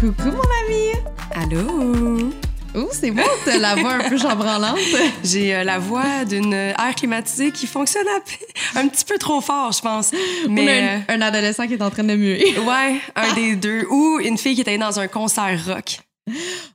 [0.00, 0.92] Coucou mon ami.
[1.34, 2.30] Allô?
[2.74, 4.78] Oh, c'est beau, t'as la voix un peu chambranlante.
[5.22, 8.06] J'ai euh, la voix d'une air climatisée qui fonctionne
[8.76, 10.12] un petit peu trop fort, je pense.
[10.48, 12.54] Mais un, un, adolescent qui est en train de muer.
[12.66, 13.84] Ouais, un des deux.
[13.90, 16.00] Ou une fille qui était dans un concert rock.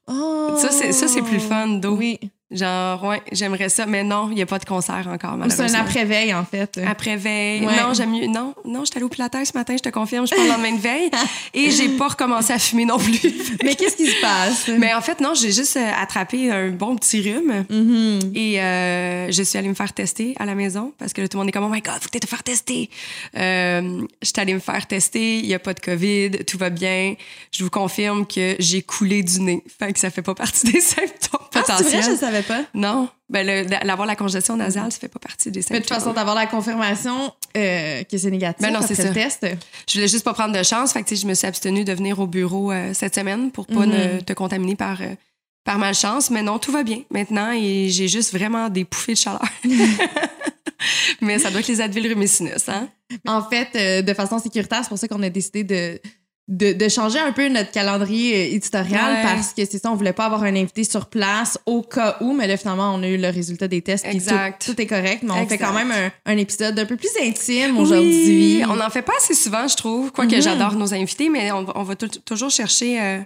[0.07, 0.55] Oh.
[0.57, 1.95] Ça, c'est plus fun, d'eau.
[1.95, 2.19] Oui.
[2.55, 5.37] Genre, ouais, j'aimerais ça, mais non, il n'y a pas de concert encore.
[5.49, 6.79] C'est un après-veille, en fait.
[6.85, 7.65] Après-veille.
[7.65, 7.75] Ouais.
[7.75, 8.27] Non, j'aime mieux.
[8.27, 10.81] Non, non, j'étais allée au Pilates ce matin, je te confirme, je suis pas de
[10.81, 11.09] veille.
[11.53, 13.33] et j'ai pas recommencé à fumer non plus.
[13.63, 14.67] mais qu'est-ce qui se passe?
[14.77, 17.65] Mais en fait, non, j'ai juste euh, attrapé un bon petit rhume.
[17.69, 18.37] Mm-hmm.
[18.37, 21.37] Et euh, je suis allée me faire tester à la maison parce que là, tout
[21.37, 22.89] le monde est comme, oh my God, faut que tu te faire tester.
[23.37, 26.69] Euh, je suis allée me faire tester, il n'y a pas de COVID, tout va
[26.69, 27.15] bien.
[27.51, 29.63] Je vous confirme que j'ai coulé du nez.
[29.79, 32.01] Fait que ça fait pas partie des symptômes ah, potentiels.
[32.01, 32.63] Vrai, je savais pas?
[32.73, 33.09] Non.
[33.29, 35.75] Ben, l'avoir la congestion nasale, ça fait pas partie des symptômes.
[35.77, 39.13] Mais de toute façon, d'avoir la confirmation euh, que c'est négatif ben non, après le
[39.13, 39.47] test.
[39.89, 40.93] Je voulais juste pas prendre de chance.
[40.93, 43.85] Fait que, je me suis abstenue de venir au bureau euh, cette semaine pour pas
[43.85, 43.91] Mhm.
[43.91, 45.15] ne, te contaminer par, euh,
[45.63, 46.29] par malchance.
[46.29, 49.41] Mais non, tout va bien maintenant et j'ai juste vraiment des pouffées de chaleur.
[51.21, 52.89] Mais ça doit être les Advil rumicinus, hein?
[53.27, 55.99] En fait, de façon sécuritaire, c'est pour ça qu'on a décidé de,
[56.47, 59.23] de, de, changer un peu notre calendrier euh, éditorial Ouais.
[59.23, 62.33] parce que c'est ça, on voulait pas avoir un invité sur place au cas où,
[62.33, 64.05] mais là, finalement, on a eu le résultat des tests.
[64.05, 64.63] puis Exact.
[64.63, 67.09] Tout, tout est correct, mais on fait quand même un, un épisode un peu plus
[67.19, 68.59] intime aujourd'hui.
[68.59, 70.11] Oui, on n'en fait pas assez souvent, je trouve.
[70.11, 70.41] Quoique Mhm.
[70.41, 73.19] j'adore nos invités, mais on, va- on va tou- toujours chercher euh,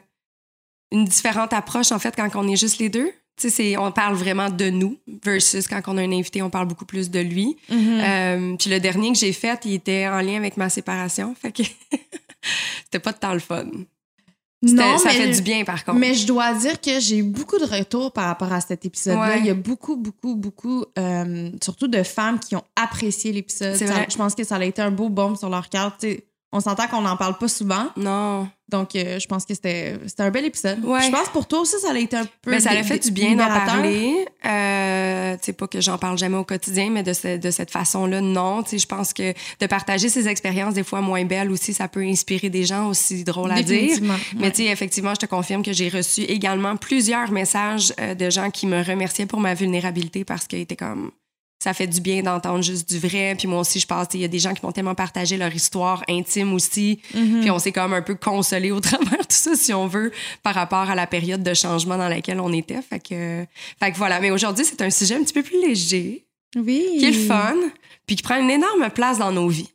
[0.94, 3.12] une différente approche, en fait, quand on est juste les deux.
[3.36, 6.50] Tu sais, c'est- on parle vraiment de nous versus quand on a un invité, on
[6.50, 7.58] parle beaucoup plus de lui.
[7.70, 8.00] Mhm.
[8.00, 11.36] Euh, puis le dernier que j'ai fait, il était en lien avec ma séparation.
[11.42, 11.64] Fait que
[12.84, 13.66] c'était pas temps le fun.
[14.62, 16.00] Non, ça mais, fait du bien, par contre.
[16.00, 19.22] mais je dois dire que j'ai eu beaucoup de retours par rapport à cet épisode-là.
[19.22, 19.40] Ouais.
[19.40, 23.78] Il y a beaucoup, beaucoup, beaucoup, euh, surtout de femmes qui ont apprécié l'épisode.
[23.78, 25.68] Je pense que ça a été un beau baume sur leur
[26.00, 27.88] sais, On s'entend qu'on n'en parle pas souvent.
[27.96, 28.48] Non.
[28.70, 30.84] Donc, euh, je pense que c'était un bel épisode.
[30.84, 31.04] Ouais.
[31.04, 32.52] Je pense pour toi aussi, ça a été un peu.
[32.52, 34.26] Ben, ça a fait du bien d'en parler.
[34.46, 37.70] Euh, tu sais, pas que j'en parle jamais au quotidien, mais de, ce- de cette
[37.72, 38.64] façon-là, non.
[38.64, 41.88] Tu sais, je pense que de partager ces expériences, des fois moins belles aussi, ça
[41.88, 43.98] peut inspirer des gens aussi drôles à dire.
[44.02, 44.52] Mais Ouais.
[44.52, 48.50] tu sais, effectivement, je te confirme que j'ai reçu également plusieurs messages euh, de gens
[48.50, 51.12] qui me remerciaient pour ma vulnérabilité parce qu'ils étaient comme
[51.62, 53.36] ça fait du bien d'entendre juste du vrai.
[53.38, 55.54] Puis moi aussi, je pense, il y a des gens qui m'ont tellement partagé leur
[55.54, 57.02] histoire intime aussi.
[57.14, 57.42] Mhm.
[57.42, 60.12] Puis on s'est comme un peu consolé au travers de tout ça, si on veut,
[60.42, 62.82] par rapport à la période de changement dans laquelle on était.
[62.82, 63.46] Fait que,
[63.80, 64.20] fait que voilà.
[64.22, 66.26] Mais aujourd'hui, c'est un sujet un petit peu plus léger,
[66.56, 66.86] Oui.
[67.00, 67.56] qui est le fun,
[68.08, 69.70] puis qui prend une énorme place dans nos vies.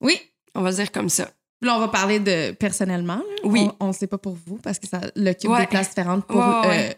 [0.00, 0.18] Oui.
[0.54, 1.30] On va dire comme ça.
[1.62, 3.14] Là, on va parler de personnellement.
[3.18, 3.22] là.
[3.44, 3.68] Oui.
[3.78, 5.60] On ne sait pas pour vous parce que ça l'occupe Ouais.
[5.60, 6.90] des places différentes pour Ouais, ouais.
[6.90, 6.94] euh,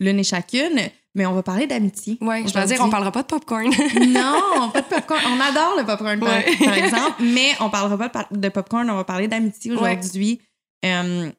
[0.00, 0.80] l'une et chacune.
[1.14, 2.18] Mais on va parler d'amitié.
[2.20, 2.76] Ouais, je aujourd'hui.
[2.76, 3.70] dire, on parlera pas de popcorn.
[4.08, 5.20] Non, pas de popcorn.
[5.26, 6.56] On adore le popcorn, par, Ouais.
[6.64, 10.40] par exemple, mais on parlera pas de popcorn, on va parler d'amitié aujourd'hui.
[10.84, 11.30] Euh,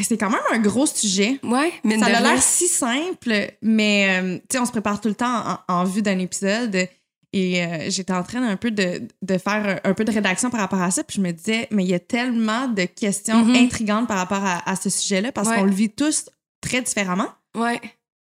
[0.00, 1.38] c'est quand même un gros sujet.
[1.84, 5.14] mais Ça a l'air si simple, mais euh, tu sais, on se prépare tout le
[5.14, 6.88] temps en, en vue d'un épisode.
[7.34, 10.48] Et euh, j'étais en train un peu de, de faire un, un peu de rédaction
[10.50, 11.04] par rapport à ça.
[11.04, 13.54] Puis je me disais, mais il y a tellement de questions Mhm.
[13.54, 15.56] intrigantes par rapport à, à ce sujet-là parce Ouais.
[15.56, 16.30] qu'on le vit tous
[16.62, 17.28] très différemment.
[17.56, 17.80] Ouais.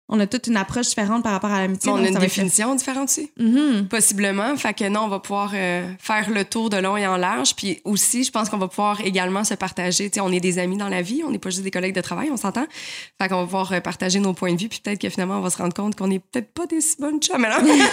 [0.10, 1.90] On a toute une approche différente par rapport à l'amitié.
[1.90, 3.32] on a une être- définition différente aussi.
[3.40, 3.88] Mhm.
[3.88, 4.56] Possiblement.
[4.58, 7.56] Fait que non, on va pouvoir euh, faire le tour de long et en large.
[7.56, 10.10] Puis aussi, je pense qu'on va pouvoir également se partager.
[10.10, 11.96] Tu sais, on est des amis dans la vie, on n'est pas juste des collègues
[11.96, 12.66] de travail, on s'entend.
[13.20, 14.68] Fait qu'on va pouvoir euh, partager nos points de vue.
[14.70, 16.98] Puis peut-être que finalement, on va se rendre compte qu'on n'est peut-être pas des si
[17.00, 17.42] bonnes chums.
[17.48, 17.86] Mais non.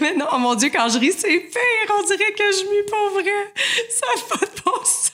[0.00, 1.94] Mais non, oh mon Dieu, quand je ris, c'est pire.
[1.98, 3.52] On dirait que je mue pour vrai.
[3.90, 5.12] Ça n'a pas de bon sens.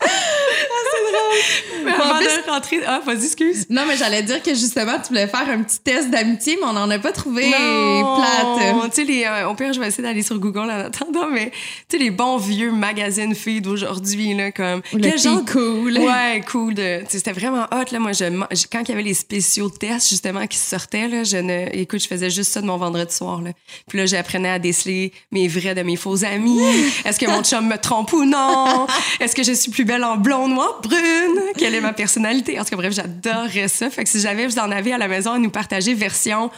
[0.00, 1.84] Drôle.
[1.84, 2.80] Mais avant plus- de rentrer...
[2.86, 3.66] Ah, vas-y, excuse.
[3.70, 6.72] Non, mais j'allais dire que justement, tu voulais faire un petit test d'amitié, mais on
[6.72, 8.16] n'en a pas trouvé Non.
[8.16, 8.90] plate.
[8.90, 11.50] Tu sais, les, euh, au pire, je vais essayer d'aller sur Google en attendant, mais
[11.88, 14.82] tu sais, les bons vieux magazines filles d'aujourd'hui, là, comme.
[14.92, 15.98] Le quel genre- cool.
[15.98, 16.74] Ouais, cool.
[16.74, 17.98] de- C'était vraiment hot, là.
[17.98, 21.66] Moi, je- quand il y avait les spéciaux tests, justement, qui sortaient, là, je ne.
[21.72, 23.50] Écoute, je faisais juste ça de mon vendredi soir, là.
[23.88, 26.60] Puis là, j'apprenais à déceler mes vrais de mes faux amis.
[27.04, 28.86] Est-ce que mon chum me trompe ou non?
[29.20, 31.40] Est-ce que je suis plus en blonde ou en brune?
[31.56, 32.58] Quelle est ma personnalité?
[32.58, 33.90] En tout cas, bref, j'adorais ça.
[33.90, 36.50] Fait que si jamais vous en avez à la maison à nous partager version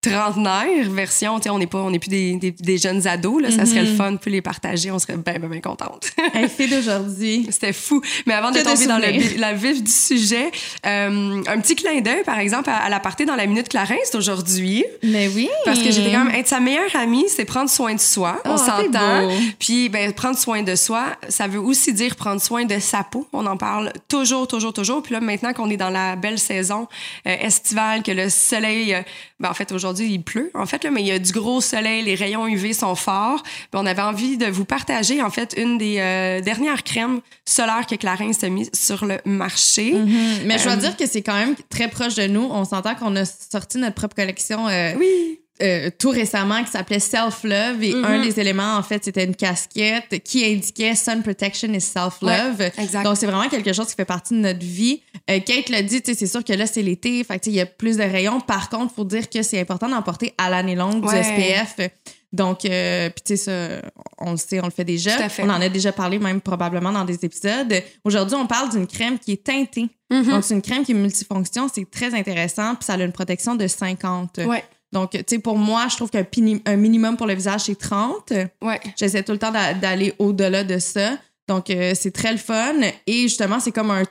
[0.00, 3.66] trentenaire version, on n'est pas, on n'est plus des, des, des jeunes ados, là, ça
[3.66, 3.96] serait le Mhm.
[3.96, 6.10] fun, puis les partager, on serait bien, bien, bien contente.
[6.34, 7.46] Hey, d'aujourd'hui.
[7.50, 8.00] C'était fou.
[8.26, 10.50] Mais avant de tomber dans le, la vif du sujet,
[10.86, 14.10] euh, un petit clin d'œil, par exemple, à, à la partie dans la Minute Clarence
[14.12, 14.84] d'aujourd'hui.
[15.02, 15.48] Mais oui.
[15.64, 18.40] Parce que j'étais quand même être sa meilleure amie, c'est prendre soin de soi.
[18.44, 19.28] Oh, on c'est s'entend.
[19.58, 23.26] Puis ben prendre soin de soi, ça veut aussi dire prendre soin de sa peau.
[23.32, 25.02] On en parle toujours, toujours, toujours.
[25.02, 26.86] Puis là maintenant qu'on est dans la belle saison
[27.26, 29.00] euh, estivale, que le soleil, euh,
[29.40, 31.60] ben en fait aujourd'hui il pleut en fait là, mais il y a du gros
[31.60, 33.42] soleil, les rayons UV sont forts.
[33.72, 37.86] Ben, on avait envie de vous partager en fait une des euh, dernières crèmes solaires
[37.86, 39.92] que Clarins a mis sur le marché.
[39.92, 40.46] Mhm.
[40.46, 42.46] Mais je dois Euh, dire que c'est quand même très proche de nous.
[42.50, 45.40] On s'entend qu'on a sorti notre propre collection euh, Oui.
[45.62, 48.04] Euh, tout récemment qui s'appelait Self Love et Mhm.
[48.04, 52.58] un des éléments en fait c'était une casquette qui indiquait Sun Protection is Self Love.
[52.60, 53.02] Ouais.
[53.04, 55.02] Donc c'est vraiment quelque chose qui fait partie de notre vie.
[55.30, 57.50] Euh, Kate l'a dit, tu sais, c'est sûr que là c'est l'été, fait que, tu
[57.50, 58.40] sais, il y a plus de rayons.
[58.40, 61.20] Par contre, faut dire que c'est important d'en porter à l'année longue Ouais.
[61.20, 61.90] du SPF.
[62.30, 63.44] Donc, euh, puis tu sais,
[63.78, 63.82] ça,
[64.18, 65.16] on le sait, on le fait déjà.
[65.16, 65.42] Tout à fait.
[65.44, 67.82] On en a déjà parlé même probablement dans des épisodes.
[68.04, 69.88] Aujourd'hui, on parle d'une crème qui est teintée.
[70.10, 70.24] Mhm.
[70.24, 71.68] Donc, c'est une crème qui est multifonction.
[71.74, 72.74] C'est très intéressant.
[72.74, 74.40] Puis ça a une protection de 50.
[74.46, 74.62] Ouais.
[74.92, 76.24] Donc, tu sais, pour moi, je trouve qu'un
[76.64, 78.32] un minimum pour le visage, c'est 30.
[78.62, 78.80] Ouais.
[78.96, 81.18] J'essaie tout le temps d'a- d'aller au-delà de ça.
[81.46, 82.74] Donc, euh, c'est très le fun.
[83.06, 84.02] Et justement, c'est comme un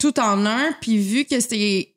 [0.00, 0.72] tout en un.
[0.80, 1.94] Puis vu que c'est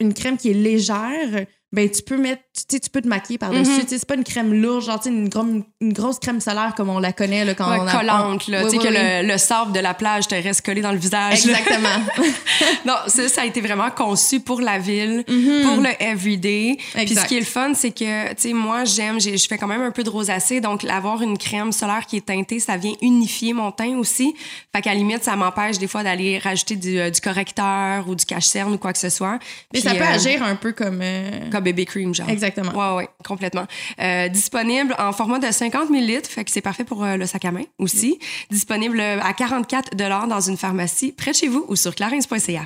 [0.00, 3.80] une crème qui est légère, ben tu peux mettre, tu tu peux te maquiller par-dessus.
[3.82, 6.88] Tu sais, c'est pas une crème lourde, genre, une, grom- une grosse crème solaire comme
[6.88, 7.92] on la connaît là, quand Ouais, on a...
[7.98, 8.64] collante, là.
[8.64, 8.98] Oui, tu sais, oui, que oui.
[9.26, 11.44] Le, le sable de la plage te reste collé dans le visage.
[11.46, 11.88] Exactement.
[12.86, 15.62] non, ça, ça a été vraiment conçu pour la ville, Mhm.
[15.64, 16.76] pour le everyday.
[16.92, 17.22] Puis Exact.
[17.22, 19.66] ce qui est le fun, c'est que, tu sais, moi, j'aime, j'ai- je fais quand
[19.66, 22.94] même un peu de rosacée, donc avoir une crème solaire qui est teintée, ça vient
[23.02, 24.34] unifier mon teint aussi.
[24.74, 28.14] Fait qu'à la limite, ça m'empêche des fois d'aller rajouter du, euh, du correcteur ou
[28.14, 29.38] du cache-cerne ou quoi que ce soit.
[29.72, 31.00] Mais Puis, ça peut euh, agir un peu comme...
[31.02, 32.28] euh, Comme bébé cream, genre.
[32.28, 32.45] Exactement.
[32.74, 33.66] Ouais, ouais, complètement.
[34.00, 37.44] Euh, disponible en format de 50 ml, fait que c'est parfait pour euh, le sac
[37.44, 38.18] à main aussi.
[38.50, 39.96] Disponible à 44
[40.28, 42.64] dans une pharmacie près de chez vous ou sur clarins.ca.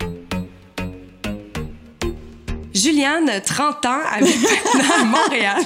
[2.75, 4.37] Juliane, 30 ans, habite
[4.75, 5.57] maintenant à Montréal.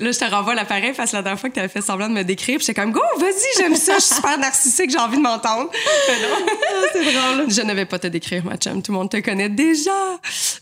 [0.00, 2.08] Là, je te renvoie l'appareil parce que la dernière fois que tu avais fait semblant
[2.08, 5.16] de me décrire, j'étais comme, go, vas-y, j'aime ça, je suis super narcissique, j'ai envie
[5.18, 5.70] de m'entendre.
[6.08, 6.86] Non.
[6.92, 7.50] c'est drôle.
[7.50, 8.82] Je ne vais pas te décrire, ma chum.
[8.82, 9.90] Tout le monde te connaît déjà.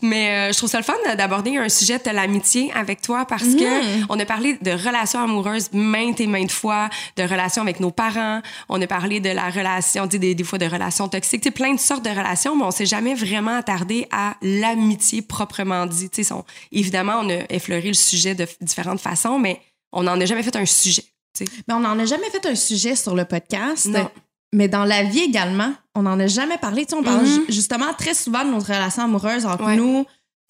[0.01, 3.43] Mais euh, je trouve ça le fun d'aborder un sujet de l'amitié avec toi parce
[3.43, 3.57] Mhm.
[3.57, 3.65] que
[4.09, 8.41] on a parlé de relations amoureuses maintes et maintes fois, de relations avec nos parents.
[8.69, 11.73] On a parlé de la relation, on dit des, des fois de relations toxiques, plein
[11.73, 16.09] de sortes de relations, mais on s'est jamais vraiment attardé à l'amitié proprement dit.
[16.09, 19.61] Tu sais, on- évidemment, on a effleuré le sujet de différentes façons, mais
[19.91, 21.03] on n'en a jamais fait un sujet.
[21.37, 21.51] tu sais.
[21.67, 23.85] Mais on n'en a jamais fait un sujet sur le podcast.
[23.85, 24.09] Non.
[24.53, 26.85] Mais dans la vie également, on n'en a jamais parlé.
[26.85, 27.27] Tu sais, on parle Mhm.
[27.27, 29.75] ju- justement très souvent de notre relation amoureuse entre Ouais.
[29.75, 30.05] nous,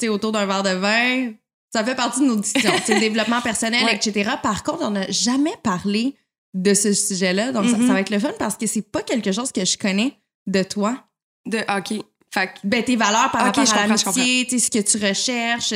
[0.10, 1.34] autour d'un verre de vin.
[1.74, 3.96] Ça fait partie de nos discussions, développement personnel, Ouais.
[3.96, 4.32] etc.
[4.42, 6.16] Par contre, on n'a jamais parlé
[6.54, 7.52] de ce sujet-là.
[7.52, 9.78] Donc, ça- ça, va être le fun parce que c'est pas quelque chose que je
[9.78, 10.14] connais
[10.48, 11.04] de toi.
[11.46, 12.02] De, OK.
[12.34, 15.74] Fait que Ben, tes valeurs par rapport à l'amitié, ce que tu recherches,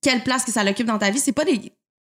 [0.00, 1.18] quelle place que ça occupe dans ta vie.
[1.18, 1.72] C'est pas des...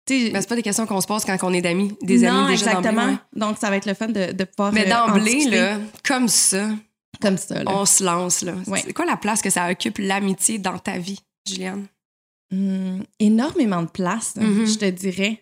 [0.10, 2.52] Ben, c'est pas des questions qu'on se pose quand on est d'amis, des non, amis
[2.58, 3.06] déjà exactement.
[3.06, 3.18] ouais.
[3.36, 4.74] Donc, ça va être le fun de, de pouvoir.
[4.74, 6.70] Mais euh, d'emblée, là, comme ça,
[7.22, 7.72] Comme ça, là.
[7.74, 8.42] on se lance.
[8.42, 8.54] Là.
[8.68, 8.82] Ouais.
[8.86, 11.86] C'est quoi la place que ça occupe l'amitié dans ta vie, Juliane?
[12.52, 14.66] Hmm, énormément de place, Mhm.
[14.68, 15.42] je te dirais.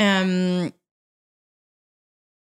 [0.00, 0.70] Euh,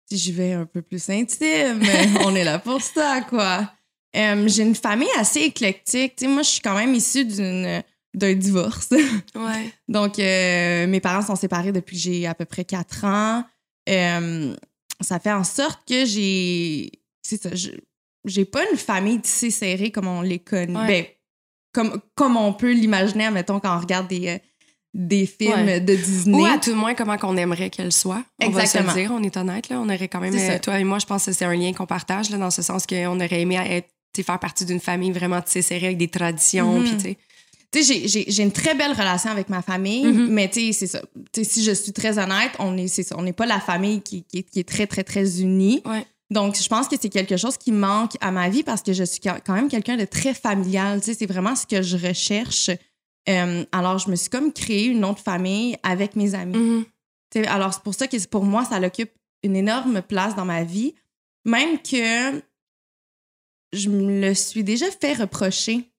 [0.10, 1.81] si je vais un peu plus intime,
[2.26, 3.71] on est là pour ça, quoi.
[4.18, 6.16] Euh, J'ai une famille assez éclectique.
[6.16, 7.83] Tu sais, moi, je suis quand même issue d'une
[8.14, 8.90] d'un divorce.
[9.36, 9.71] Ouais.
[9.88, 13.44] Donc, euh, mes parents sont séparés depuis que j'ai à peu près 4 ans.
[13.90, 14.56] Euh,
[15.02, 16.92] ça fait en sorte que j'ai.
[17.21, 17.50] C'est ça.
[18.26, 20.76] J'ai pas une famille tissée serrée comme on les connaît.
[20.80, 20.88] Ouais.
[20.88, 21.06] Ben,
[21.74, 24.42] comme, comme on peut l'imaginer, mettons, quand on regarde des,
[24.95, 25.80] des films Ouais.
[25.80, 26.36] de Disney.
[26.42, 28.24] Ou à tout le moins, comment qu'on aimerait qu'elle soit.
[28.42, 28.94] On va se Exactement.
[28.95, 29.69] le dire, on est honnête.
[29.69, 29.80] Là.
[29.80, 32.31] On aurait quand même, toi et moi, je pense que c'est un lien qu'on partage,
[32.31, 33.90] là, dans ce sens qu'on aurait aimé être,
[34.24, 36.80] faire partie d'une famille vraiment serrée avec des traditions.
[36.80, 36.83] Mhm.
[36.83, 37.18] puis tu sais.
[37.69, 40.28] Tu sais, j'ai- une très belle relation avec ma famille, Mhm.
[40.30, 41.02] mais tu sais, c'est ça.
[41.44, 44.24] Si je suis très honnête, on est, c'est ça, on n'est pas la famille qui,
[44.24, 45.81] qui, est, qui est très, très, très unie.
[45.86, 46.06] Ouais.
[46.30, 49.04] Donc, je pense que c'est quelque chose qui manque à ma vie parce que je
[49.04, 51.00] suis quand même quelqu'un de très familial.
[51.02, 52.69] Tu sais, c'est vraiment ce que je recherche.
[53.30, 56.57] Euh, alors, je me suis comme créé une autre famille avec mes amis.
[56.57, 56.86] Mhm.
[57.33, 59.12] Tu sais, alors, c'est pour ça que pour moi, ça occupe
[59.44, 60.94] une énorme place dans ma vie.
[61.45, 62.42] Même que
[63.74, 65.90] je me le suis déjà fait reprocher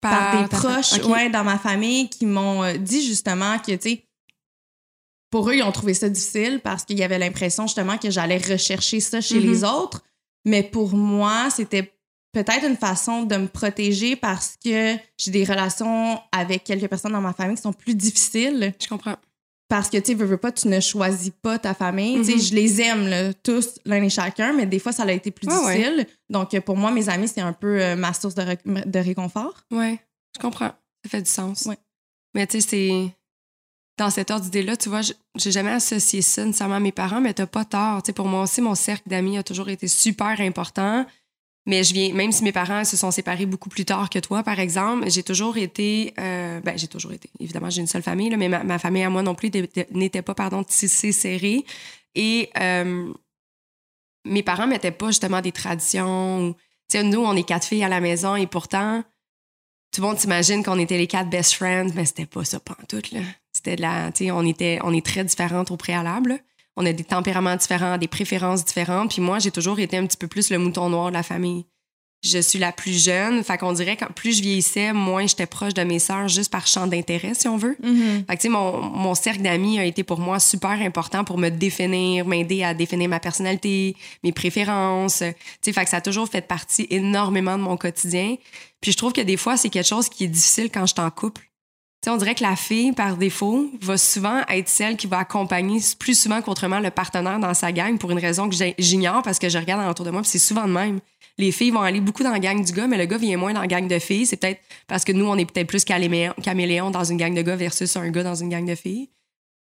[0.00, 1.06] par, des proches OK.
[1.10, 4.02] ouais, dans ma famille qui m'ont euh, dit justement que, tu sais,
[5.30, 9.00] pour eux, ils ont trouvé ça difficile parce qu'ils avaient l'impression justement que j'allais rechercher
[9.00, 9.50] ça chez Mhm.
[9.50, 10.02] les autres.
[10.44, 11.92] Mais pour moi, c'était
[12.32, 17.20] peut-être une façon de me protéger parce que j'ai des relations avec quelques personnes dans
[17.20, 18.72] ma famille qui sont plus difficiles.
[18.80, 19.16] Je comprends.
[19.68, 22.16] Parce que, tu veux, veux pas, tu ne choisis pas ta famille.
[22.18, 22.40] Tu sais, Mhm.
[22.40, 25.48] je les aime, là, tous, l'un et chacun, mais des fois, ça a été plus
[25.48, 25.76] ouais.
[25.76, 26.06] difficile.
[26.30, 28.98] Donc, euh, pour moi, mes amis, c'est un peu euh, ma source de, ré- de
[29.00, 29.54] réconfort.
[29.72, 29.98] Ouais,
[30.36, 30.72] je comprends.
[31.04, 31.62] Ça fait du sens.
[31.66, 31.78] Ouais.
[32.34, 33.10] Mais tu sais, c'est.
[33.98, 37.32] Dans cet ordre d'idée-là, tu vois, j'ai jamais associé ça nécessairement à mes parents, mais
[37.32, 38.02] t'as pas tort.
[38.02, 41.06] Tu sais, pour moi aussi, mon cercle d'amis a toujours été super important.
[41.66, 44.44] Mais je viens, même si mes parents se sont séparés beaucoup plus tard que toi,
[44.44, 47.28] par exemple, j'ai toujours été, euh, ben j'ai toujours été.
[47.40, 50.34] Évidemment, j'ai une seule famille, là, mais ma, famille à moi non plus n'était- pas,
[50.34, 51.64] pardon, tissée serrée.
[52.14, 53.12] Et euh,
[54.24, 56.54] mes parents mettaient pas justement des traditions.
[56.88, 59.02] Tu sais, nous, on est quatre filles à la maison et pourtant,
[59.92, 63.10] tout le monde s'imagine qu'on était les quatre best friends, mais c'était pas ça pantoute,
[63.10, 63.20] là.
[63.52, 66.38] C'était de la, tu sais, on était, on est très différentes au préalable.
[66.76, 69.10] On a des tempéraments différents, des préférences différentes.
[69.10, 71.64] Puis moi, j'ai toujours été un petit peu plus le mouton noir de la famille.
[72.24, 75.74] Je suis la plus jeune, fait qu'on dirait que plus je vieillissais, moins j'étais proche
[75.74, 77.76] de mes sœurs juste par champ d'intérêt, si on veut.
[78.26, 81.38] Fait que, tu sais, mon, mon cercle d'amis a été pour moi super important pour
[81.38, 85.18] me définir, m'aider à définir ma personnalité, mes préférences.
[85.18, 88.36] Tu sais, fait que ça a toujours fait partie énormément de mon quotidien.
[88.80, 91.02] Puis je trouve que des fois, c'est quelque chose qui est difficile quand je suis
[91.02, 91.42] en couple.
[92.08, 96.16] On dirait que la fille, par défaut, va souvent être celle qui va accompagner plus
[96.16, 99.58] souvent qu'autrement le partenaire dans sa gang pour une raison que j'ignore parce que je
[99.58, 101.00] regarde autour de moi, c'est souvent de même.
[101.36, 103.52] Les filles vont aller beaucoup dans la gang du gars, mais le gars vient moins
[103.52, 104.24] dans la gang de filles.
[104.24, 107.56] C'est peut-être parce que nous, on est peut-être plus caméléon, dans une gang de gars
[107.56, 109.10] versus un gars dans une gang de filles.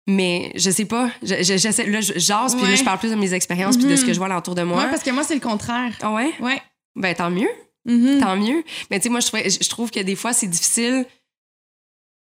[0.08, 1.10] Mais je sais pas.
[1.22, 3.86] Je, je- j'essaie- là, je jase, puis là, je parle plus de mes expériences puis
[3.86, 4.84] de ce que je vois autour de moi.
[4.84, 5.92] Ouais, parce que moi, c'est le contraire.
[6.00, 6.32] Ah ouais?
[6.40, 6.60] Ouais.
[6.96, 7.50] Ben, tant mieux.
[7.84, 8.18] Mhm.
[8.20, 8.64] Tant mieux.
[8.90, 11.04] Mais tu sais, moi, je trouve que des fois, c'est difficile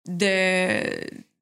[0.10, 0.84] de.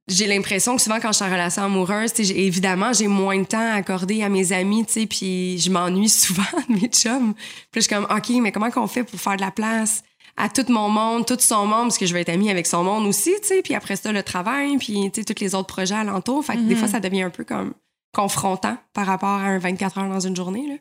[0.10, 3.60] J'ai l'impression que souvent, quand je suis en relation amoureuse, évidemment, j'ai moins de temps
[3.60, 7.34] à accorder à mes amis, tu sais, puis je m'ennuie souvent de mes chums.
[7.72, 10.04] Puis je suis comme, OK, mais comment qu'on fait pour faire de la place
[10.38, 12.84] à tout mon monde, tout son monde, parce que je vais être amie avec son
[12.84, 15.68] monde aussi, tu sais, puis après ça, le travail, puis, tu sais, tous les autres
[15.68, 16.46] projets alentour.
[16.46, 16.80] Fait que des Mhm.
[16.80, 17.74] fois, ça devient un peu comme
[18.14, 20.76] confrontant par rapport à un 24 heures dans une journée, là.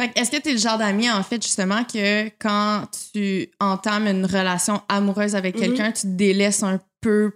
[0.00, 4.08] Fait est-ce que tu es le genre d'ami, en fait, justement, que quand tu entames
[4.08, 5.60] une relation amoureuse avec Mhm.
[5.60, 6.84] quelqu'un, tu délaisses un peu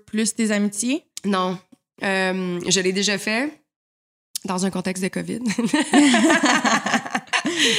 [0.06, 1.04] plus tes amitiés?
[1.25, 1.58] Non.
[2.02, 3.52] Euh, je l'ai déjà fait
[4.44, 5.40] dans un contexte de COVID.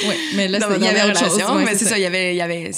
[0.08, 1.34] Oui, mais là, il y avait autre chose.
[1.34, 1.98] relation, ouais, mais c'est ça.
[1.98, 2.72] il y avait, il y avait,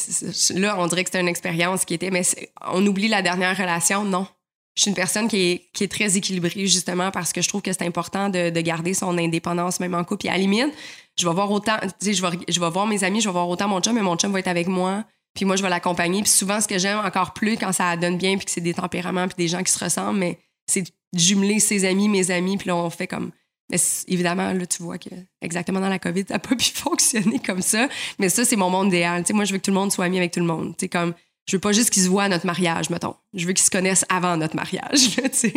[0.55, 2.23] là, on dirait que c'était une expérience qui était, mais
[2.71, 4.03] on oublie la dernière relation.
[4.03, 4.27] Non.
[4.75, 7.61] Je suis une personne qui est, qui est très équilibrée, justement, parce que je trouve
[7.61, 10.21] que c'est important de, de garder son indépendance, même en couple.
[10.21, 10.73] Puis à la limite,
[11.17, 13.33] je vais voir autant, tu sais, je vais, je vais voir mes amis, je vais
[13.33, 15.03] voir autant mon chum, mais mon chum va être avec moi.
[15.33, 16.21] Puis moi, je vais l'accompagner.
[16.21, 18.73] Puis souvent, ce que j'aime encore plus quand ça donne bien, puis que c'est des
[18.73, 20.83] tempéraments, puis des gens qui se ressemblent, mais c'est
[21.15, 23.31] jumeler ses amis, mes amis, puis là, on fait comme.
[23.69, 25.09] Mais évidemment, là, tu vois que
[25.41, 27.87] exactement dans la COVID, ça n'a pas pu fonctionner comme ça.
[28.19, 29.23] Mais ça, c'est mon monde idéal.
[29.23, 30.75] Tu sais, moi, je veux que tout le monde soit ami avec tout le monde.
[30.77, 31.13] Tu sais, comme,
[31.49, 33.15] je veux pas juste qu'ils se voient à notre mariage, mettons.
[33.33, 35.53] Je veux qu'ils se connaissent avant notre mariage, là, tu sais.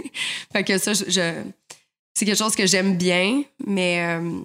[0.52, 1.42] Fait que ça, je, je-
[2.16, 4.38] c'est quelque chose que j'aime bien, mais euh,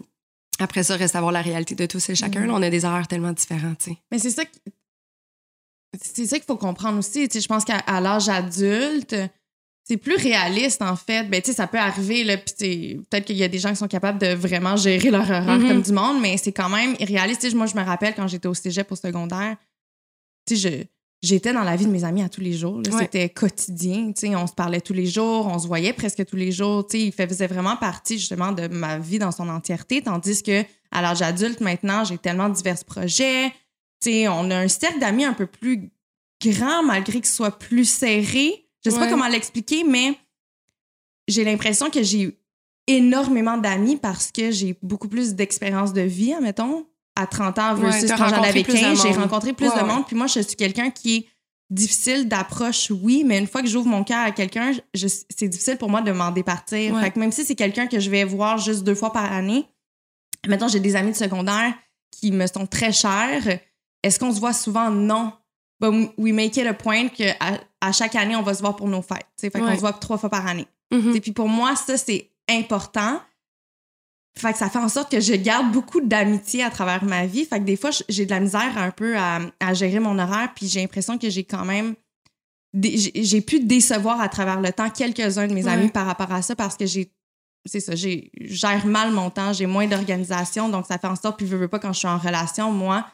[0.58, 2.48] après ça, reste à voir la réalité de tous et chacun.
[2.48, 3.98] Là, on a des horaires tellement différents, tu sais.
[4.12, 4.60] Mais c'est ça qui-
[6.02, 7.28] c'est ça qu'il faut comprendre aussi.
[7.28, 9.16] Tu sais, je pense qu'à à l'âge adulte,
[9.84, 11.24] c'est plus réaliste, en fait.
[11.30, 13.76] Ben, tu sais, ça peut arriver, là, puis peut-être qu'il y a des gens qui
[13.78, 15.68] sont capables de vraiment gérer leur horaire Mhm.
[15.68, 17.42] comme du monde, mais c'est quand même irréaliste.
[17.42, 19.58] Tu sais, moi, je me rappelle quand j'étais au cégep au secondaire,
[20.46, 20.84] tu sais, je-
[21.28, 22.78] j'étais dans la vie de mes amis à tous les jours.
[22.78, 23.00] Ouais.
[23.00, 24.12] C'était quotidien.
[24.14, 26.86] Tu sais, on se parlait tous les jours, on se voyait presque tous les jours.
[26.88, 30.64] Tu sais, il faisait vraiment partie, justement, de ma vie dans son entièreté, tandis que
[30.92, 33.52] à l'âge adulte, maintenant, j'ai tellement divers projets.
[34.00, 35.92] Sais, on a un cercle d'amis un peu plus
[36.42, 38.66] grand, malgré qu'il soit plus serré.
[38.86, 40.18] Je sais pas comment l'expliquer, mais
[41.28, 42.38] j'ai l'impression que j'ai
[42.88, 46.86] énormément d'amis parce que j'ai beaucoup plus d'expérience de vie, admettons.
[47.16, 49.82] À 30 ans versus Ouais, quand j'en avais plus de 15, j'ai rencontré plus Ouais,
[49.82, 50.08] de monde.
[50.08, 51.28] Puis moi, je suis quelqu'un qui est
[51.70, 55.90] difficile d'approche, oui, mais une fois que j'ouvre mon cœur à quelqu'un, c'est difficile pour
[55.90, 56.94] moi de m'en départir.
[56.94, 57.02] Ouais.
[57.02, 59.66] Fait que même si c'est quelqu'un que je vais voir juste deux fois par année,
[60.48, 61.74] Mettons, j'ai des amis de secondaire
[62.12, 63.60] qui me sont très chers.
[64.04, 64.90] Est-ce qu'on se voit souvent?
[64.90, 65.34] Non.
[65.82, 67.36] But we make it a point qu'à
[67.82, 69.26] à chaque année, on va se voir pour nos fêtes.
[69.40, 69.76] Fait qu'on Ouais.
[69.76, 70.68] se voit trois fois par année.
[70.92, 73.22] Et puis pour moi, ça, c'est important.
[74.38, 77.46] Fait que ça fait en sorte que je garde beaucoup d'amitié à travers ma vie.
[77.46, 80.50] Fait que des fois, j'ai de la misère un peu à, à gérer mon horaire.
[80.56, 81.96] Puis j'ai l'impression que j'ai quand même.
[82.74, 85.72] J'ai pu décevoir à travers le temps quelques-uns de mes Ouais.
[85.72, 87.12] amis par rapport à ça parce que j'ai.
[87.66, 90.70] C'est ça, j'ai gère mal mon temps, j'ai moins d'organisation.
[90.70, 93.06] Donc ça fait en sorte, puis je veux pas quand je suis en relation, moi,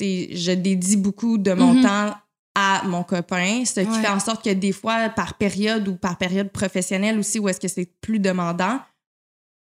[0.00, 1.82] je dédie beaucoup de mon Mhm.
[1.82, 2.14] temps
[2.54, 4.00] à mon copain, ce qui Ouais.
[4.02, 7.60] fait en sorte que des fois, par période ou par période professionnelle aussi, où est-ce
[7.60, 8.80] que c'est plus demandant,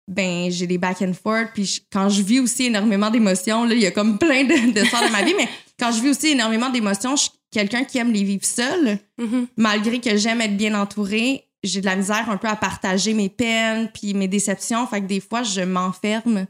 [0.08, 1.50] ben j'ai des back and forth.
[1.54, 4.72] Puis je- quand je vis aussi énormément d'émotions, là, il y a comme plein de,
[4.72, 5.48] de sorts de ma vie, mais
[5.80, 9.48] quand je vis aussi énormément d'émotions, je suis quelqu'un qui aime les vivre seul, Mhm.
[9.58, 11.44] malgré que j'aime être bien entourée.
[11.64, 14.86] J'ai de la misère un peu à partager mes peines puis mes déceptions.
[14.88, 16.46] Fait que des fois, je m'enferme.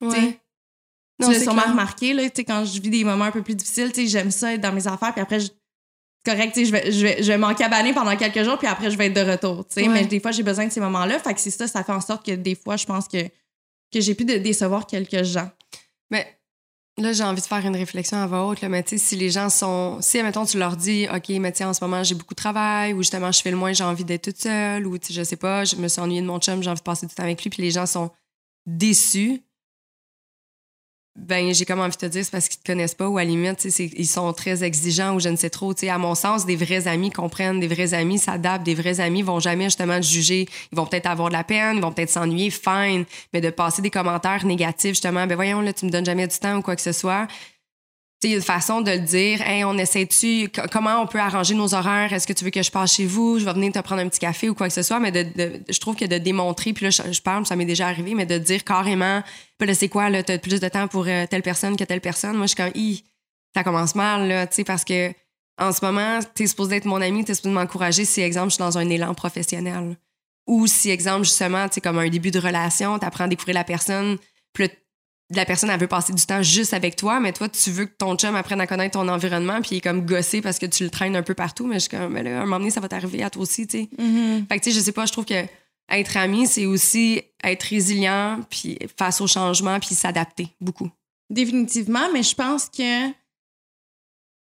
[0.00, 0.38] Ouais.
[1.18, 1.72] Non, tu l'as sûrement clair.
[1.72, 4.72] remarqué, là, quand je vis des moments un peu plus difficiles, j'aime ça être dans
[4.72, 5.48] mes affaires, puis après, je-
[6.24, 9.06] correct, je vais, je vais, je vais m'encabaner pendant quelques jours, puis après, je vais
[9.06, 9.64] être de retour.
[9.76, 9.88] Ouais.
[9.88, 11.18] Mais des fois, j'ai besoin de ces moments-là.
[11.20, 13.22] Fait que c'est ça, ça fait en sorte que des fois, je pense que,
[13.92, 15.48] que j'ai pu de décevoir quelques gens.
[16.10, 16.26] Mais
[16.98, 18.60] là, j'ai envie de faire une réflexion à voix haute.
[18.60, 19.98] Là, mais tu sais, si les gens sont.
[20.02, 22.92] Si, admettons, tu leur dis, OK, mais tiens, en ce moment, j'ai beaucoup de travail,
[22.92, 25.64] ou justement, je fais le moins, j'ai envie d'être toute seule, ou je sais pas,
[25.64, 27.48] je me suis ennuyée de mon chum, j'ai envie de passer du temps avec lui,
[27.50, 28.10] puis les gens sont
[28.66, 29.42] déçus.
[31.16, 33.24] Ben, j'ai comme envie de te dire, c'est parce qu'ils te connaissent pas, ou à
[33.24, 35.72] la limite, ils sont très exigeants, ou je ne sais trop.
[35.72, 39.22] Tu à mon sens, des vrais amis comprennent, des vrais amis s'adaptent, des vrais amis
[39.22, 40.46] vont jamais justement te juger.
[40.72, 43.80] Ils vont peut-être avoir de la peine, ils vont peut-être s'ennuyer, fine, mais de passer
[43.80, 46.76] des commentaires négatifs, justement, ben voyons, là, tu me donnes jamais du temps ou quoi
[46.76, 47.26] que ce soit.
[48.22, 49.40] Il y a une façon de le dire.
[49.42, 52.12] Hey, on essaie-tu, co- comment on peut arranger nos horaires?
[52.12, 53.38] Est-ce que tu veux que je passe chez vous?
[53.38, 54.98] Je vais venir te prendre un petit café ou quoi que ce soit.
[54.98, 58.14] Mais de, je trouve que de démontrer, puis là, je, parle, ça m'est déjà arrivé,
[58.14, 59.22] mais de dire carrément,
[59.60, 62.36] là, c'est quoi, là, t'as plus de temps pour euh, telle personne que telle personne.
[62.36, 63.04] Moi, je suis comme, hi,
[63.54, 65.12] ça commence mal, là, tu sais, parce que
[65.58, 68.62] en ce moment, t'es supposé être mon ami, t'es supposé m'encourager si, exemple, je suis
[68.62, 69.96] dans un élan professionnel.
[70.46, 74.18] Ou si, exemple, justement, tu comme un début de relation, t'apprends à découvrir la personne,
[75.34, 77.94] la personne, elle veut passer du temps juste avec toi, mais toi, tu veux que
[77.96, 80.84] ton chum apprenne à connaître ton environnement, puis il est comme gossé parce que tu
[80.84, 82.70] le traînes un peu partout, mais je suis comme, mais là, à un moment donné,
[82.70, 83.88] ça va t'arriver à toi aussi, tu sais.
[84.48, 85.44] Fait que, tu sais, je sais pas, je trouve que
[85.88, 90.90] être ami, c'est aussi être résilient, puis face au changement, puis s'adapter beaucoup.
[91.30, 93.08] Définitivement, mais je pense que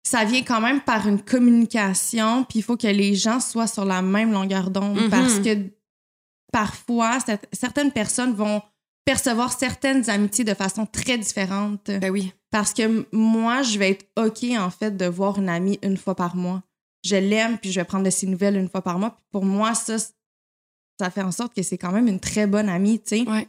[0.06, 3.84] ça vient quand même par une communication, puis il faut que les gens soient sur
[3.84, 5.10] la même longueur d'onde Mhm.
[5.10, 5.56] parce que
[6.52, 8.60] parfois, cer- certaines personnes vont
[9.04, 11.90] percevoir certaines amitiés de façon très différente.
[11.90, 12.32] Ben oui.
[12.50, 16.14] Parce que moi, je vais être OK, en fait, de voir une amie une fois
[16.14, 16.62] par mois.
[17.04, 19.10] Je l'aime, puis je vais prendre de ses nouvelles une fois par mois.
[19.10, 19.96] Puis pour moi, ça,
[20.98, 23.28] ça fait en sorte que c'est quand même une très bonne amie, tu sais.
[23.28, 23.48] Ouais.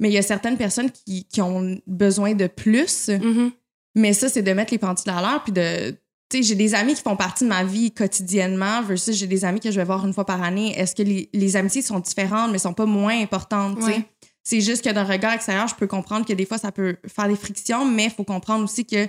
[0.00, 3.08] Mais il y a certaines personnes qui, qui ont besoin de plus.
[3.08, 3.52] Mhm.
[3.94, 5.96] Mais ça, c'est de mettre les pendules à l'heure, puis de...
[6.30, 9.46] Tu sais, j'ai des amis qui font partie de ma vie quotidiennement versus j'ai des
[9.46, 10.78] amis que je vais voir une fois par année.
[10.78, 13.92] Est-ce que les, les amitiés sont différentes, mais sont pas moins importantes, tu sais?
[13.92, 14.04] Ouais.
[14.50, 17.28] C'est juste que d'un regard extérieur, je peux comprendre que des fois, ça peut faire
[17.28, 19.06] des frictions, mais il faut comprendre aussi que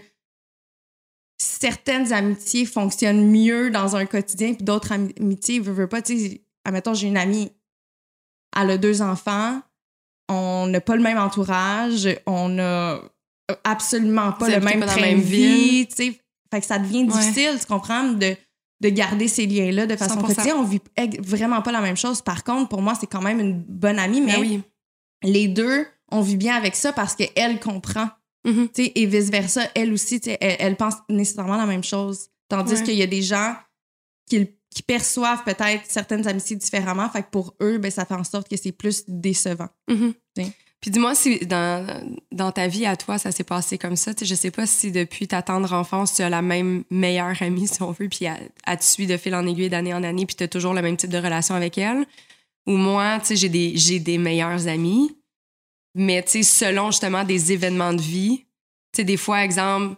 [1.37, 6.17] certaines amitiés fonctionnent mieux dans un quotidien, puis d'autres ami- amitiés, veux, veux pas, tu
[6.19, 7.51] sais, admettons, j'ai une amie,
[8.59, 9.61] elle a deux enfants,
[10.27, 12.99] on n'a pas le même entourage, on n'a
[13.63, 16.21] absolument pas le même pas train de vie, tu sais.
[16.51, 17.17] Fait que ça devient Ouais.
[17.17, 18.35] difficile, tu comprends, de,
[18.81, 20.21] de garder ces liens-là de façon 100%.
[20.27, 20.57] quotidienne.
[20.57, 20.81] On vit
[21.19, 22.21] vraiment pas la même chose.
[22.21, 24.61] Par contre, pour moi, c'est quand même une bonne amie, mais Ben oui.
[25.23, 28.09] Les deux, on vit bien avec ça parce qu'elle comprend.
[28.45, 28.69] Mhm.
[28.73, 32.27] tu sais, et vice-versa, elle aussi, elle, elle pense nécessairement la même chose.
[32.47, 32.83] Tandis Ouais.
[32.83, 33.53] qu'il y a des gens
[34.29, 37.09] qui, qui perçoivent peut-être certaines amitiés différemment.
[37.09, 39.67] Fait que pour eux, ben, ça fait en sorte que c'est plus décevant.
[39.89, 40.13] Mhm.
[40.35, 40.51] T'sais.
[40.81, 41.85] Puis dis-moi si dans,
[42.31, 44.13] dans ta vie à toi, ça s'est passé comme ça.
[44.21, 47.81] Je sais pas si depuis ta tendre enfance, tu as la même meilleure amie, si
[47.81, 50.37] on veut, puis elle, elle te suit de fil en aiguille d'année en année, puis
[50.37, 52.05] tu as toujours le même type de relation avec elle.
[52.67, 55.15] Ou moi, tu sais, j'ai des, j'ai des meilleurs amis,
[55.95, 58.45] mais tu sais, selon justement des événements de vie,
[58.93, 59.95] tu sais, des fois, exemple,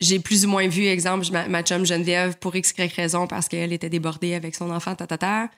[0.00, 3.48] j'ai plus ou moins vu, exemple, ma, ma chum Geneviève pour X, Y raison parce
[3.48, 5.50] qu'elle était débordée avec son enfant, ta, ta.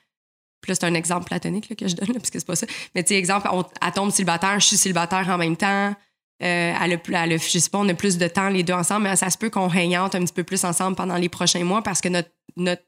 [0.62, 2.66] Puis c'est un exemple platonique là, que je donne, là, parce que c'est pas ça.
[2.94, 5.94] Mais tu sais, exemple, on, elle tombe célibataire, je suis célibataire en même temps.
[6.42, 8.72] Euh, elle a, elle a- je sais pas, on a plus de temps les deux
[8.72, 11.64] ensemble, mais ça se peut qu'on hangout un petit peu plus ensemble pendant les prochains
[11.64, 12.83] mois parce que notre, notre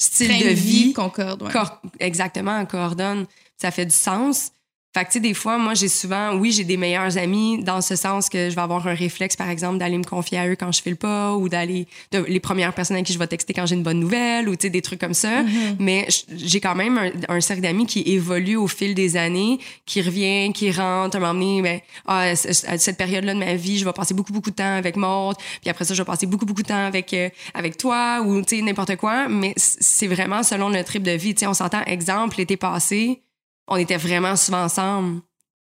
[0.00, 1.42] style Train de vie, concorde.
[1.42, 1.52] ouais.
[2.00, 3.26] exactement, coordonne.
[3.56, 4.52] Ça fait du sens.
[4.92, 7.80] Fait que, tu sais, des fois, moi, j'ai souvent, oui, j'ai des meilleurs amis dans
[7.80, 10.56] ce sens que je vais avoir un réflexe, par exemple, d'aller me confier à eux
[10.56, 13.66] quand je file pas ou d'aller, les premières personnes à qui je vais texter quand
[13.66, 15.42] j'ai une bonne nouvelle ou, tu sais, des trucs comme ça.
[15.42, 15.76] Mhm.
[15.78, 20.02] Mais j'ai quand même un, un cercle d'amis qui évolue au fil des années, qui
[20.02, 21.16] revient, qui rentre.
[21.16, 24.14] À un moment donné, ben, ah, à cette période-là de ma vie, je vais passer
[24.14, 25.36] beaucoup, beaucoup de temps avec Maud.
[25.60, 28.42] Puis après ça, je vais passer beaucoup, beaucoup de temps avec, euh, avec toi ou,
[28.42, 29.28] tu sais, n'importe quoi.
[29.28, 31.34] Mais c'est vraiment selon le trip de vie.
[31.34, 33.22] Tu sais, on s'entend, exemple, l'été passé,
[33.68, 35.20] on était vraiment souvent ensemble.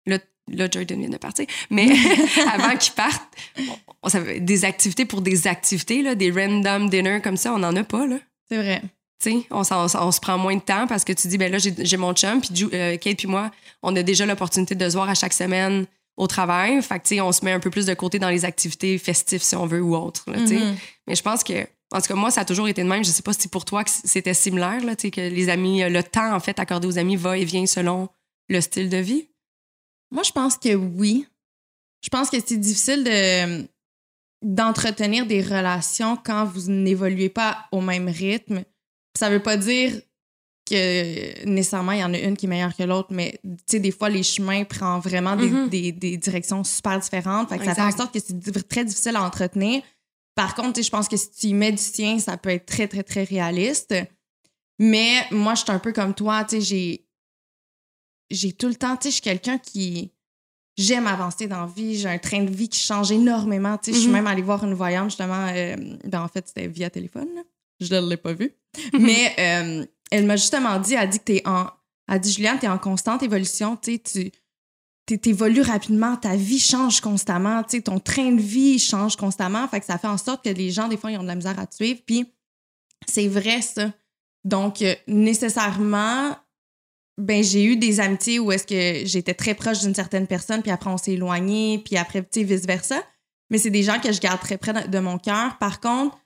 [0.06, 1.46] Là, là Jordan vient de partir.
[1.70, 1.88] Mais
[2.52, 3.22] avant qu'il parte,
[3.58, 7.58] on, on savait- des activités pour des activités, là, des random dinners comme ça, on
[7.58, 8.06] n'en a pas.
[8.48, 8.82] C'est vrai.
[9.50, 12.40] On, se prend moins de temps parce que tu dis, ben là, j'ai mon chum,
[12.40, 13.50] puis euh, Kate puis moi,
[13.82, 16.82] on a déjà l'opportunité de se voir à chaque semaine au travail.
[16.82, 18.98] Fait que, tu sais, on se met un peu plus de côté dans les activités
[18.98, 20.24] festives, si on veut, ou autres.
[20.30, 20.38] là.
[20.38, 20.76] Mhm.
[21.06, 23.04] Mais je pense que, en tout cas, moi, ça a toujours été de même.
[23.04, 26.02] Je sais pas si pour toi que c'était similaire, là, que les amis, euh, le
[26.02, 28.08] temps, en fait, accordé aux amis va et vient selon
[28.48, 29.28] le style de vie.
[30.10, 31.26] Moi, je pense que oui.
[32.02, 33.66] Je pense que c'est difficile de,
[34.42, 38.64] d'entretenir des relations quand vous n'évoluez pas au même rythme.
[39.18, 40.00] Ça veut pas dire
[40.68, 43.80] que nécessairement il y en a une qui est meilleure que l'autre, mais tu sais,
[43.80, 45.68] des fois, les chemins prennent vraiment des, Mhm.
[45.68, 47.48] des- des directions super différentes.
[47.48, 49.82] Fait que ça fait en sorte que c'est très difficile à entretenir.
[50.34, 52.88] Par contre, je pense que si tu y mets du tien, ça peut être très,
[52.88, 53.94] très, très réaliste.
[54.78, 57.06] Mais moi, je suis un peu comme toi, tu sais, j'ai.
[58.30, 60.10] J'ai tout le temps, tu sais, je suis quelqu'un qui.
[60.78, 61.98] J'aime avancer dans la vie.
[61.98, 63.76] J'ai un train de vie qui change énormément.
[63.76, 64.14] Tu sais, je suis Mhm.
[64.14, 65.48] même allée voir une voyante, justement.
[65.48, 67.28] euh, ben, en fait, c'était via téléphone.
[67.34, 67.42] là.
[67.80, 68.52] Je ne l'ai pas vue.
[68.98, 71.66] Mais euh, elle m'a justement dit, elle a dit que t'es en.
[72.08, 73.76] Elle a dit, Juliane, t'es en constante évolution.
[73.76, 74.32] Tu sais, tu
[75.06, 79.66] t'évolues rapidement, ta vie change constamment, tu sais, ton train de vie change constamment.
[79.68, 81.34] Fait que ça fait en sorte que les gens, des fois, ils ont de la
[81.34, 82.00] misère à te suivre.
[82.06, 82.32] Puis
[83.06, 83.92] c'est vrai, ça.
[84.44, 86.36] Donc, euh, nécessairement,
[87.18, 90.70] ben, j'ai eu des amitiés où est-ce que j'étais très proche d'une certaine personne, puis
[90.70, 93.02] après, on s'est éloigné, puis après, tu sais, vice-versa.
[93.50, 95.58] Mais c'est des gens que je garde très près de- mon cœur.
[95.58, 96.18] Par contre,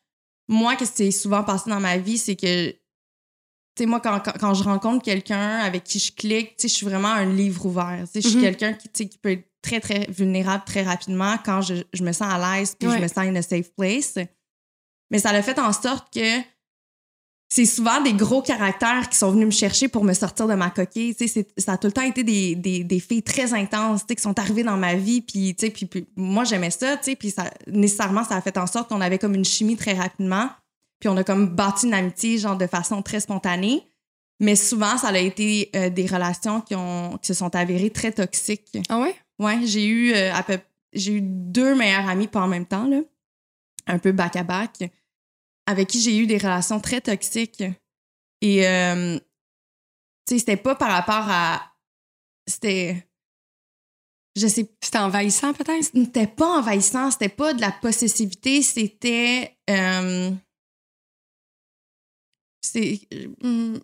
[0.48, 2.74] moi, qu'est-ce qui s'est souvent passé dans ma vie, c'est que,
[3.76, 6.68] tu sais, moi, quand, quand, quand je rencontre quelqu'un avec qui je clique, tu sais,
[6.68, 8.00] je suis vraiment un livre ouvert.
[8.06, 8.42] Tu sais, je suis Mhm.
[8.44, 12.02] quelqu'un qui, tu sais, qui peut être très, très vulnérable très rapidement quand je, je
[12.02, 14.14] me sens à l'aise, puis je me sens in a safe place.
[15.10, 16.40] Mais ça a fait en sorte que
[17.48, 20.68] c'est souvent des gros caractères qui sont venus me chercher pour me sortir de ma
[20.70, 21.14] coquille.
[21.14, 24.00] Tu sais, c'est- ça a tout le temps été des, des, des filles très intenses
[24.00, 25.20] tu sais, qui sont arrivées dans ma vie.
[25.20, 26.96] Puis, tu sais, puis, puis moi, j'aimais ça.
[26.96, 29.76] tu sais, Puis ça, nécessairement, ça a fait en sorte qu'on avait comme une chimie
[29.76, 30.48] très rapidement.
[31.00, 33.90] Puis on a comme bâti une amitié, genre de façon très spontanée.
[34.40, 38.12] Mais souvent, ça a été euh, des relations qui, ont, qui se sont avérées très
[38.12, 38.78] toxiques.
[38.88, 39.14] Ah ouais?
[39.38, 40.58] Ouais, j'ai eu euh, à peu
[40.92, 43.00] j'ai eu deux meilleures amies pas en même temps là,
[43.86, 44.90] un peu back à back,
[45.66, 47.62] avec qui j'ai eu des relations très toxiques.
[48.40, 49.18] Et euh,
[50.26, 51.72] tu sais, c'était pas par rapport à
[52.46, 53.06] c'était
[54.36, 55.84] je sais C'était envahissant, peut-être?
[55.84, 60.30] c'était pas envahissant, c'était pas de la possessivité, c'était euh,
[62.72, 63.00] c'est
[63.42, 63.78] hum,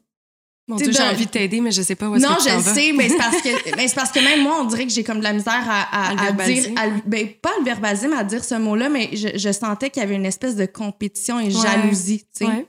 [0.68, 2.54] Mon Dieu, j'ai envie de t'aider, mais je sais pas où est-ce non, que je
[2.56, 4.92] le sais, mais c'est parce que mais c'est parce que même moi, on dirait que
[4.92, 6.14] j'ai comme de la misère à,
[6.46, 9.90] dire, à ben, pas le verbaliser, mais à dire ce mot-là, mais je, je sentais
[9.90, 11.50] qu'il y avait une espèce de compétition et Ouais.
[11.50, 12.46] jalousie, tu sais.
[12.46, 12.66] Ouais.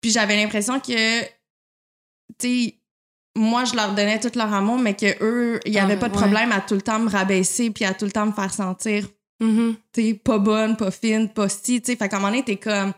[0.00, 1.28] Puis j'avais l'impression que, tu
[2.40, 2.74] sais,
[3.36, 6.08] moi, je leur donnais tout leur amour, mais que eux, il y Ah, avait pas
[6.08, 6.20] de ouais.
[6.20, 9.06] problème à tout le temps me rabaisser puis à tout le temps me faire sentir,
[9.40, 9.76] Mhm.
[9.92, 11.96] tu sais, pas bonne, pas fine, pas si, tu sais.
[11.96, 12.92] Fait qu'à un moment donné, t'es comme,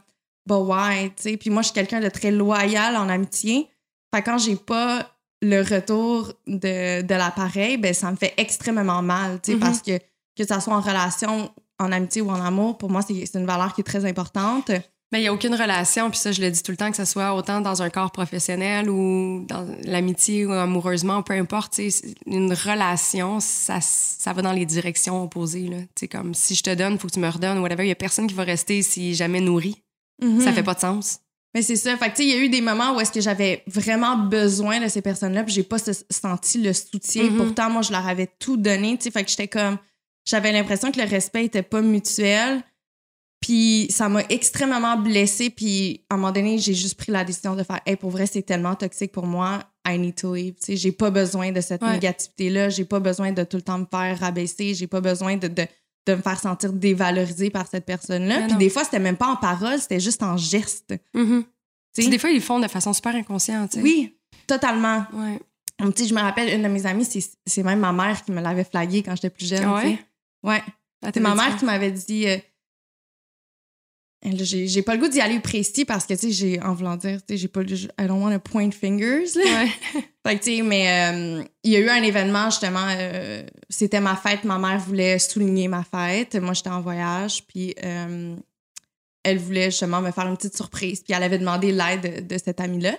[0.47, 1.37] bah ouais, tu sais.
[1.37, 3.69] Puis moi, je suis quelqu'un de très loyal en amitié.
[4.15, 5.11] Fait quand j'ai pas
[5.43, 9.99] le retour de, de l'appareil, ben ça me fait extrêmement mal, tu sais, parce que
[10.37, 13.75] que ça soit en relation, en amitié ou en amour, pour moi, c'est une valeur
[13.75, 14.71] qui est très importante.
[15.13, 16.97] Mais il n'y a aucune relation, puis ça, je le dis tout le temps, que
[16.97, 21.89] ce soit autant dans un corps professionnel ou dans l'amitié ou amoureusement, peu importe, tu
[21.89, 25.69] sais, une relation, ça, ça va dans les directions opposées.
[25.69, 25.77] Là.
[25.79, 27.85] Tu sais, comme si je te donne, il faut que tu me redonnes, whatever.
[27.85, 29.84] Il n'y a personne qui va rester si jamais nourri.
[30.23, 30.53] Ça Mhm.
[30.55, 31.19] fait pas de sens.
[31.55, 31.97] Mais c'est ça.
[31.97, 34.17] Fait que, tu sais, il y a eu des moments où est-ce que j'avais vraiment
[34.17, 37.25] besoin de ces personnes-là, puis j'ai pas se- senti le soutien.
[37.31, 37.37] Mhm.
[37.37, 39.11] Pourtant, moi, je leur avais tout donné, tu sais.
[39.11, 39.79] Fait que j'étais comme...
[40.27, 42.63] J'avais l'impression que le respect était pas mutuel.
[43.41, 45.51] Puis ça m'a extrêmement blessée.
[45.51, 48.25] Puis à un moment donné, j'ai juste pris la décision de faire «Hey, pour vrai,
[48.27, 49.61] c'est tellement toxique pour moi.
[49.87, 51.93] I need to leave.» Tu sais, j'ai pas besoin de cette Ouais.
[51.93, 52.71] négativité-là.
[52.71, 54.73] J'ai pas besoin de tout le temps me faire rabaisser.
[54.75, 55.49] J'ai pas besoin de...
[55.49, 55.67] de
[56.07, 58.43] de me faire sentir dévalorisée par cette personne-là.
[58.49, 60.95] Puis des fois, c'était même pas en parole, c'était juste en geste.
[61.95, 63.77] Puis Des fois, ils le font de façon super inconsciente.
[63.81, 65.05] Oui, totalement.
[65.13, 65.41] Ouais.
[65.81, 68.65] Je me rappelle, une de mes amies, c'est c'est même ma mère qui me l'avait
[68.65, 69.65] flagué quand j'étais plus jeune.
[69.65, 69.99] Ah ouais?
[70.43, 70.63] Ouais.
[71.05, 72.27] Ah, C'est ma mère qui m'avait dit.
[72.29, 72.39] euh,
[74.25, 76.97] J'ai j'ai pas le goût d'y aller précis parce que, tu sais, j'ai, en voulant
[76.97, 77.75] dire, tu sais, j'ai pas le.
[77.75, 79.43] I don't want to point fingers, là.
[79.45, 79.71] Ouais.
[80.27, 84.01] Fait que, tu sais, mais euh, il y a eu un événement, justement, euh, c'était
[84.01, 84.45] ma fête.
[84.45, 86.37] Ma mère voulait souligner ma fête.
[86.37, 88.35] Moi, j'étais en voyage, puis euh,
[89.23, 91.03] elle voulait justement me faire une petite surprise.
[91.03, 92.97] Puis elle avait demandé l'aide de, de cette amie-là.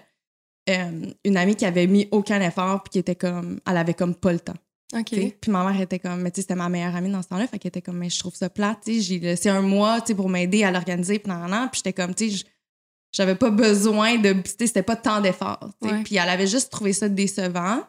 [0.67, 3.59] Une amie qui avait mis aucun effort, puis qui était comme.
[3.67, 4.57] Elle avait comme pas le temps.
[4.93, 5.09] OK.
[5.41, 7.47] Puis ma mère était comme, mais tu sais, c'était ma meilleure amie dans ce temps-là,
[7.47, 9.99] fait qu'elle était comme, mais je trouve ça plate, tu sais, j'ai laissé un mois,
[10.01, 12.45] tu sais, pour m'aider à l'organiser, puis nan, nan, puis j'étais comme, tu sais,
[13.11, 15.71] j'avais pas besoin de, tu sais, c'était pas tant d'efforts.
[15.81, 16.03] Ouais.
[16.03, 17.81] Puis elle avait juste trouvé ça décevant.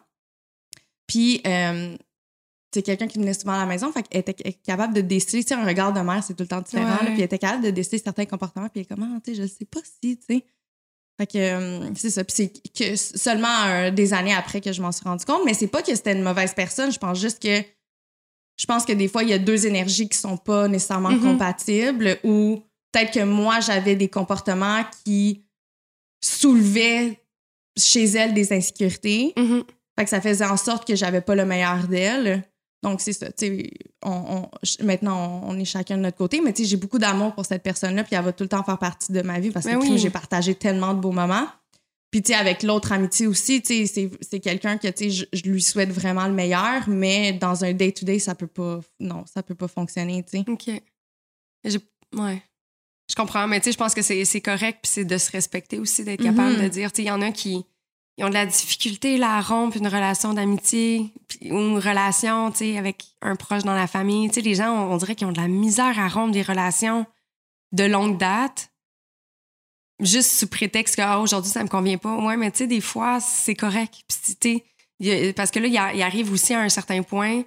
[1.05, 1.95] Puis, euh,
[2.73, 5.49] c'est quelqu'un qui venait souvent à la maison, fait qu'elle était capable de déceler, tu
[5.49, 7.63] sais, un regard de mère, c'est tout le temps différent, là, puis elle était capable
[7.63, 10.17] de déceler certains comportements, puis elle est comme, Ah, tu sais, je sais pas si,
[10.17, 10.45] tu sais.
[11.19, 12.23] Fait que euh, c'est ça.
[12.23, 15.53] Puis c'est que seulement euh, des années après que je m'en suis rendu compte, mais
[15.55, 16.91] c'est pas que c'était une mauvaise personne.
[16.91, 17.61] Je pense juste que
[18.59, 21.21] je pense que des fois il y a deux énergies qui sont pas nécessairement Mhm.
[21.21, 25.43] compatibles ou peut-être que moi j'avais des comportements qui
[26.23, 27.19] soulevaient
[27.77, 29.33] chez elle des insécurités.
[29.37, 29.63] Mhm.
[29.97, 32.43] Fait que ça faisait en sorte que j'avais pas le meilleur d'elle.
[32.83, 33.27] Donc, c'est ça.
[34.03, 36.99] On, on- maintenant, on, on est chacun de notre côté, mais tu sais, j'ai beaucoup
[36.99, 39.49] d'amour pour cette personne-là, puis elle va tout le temps faire partie de ma vie
[39.51, 39.97] parce que Ben oui.
[39.97, 41.47] j'ai partagé tellement de beaux moments.
[42.11, 45.25] Puis, tu sais, avec l'autre amitié aussi, tu sais, c'est- quelqu'un que, tu sais, je,
[45.33, 49.43] je lui souhaite vraiment le meilleur, mais dans un day-to-day, ça peut pas, non, ça
[49.43, 50.45] peut pas fonctionner, tu sais.
[50.47, 50.81] OK.
[51.65, 51.79] J'ai-
[52.15, 52.41] Ouais.
[53.09, 55.79] Je comprends, mais tu sais, je pense que c'est correct, puis c'est de se respecter
[55.79, 56.63] aussi, d'être capable Mhm.
[56.63, 57.65] de dire, tu sais, il y en a qui
[58.17, 63.35] ils ont de la difficulté à rompre une relation d'amitié ou une relation, avec un
[63.35, 64.27] proche dans la famille.
[64.29, 67.05] Tu sais, les gens, on, dirait qu'ils ont de la misère à rompre des relations
[67.73, 68.71] de longue date,
[69.99, 72.17] juste sous prétexte que ah, aujourd'hui, ça me convient pas.
[72.17, 74.03] Ouais, mais tu sais, des fois, c'est correct.
[74.39, 74.63] Puis,
[75.11, 77.43] a- parce que là, il arrive aussi à un certain point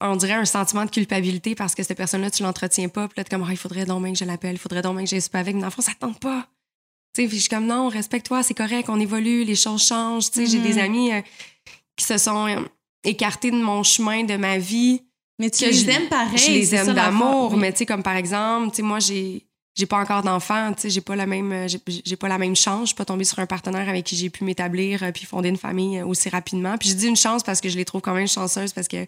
[0.00, 3.08] on dirait un sentiment de culpabilité parce que cette personne-là, tu l'entretiens pas.
[3.08, 5.04] Puis là, comme, Ah, il faudrait donc bien que je l'appelle, il faudrait donc bien
[5.04, 5.54] que souper avec.
[5.54, 6.48] Mais dans le fond, ça te tente pas.
[7.14, 10.30] Puis je suis comme, non, respecte-toi, c'est correct, on évolue, les choses changent.
[10.34, 11.20] J'ai des amis euh,
[11.96, 12.60] qui se sont euh,
[13.04, 15.02] écartés de mon chemin, de ma vie.
[15.40, 16.38] Mais tu que les je- aimes pareil.
[16.38, 17.58] je les aime d'amour, oui.
[17.60, 19.44] mais tu sais, comme par exemple, tu sais, moi, j'ai.
[19.76, 21.68] J'ai pas encore d'enfant, tu sais, j'ai pas la même euh,
[22.04, 24.28] j'ai pas la même chance, je suis pas tombée sur un partenaire avec qui j'ai
[24.28, 26.76] pu m'établir puis fonder une famille aussi rapidement.
[26.78, 29.06] Puis je dis une chance parce que je les trouve quand même chanceuses parce que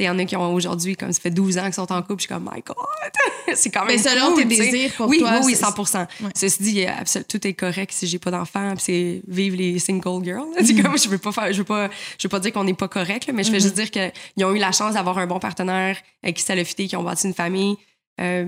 [0.00, 2.02] il y en a qui ont aujourd'hui, comme ça fait 12 ans qu'ils sont en
[2.02, 2.76] couple, je suis comme, my God!
[3.54, 5.32] c'est quand même Mais selon cool, tes désirs pour oui, toi.
[5.40, 6.30] Oui, oui, c'est- 100 Ouais.
[6.34, 10.24] Ceci dit, absolu- tout est correct si j'ai pas d'enfant, puis c'est vive les single
[10.24, 10.44] girls.
[10.56, 10.82] C'est Mm-hmm.
[10.82, 12.88] comme, je veux pas faire, je veux pas, je veux pas dire qu'on n'est pas
[12.88, 13.52] correct, là, mais je Mm-hmm.
[13.52, 16.54] veux juste dire qu'ils ont eu la chance d'avoir un bon partenaire avec qui ça
[16.54, 17.76] l'a fité, qui ont bâti une famille.
[18.20, 18.46] Euh,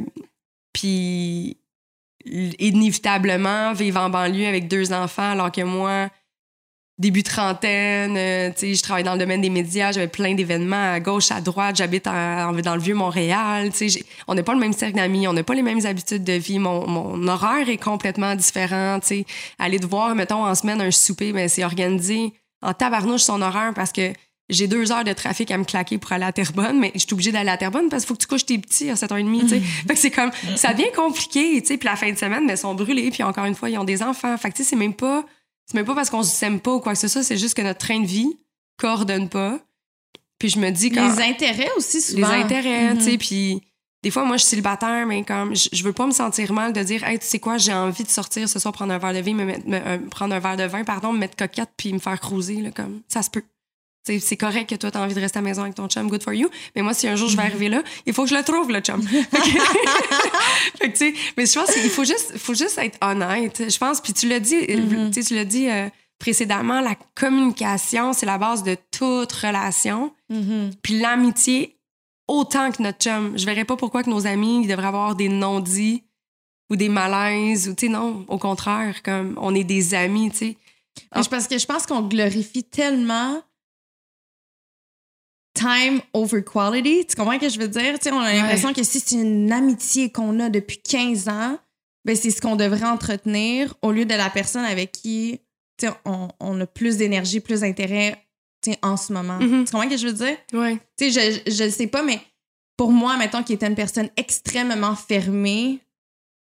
[0.73, 1.57] puis
[2.59, 6.09] inévitablement vivre en banlieue avec deux enfants alors que moi
[6.99, 10.93] début trentaine euh, tu sais je travaille dans le domaine des médias j'avais plein d'événements
[10.93, 14.61] à gauche à droite j'habite dans le vieux Montréal tu sais on n'a pas le
[14.61, 17.77] même cercle d'amis on n'a pas les mêmes habitudes de vie mon, mon horaire est
[17.77, 19.27] complètement différent tu sais
[19.59, 22.33] aller devoir mettons en semaine un souper ben c'est organisé
[22.63, 24.13] en tabarnouche son horaire parce que
[24.49, 27.13] j'ai deux heures de trafic à me claquer pour aller à Terrebonne, mais je suis
[27.13, 29.49] obligée d'aller à Terrebonne parce qu'il faut que tu couches tes petits à 7h30, tu
[29.49, 29.61] sais.
[29.87, 31.77] fait que c'est comme, ça devient compliqué, tu sais.
[31.77, 33.85] Puis la fin de semaine, mais ils sont brûlés, puis encore une fois, ils ont
[33.85, 34.37] des enfants.
[34.39, 35.25] Fait que tu sais, c'est même pas,
[35.69, 37.63] c'est même pas parce qu'on s'aime pas ou quoi que ce soit, c'est juste que
[37.63, 38.39] notre train de vie
[38.79, 39.61] coordonne pas.
[40.39, 42.29] Puis je me dis quand Les intérêts aussi, les souvent.
[42.31, 42.99] intérêts, Mhm.
[42.99, 43.61] tu sais, puis
[44.05, 46.73] des fois, moi, je suis célibataire, mais comme, je, je veux pas me sentir mal
[46.73, 49.13] de dire, hey, tu sais quoi, j'ai envie de sortir ce soir, prendre un verre
[49.15, 51.71] de vin, me mettre- me- euh, prendre un verre de vin, pardon, me mettre coquette,
[51.77, 53.43] puis me faire cruiser, là, comme, ça se peut.
[54.05, 56.23] C'est correct que toi, t'as envie de rester à la maison avec ton chum, good
[56.23, 56.49] for you.
[56.75, 58.71] Mais moi, si un jour je vais arriver là, il faut que je le trouve,
[58.71, 59.03] le chum.
[60.79, 63.65] Fait que- mais je pense qu'il faut juste, faut juste être honnête.
[63.71, 65.11] Je pense, puis tu l'as dit, euh, Mhm.
[65.11, 70.13] tu l'as dit euh, précédemment, la communication, c'est la base de toute relation.
[70.31, 70.71] Mhm.
[70.83, 71.77] Puis l'amitié,
[72.27, 73.37] autant que notre chum.
[73.39, 76.03] Je verrais pas pourquoi que nos amis ils devraient avoir des non-dits
[76.71, 80.37] ou des malaises ou tu sais non, au contraire, comme on est des amis, tu
[80.39, 80.57] sais.
[81.15, 83.41] Je- Parce que je pense qu'on glorifie tellement
[85.59, 87.07] time over quality.
[87.07, 87.99] Tu comprends ce que je veux dire?
[87.99, 91.59] Tu sais, on a l'impression que si c'est une amitié qu'on a depuis 15 ans,
[92.05, 95.41] ben c'est ce qu'on devrait entretenir au lieu de la personne avec qui
[96.05, 98.23] on, on a plus d'énergie, plus d'intérêt
[98.83, 99.39] en ce moment.
[99.39, 99.65] Mhm.
[99.65, 100.37] Tu comprends ce que je veux dire?
[100.53, 100.79] Ouais.
[100.97, 102.21] Tu sais, je, le sais pas, mais
[102.77, 105.81] pour moi, mettons qui était une personne extrêmement fermée,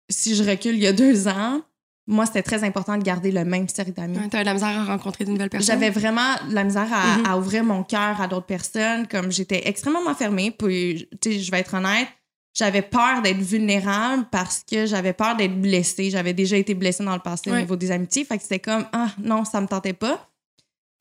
[0.09, 1.63] si je recule il y a deux ans,
[2.07, 4.19] moi, c'était très important de garder le même cercle d'amis.
[4.31, 5.67] T'as la misère à rencontrer de nouvelles personnes?
[5.67, 7.27] J'avais vraiment la misère à, Mhm.
[7.27, 9.07] à ouvrir mon cœur à d'autres personnes.
[9.09, 12.09] Comme j'étais extrêmement fermée, puis tu sais, je vais être honnête,
[12.53, 16.11] j'avais peur d'être vulnérable parce que j'avais peur d'être blessée.
[16.11, 18.25] J'avais déjà été blessée dans le passé au niveau des amitiés.
[18.25, 20.31] Fait que c'était comme, ah non, ça me tentait pas.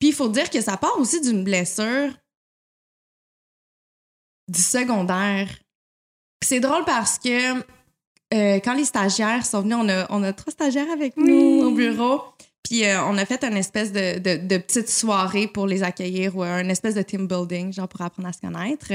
[0.00, 2.12] Puis il faut dire que ça part aussi d'une blessure
[4.48, 5.48] du secondaire.
[6.42, 7.62] C'est drôle parce que
[8.32, 11.62] euh, quand les stagiaires sont venus, on a, on a trois stagiaires avec nous Oui.
[11.64, 12.22] au bureau.
[12.62, 16.34] Puis euh, on a fait une espèce de, de, de petite soirée pour les accueillir
[16.36, 18.86] ou un espèce de team building, genre pour apprendre à se connaître.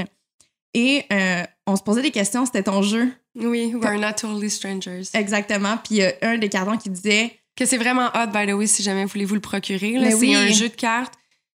[0.74, 3.08] Et euh, on se posait des questions, c'était ton jeu.
[3.36, 5.02] Oui, we're not totally strangers.
[5.14, 5.76] Exactement.
[5.78, 8.54] Puis il y a un des cartons qui disait Que c'est vraiment hot, by the
[8.54, 9.92] way, si jamais voulez-vous le procurer.
[9.98, 10.34] Mais C'est oui.
[10.34, 11.14] un jeu de cartes.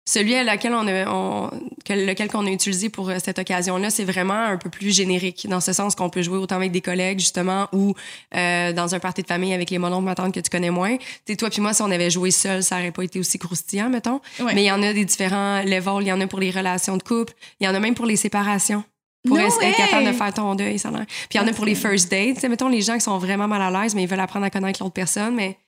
[0.08, 1.50] Celui à laquelle on a, on-
[1.88, 5.60] lequel qu'on a utilisé pour euh, cette occasion-là, c'est vraiment un peu plus générique, dans
[5.60, 7.94] ce sens qu'on peut jouer autant avec des collègues, justement, ou
[8.34, 10.96] euh, dans un party de famille avec les mononcles ma tante que tu connais moins.
[11.28, 13.88] Sais, toi puis moi, si on avait joué seul, ça aurait pas été aussi croustillant,
[13.90, 14.20] mettons.
[14.40, 14.54] Ouais.
[14.54, 16.00] Mais il y en a des différents levels.
[16.02, 17.34] Il y en a pour les relations de couple.
[17.60, 18.82] Il y en a même pour les séparations.
[19.28, 19.74] Pour No être way!
[19.76, 20.90] capable de faire ton deuil, ça.
[20.90, 22.42] Puis il y en a pour les first dates.
[22.44, 24.82] Mettons les gens qui sont vraiment mal à l'aise, mais ils veulent apprendre à connaître
[24.82, 25.58] l'autre personne, mais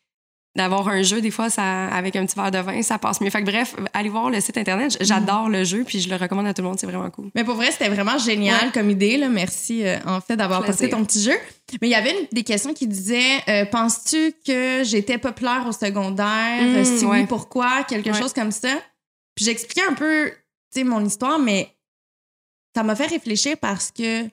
[0.55, 3.31] d'avoir un jeu, des fois, ça, avec un petit verre de vin, ça passe mieux.
[3.31, 4.97] Fait que bref, allez voir le site Internet.
[5.01, 6.79] J'adore le jeu, puis je le recommande à tout le monde.
[6.79, 7.31] C'est vraiment cool.
[7.35, 8.73] Mais pour vrai, c'était vraiment génial Ouais.
[8.73, 9.17] comme idée.
[9.17, 9.29] Là.
[9.31, 11.37] Merci, euh, en fait, d'avoir porté ton petit jeu.
[11.81, 15.73] Mais il y avait une- des questions qui disaient euh, Penses-tu que j'étais populaire au
[15.73, 16.61] secondaire?
[16.63, 17.85] Mm, Euh, Si oui, pourquoi?
[17.85, 18.21] Quelque Ouais.
[18.21, 18.75] chose comme ça.
[19.35, 20.31] Puis j'expliquais un peu
[20.75, 21.75] tu sais, mon histoire, mais
[22.75, 24.25] ça m'a fait réfléchir parce que,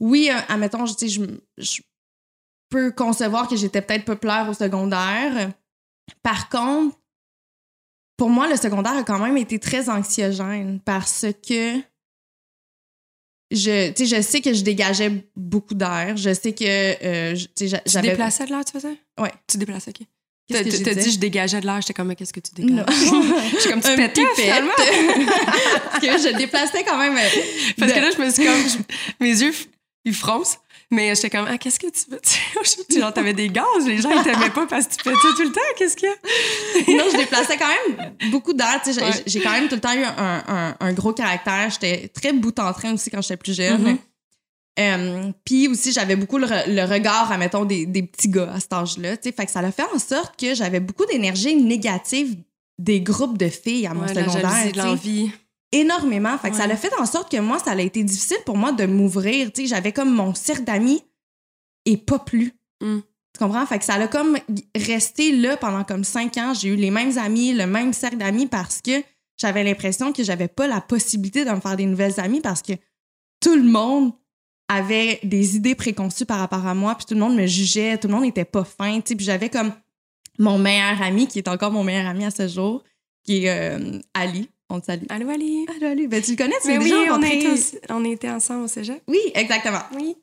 [0.00, 1.22] oui, admettons, je, tu sais, je,
[1.62, 1.80] je
[2.74, 5.52] peux concevoir que j'étais peut-être populaire au secondaire.
[6.24, 6.96] Par contre,
[8.16, 11.78] pour moi, le secondaire a quand même été très anxiogène parce que
[13.52, 16.16] je, je sais que je dégageais beaucoup d'air.
[16.16, 18.08] Je sais que euh, je- tu j'avais.
[18.10, 18.96] déplaçais de l'air, tu faisais?
[19.20, 19.32] Ouais.
[19.46, 20.06] Tu déplaçais, OK.
[20.50, 21.10] T'as dit?
[21.12, 22.84] je dégageais de l'air, j'étais comme, qu'est-ce que tu dégages?
[23.62, 24.72] J'ai comme tu pétais, finalement.
[24.76, 27.16] Parce que je déplaçais quand même.
[27.16, 27.28] euh,
[27.78, 28.84] Parce que là, je me suis comme,
[29.20, 29.54] mes yeux,
[30.04, 30.58] ils froncent.
[30.94, 32.20] Mais j'étais comme, ah, qu'est-ce que tu veux?
[32.88, 35.42] Tu Genre, t'avais des gaz, les gens, ils t'aimaient pas parce que tu pétais tout
[35.42, 35.60] le temps.
[35.76, 36.96] Qu'est-ce qu'il y a?
[36.96, 38.80] non, je déplaçais quand même beaucoup d'air.
[38.84, 39.22] tu sais, J'ai Ouais.
[39.26, 41.70] j'ai quand même tout le temps eu un, un- un gros caractère.
[41.70, 43.82] J'étais très bout en train aussi quand j'étais plus jeune.
[43.82, 43.98] Mhm.
[44.80, 48.60] Euh, Puis aussi, j'avais beaucoup le, re- le regard, admettons, des, des petits gars à
[48.60, 49.16] cet âge-là.
[49.22, 52.34] Fait que ça a fait en sorte que j'avais beaucoup d'énergie négative
[52.78, 54.42] des groupes de filles à mon Ouais, la secondaire.
[54.50, 55.30] jalousie, l'envie.
[55.74, 56.36] Énormément.
[56.38, 58.72] Fait que ça l'a fait en sorte que moi, ça a été difficile pour moi
[58.72, 59.52] de m'ouvrir.
[59.52, 61.02] Tu sais, j'avais comme mon cercle d'amis
[61.84, 62.52] et pas plus.
[62.80, 63.00] Mm.
[63.00, 63.66] Tu comprends?
[63.66, 64.38] Fait que ça a comme
[64.76, 66.54] resté là pendant comme cinq ans.
[66.54, 69.02] J'ai eu les mêmes amis, le même cercle d'amis parce que
[69.36, 72.74] j'avais l'impression que j'avais pas la possibilité de me faire des nouvelles amies parce que
[73.40, 74.12] tout le monde
[74.68, 78.08] avait des idées préconçues par rapport à moi, puis tout le monde me jugeait, tout
[78.08, 79.72] le monde n'était pas fin, tu sais, puis j'avais comme
[80.38, 82.82] mon meilleur ami, qui est encore mon meilleur ami à ce jour,
[83.24, 84.48] qui est euh, Ali.
[84.70, 85.04] On te salue.
[85.08, 85.66] Allô, Ali?
[85.76, 86.06] Allô, Ali.
[86.08, 89.02] Ben, tu le connais, tu Mais oui, déjà on aussi- on était ensemble au cégep.
[89.08, 89.80] Oui, exactement.
[89.94, 90.16] Oui.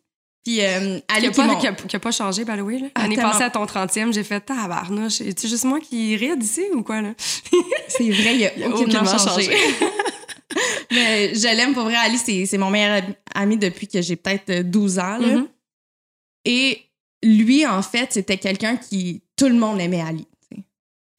[0.43, 2.79] Puis euh, Ali a, qui qui a- qui a pas changé, by the way.
[2.79, 2.87] là.
[2.95, 3.31] Ah, L'année tellement.
[3.31, 5.21] passée, à ton 30e, j'ai fait tabarnouche.
[5.21, 7.13] Es-tu juste moi qui ride ici ou quoi, là?
[7.87, 9.43] C'est vrai, il a, Il a aucunement, changé.
[9.43, 9.57] changé.
[10.91, 11.95] Mais je l'aime pour vrai.
[11.95, 13.01] Ali, c'est mon meilleur
[13.35, 15.17] ami depuis que j'ai peut-être euh, 12 ans.
[15.17, 15.27] là.
[15.27, 15.47] Mhm.
[16.45, 16.81] Et
[17.23, 19.21] lui, en fait, c'était quelqu'un qui.
[19.37, 20.27] Tout le monde aimait Ali.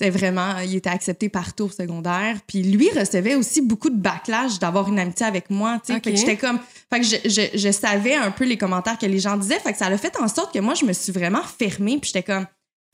[0.03, 0.59] C'était vraiment.
[0.59, 2.39] Il était accepté partout au secondaire.
[2.47, 5.79] Puis lui recevait aussi beaucoup de backlash d'avoir une amitié avec moi.
[5.85, 5.99] tu sais.
[5.99, 6.05] Ok.
[6.05, 6.59] Fait que j'étais comme.
[6.91, 9.61] Fait que je, je, je savais un peu les commentaires que les gens disaient.
[9.61, 11.99] Fait que ça a fait en sorte que moi, je me suis vraiment fermée.
[11.99, 12.47] Puis j'étais comme.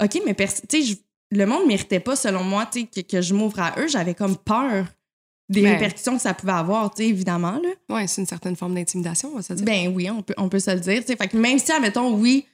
[0.03, 0.97] OK, mais pers- tu sais, je-
[1.37, 3.89] le monde ne méritait pas, selon moi, tu sais, que, que je m'ouvre à eux.
[3.89, 4.87] J'avais comme peur
[5.51, 5.73] des Ben.
[5.75, 7.59] répercussions que ça pouvait avoir, tu sais, évidemment.
[7.63, 7.95] Là.
[7.97, 9.65] Ouais, c'est une certaine forme d'intimidation, on va se dire.
[9.65, 11.01] Ben oui, on peut, on peut se le dire.
[11.01, 11.17] tu sais.
[11.17, 12.45] Fait que même si, admettons, oui,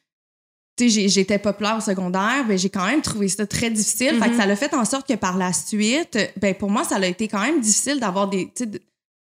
[0.79, 4.19] j'étais populaire au secondaire, ben j'ai quand même trouvé ça très difficile.
[4.21, 4.39] Fait que Mhm.
[4.41, 7.29] ça l'a fait en sorte que par la suite, ben pour moi, ça a été
[7.29, 8.51] quand même difficile d'avoir des.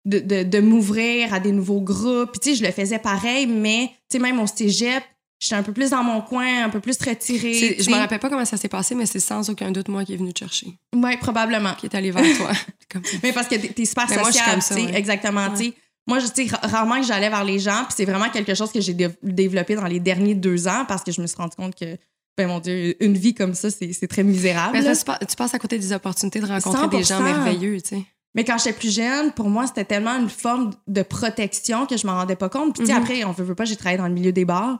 [0.05, 2.31] de, de, de, m'ouvrir à des nouveaux groupes.
[2.33, 5.01] Puis, tu sais, je le faisais pareil, mais, tu sais, même au cégep,
[5.39, 7.77] j'étais un peu plus dans mon coin, un peu plus retirée.
[7.79, 10.13] Je me rappelle pas comment ça s'est passé, mais c'est sans aucun doute moi qui
[10.13, 11.73] est venu te chercher, Ouais, probablement.
[11.75, 12.51] qui est allé vers toi.
[12.91, 13.17] Comme ça.
[13.23, 14.97] Mais parce que t'es super Mais moi, je suis sociable, comme ça, tu sais, ouais.
[14.99, 15.73] exactement, Ouais.
[16.07, 18.71] Moi, je sais ra- rarement que j'allais vers les gens, puis c'est vraiment quelque chose
[18.71, 21.55] que j'ai dé- développé dans les derniers deux ans parce que je me suis rendu
[21.55, 21.97] compte que,
[22.37, 24.73] ben mon Dieu, une vie comme ça, c'est très misérable.
[24.73, 24.95] Mais là.
[24.95, 27.23] tu, pa- tu passes à côté des opportunités de rencontrer des gens 100%.
[27.23, 28.01] merveilleux, tu sais.
[28.35, 32.07] Mais quand j'étais plus jeune, pour moi, c'était tellement une forme de protection que je
[32.07, 32.73] m'en rendais pas compte.
[32.73, 33.01] Puis, tu sais, Mhm.
[33.03, 34.79] après, on veut, veut pas, j'ai travaillé dans le milieu des bars,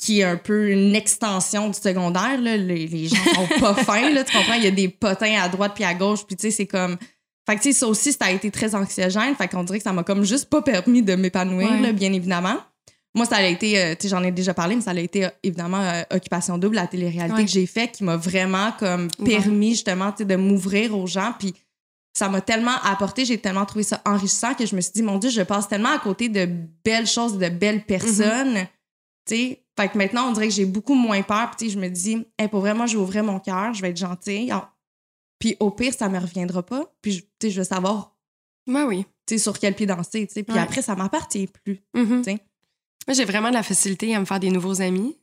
[0.00, 2.40] qui est un peu une extension du secondaire.
[2.40, 2.56] Là.
[2.56, 4.54] Les, les gens sont pas fins, là, tu comprends?
[4.54, 6.96] Il y a des potins à droite puis à gauche, puis tu sais, c'est comme.
[7.48, 9.34] Fait que, tu sais, ça aussi, ça a été très anxiogène.
[9.34, 11.92] Fait qu'on dirait que ça m'a comme juste pas permis de m'épanouir, Ouais.
[11.92, 12.56] bien évidemment.
[13.14, 15.24] Moi, ça a été, euh, tu sais, j'en ai déjà parlé, mais ça a été
[15.24, 17.44] euh, évidemment euh, Occupation Double, la télé-réalité Ouais.
[17.46, 19.30] que j'ai fait, qui m'a vraiment comme Ouais.
[19.38, 21.32] permis justement, tu sais, de m'ouvrir aux gens.
[21.38, 21.54] Puis
[22.12, 25.16] ça m'a tellement apporté, j'ai tellement trouvé ça enrichissant que je me suis dit, mon
[25.18, 26.46] Dieu, je passe tellement à côté de
[26.84, 28.66] belles choses, de belles personnes.
[29.26, 31.50] Tu sais, fait que maintenant, on dirait que j'ai beaucoup moins peur.
[31.52, 33.80] Puis tu sais, je me dis, hey, pour vraiment, je vais ouvrir mon cœur, je
[33.80, 34.50] vais être gentille.
[34.50, 34.68] Alors,
[35.38, 36.92] Puis au pire, ça me reviendra pas.
[37.02, 38.16] Puis je- je veux savoir,
[38.66, 39.04] Ouais, oui.
[39.26, 40.42] tu sais, sur quel pied danser, tu sais.
[40.42, 40.60] Puis Ouais.
[40.60, 41.80] après, ça m'appartient plus.
[41.94, 42.24] Mhm.
[42.24, 42.38] Sais.
[43.06, 45.16] Moi, j'ai vraiment de la facilité à me faire des nouveaux amis.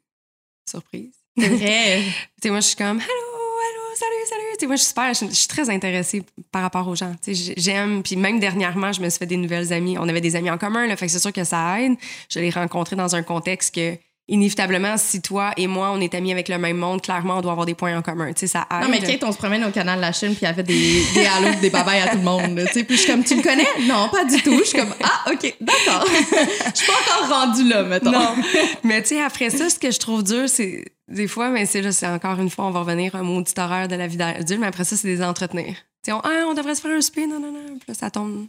[0.69, 1.13] Surprise.
[1.37, 2.01] C'est vrai.
[2.41, 4.41] Tu sais, moi, je suis comme, allô, allô, salut, salut.
[4.53, 7.13] Tu sais, moi, je suis super, je, je suis très intéressée par rapport aux gens.
[7.21, 9.97] Tu sais, j'ai- j'aime, puis même dernièrement, je me suis fait des nouvelles amies.
[9.97, 11.93] On avait des amis en commun, là, fait que c'est sûr que ça aide.
[12.29, 13.95] Je l'ai rencontré dans un contexte que,
[14.27, 17.51] inévitablement, si toi et moi, on est amis avec le même monde, clairement, on doit
[17.51, 18.33] avoir des points en commun.
[18.33, 18.83] Tu sais, ça aide.
[18.83, 20.63] Non, mais Kate, on se promène au canal de la Chine, puis il y avait
[20.63, 22.59] des, des halos, des babayes à tout le monde.
[22.67, 22.83] tu sais.
[22.83, 23.67] Puis je suis comme, tu le connais?
[23.87, 24.57] Non, pas du tout.
[24.59, 26.05] Je suis comme, ah, OK, d'accord.
[26.07, 28.11] Je suis pas encore rendue là, mettons.
[28.11, 28.35] Non.
[28.83, 31.85] mais tu sais, après ça, ce que je trouve dur, c'est des fois, mais c'est
[32.07, 34.67] encore une fois, on va revenir à un maudit horaire de la vie d'adulte, mais
[34.67, 35.75] après ça, c'est des entretenir.
[36.03, 37.77] Tu sais, on, ah, on devrait se faire un spin, non, non, non.
[37.77, 38.47] Puis là, ça tombe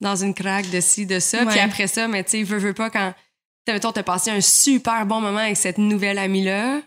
[0.00, 1.44] dans une craque de ci, de ça.
[1.46, 3.12] Puis après ça, mais tu sais, veux, veux pas quand,
[3.66, 6.80] sais, mettons, t'as passé un super bon moment avec cette nouvelle amie-là,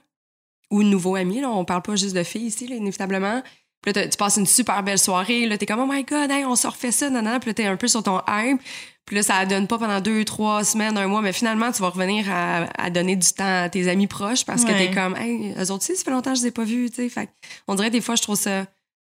[0.71, 3.41] ou nouveau ami, là, on parle pas juste de filles ici, là, inévitablement.
[3.81, 6.43] Puis là, tu passes une super belle soirée, là, t'es comme, oh my god, hey,
[6.43, 8.59] on se refait ça, non, puis là, t'es un peu sur ton hype.
[9.05, 11.89] Puis là, ça donne pas pendant deux, trois semaines, un mois, mais finalement, tu vas
[11.89, 14.87] revenir à, à donner du temps à tes amis proches parce que Ouais.
[14.87, 16.89] t'es comme, hey, eux autres aussi, ça fait longtemps que je les ai pas vus,
[16.89, 17.09] tu sais.
[17.09, 17.29] Fait
[17.67, 18.65] on dirait des fois, je trouve ça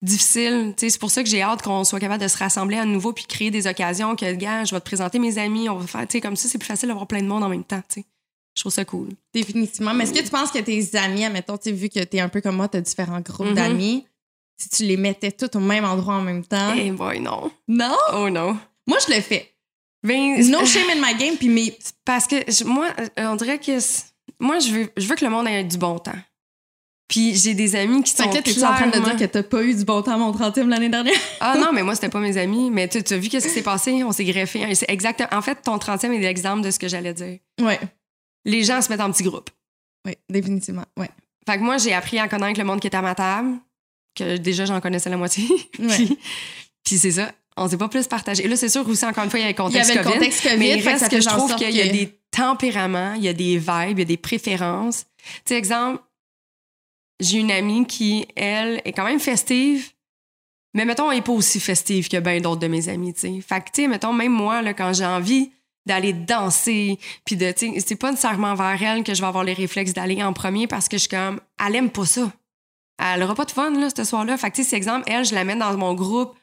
[0.03, 0.73] difficile.
[0.77, 3.13] Tu c'est pour ça que j'ai hâte qu'on soit capable de se rassembler à nouveau
[3.13, 6.01] puis créer des occasions que, gars, je vais te présenter mes amis, on va faire,
[6.07, 8.01] tu sais, comme ça, c'est plus facile d'avoir plein de monde en même temps, tu
[8.01, 8.05] sais.
[8.55, 9.09] Je trouve ça cool.
[9.33, 9.93] Définitivement.
[9.95, 12.39] Mais est-ce que tu penses que tes amis, admettons, tu vu que t'es un peu
[12.39, 13.53] comme moi, t'as différents groupes Mhm.
[13.55, 14.05] d'amis,
[14.57, 16.73] si tu les mettais tous au même endroit en même temps?
[16.77, 17.49] Eh boy, non.
[17.67, 17.97] Non?
[18.13, 18.55] Oh non.
[18.85, 19.49] Moi, je le fais.
[20.03, 21.75] Ben, No shame in my game, puis mes...
[22.05, 23.71] Parce que moi, euh, on dirait que
[24.39, 26.11] moi, je veux, je veux que le monde ait du bon temps.
[27.13, 29.61] Puis j'ai des amis qui sont là, t'es-tu en train de dire que t'as pas
[29.63, 31.13] eu du bon temps à mon 30e l'année dernière?
[31.39, 32.71] Ah non, mais moi, c'était pas mes amis.
[32.71, 34.03] Mais tu as vu qu'est-ce qui s'est passé?
[34.03, 34.73] On s'est greffé.
[34.73, 35.29] C'est exactement.
[35.31, 37.37] En fait, ton 30e est l'exemple de ce que j'allais dire.
[37.61, 37.79] ouais.
[38.45, 39.51] Les gens se mettent en petits groupes.
[40.07, 40.85] Oui, définitivement.
[40.97, 41.09] Ouais.
[41.47, 43.57] Fait que moi, j'ai appris à connaître le monde qui était à ma table,
[44.15, 45.45] que déjà, j'en connaissais la moitié.
[45.79, 45.95] Ouais.
[45.95, 46.17] puis
[46.83, 47.31] puis c'est ça.
[47.55, 48.43] On s'est pas plus partagé.
[48.43, 49.91] Et là, c'est sûr aussi, encore une fois, il y a le Il y contexte
[49.91, 50.17] avait le COVID.
[50.17, 53.13] contexte COVID, mais il que reste que, je trouve qu'il y a que- des tempéraments,
[53.13, 55.05] il y a des vibes, il y a des préférences.
[55.45, 56.01] Tu sais, exemple,
[57.19, 59.91] j'ai une amie qui, elle, est quand même festive,
[60.73, 63.41] mais mettons, elle est pas aussi festive que bien d'autres de mes amis, tu.
[63.41, 65.51] Fait que, mettons, même moi, là, quand j'ai envie
[65.85, 69.43] d'aller danser, puis de, tu sais, c'est pas nécessairement vers elle que je vais avoir
[69.43, 72.31] les réflexes d'aller en premier parce que je suis comme, elle aime pas ça.
[73.03, 74.37] Elle aura pas de fun, là, ce soir-là.
[74.37, 76.35] Fait que, tu sais, exemple, elle, je la mets dans mon groupe,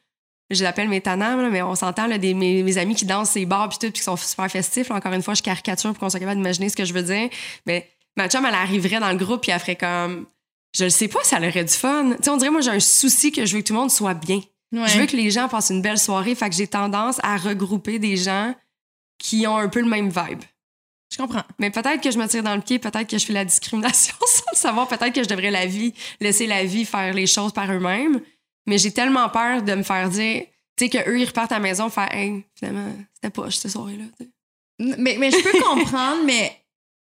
[0.50, 3.30] je l'appelle mes tannants, là, mais on s'entend, là, des, mes, mes amis qui dansent
[3.30, 4.90] ces bars puis tout, puis qui sont super festifs.
[4.90, 7.30] encore une fois, je caricature pour qu'on soit capable d'imaginer ce que je veux dire.
[7.66, 10.26] Mais ma chum, elle arriverait dans le groupe puis elle ferait comme...
[10.76, 12.10] Je le sais pas si elle aurait du fun.
[12.16, 13.90] Tu sais, on dirait, moi, j'ai un souci que je veux que tout le monde
[13.90, 14.40] soit bien.
[14.72, 14.86] Ouais.
[14.86, 16.34] Je veux que les gens passent une belle soirée.
[16.34, 18.54] Fait que j'ai tendance à regrouper des gens
[19.18, 20.42] qui ont un peu le même vibe.
[21.12, 21.42] Je comprends.
[21.58, 24.14] Mais peut-être que je me tire dans le pied, peut-être que je fais la discrimination
[24.26, 27.52] sans le savoir, peut-être que je devrais la vie, laisser la vie faire les choses
[27.52, 28.20] par eux-mêmes.
[28.66, 30.44] Mais j'ai tellement peur de me faire dire,
[30.76, 34.04] tu sais, qu'eux, ils repartent à la maison, faire, hey, finalement, c'était pas cette soirée-là.
[34.78, 36.59] Mais, mais je peux comprendre, mais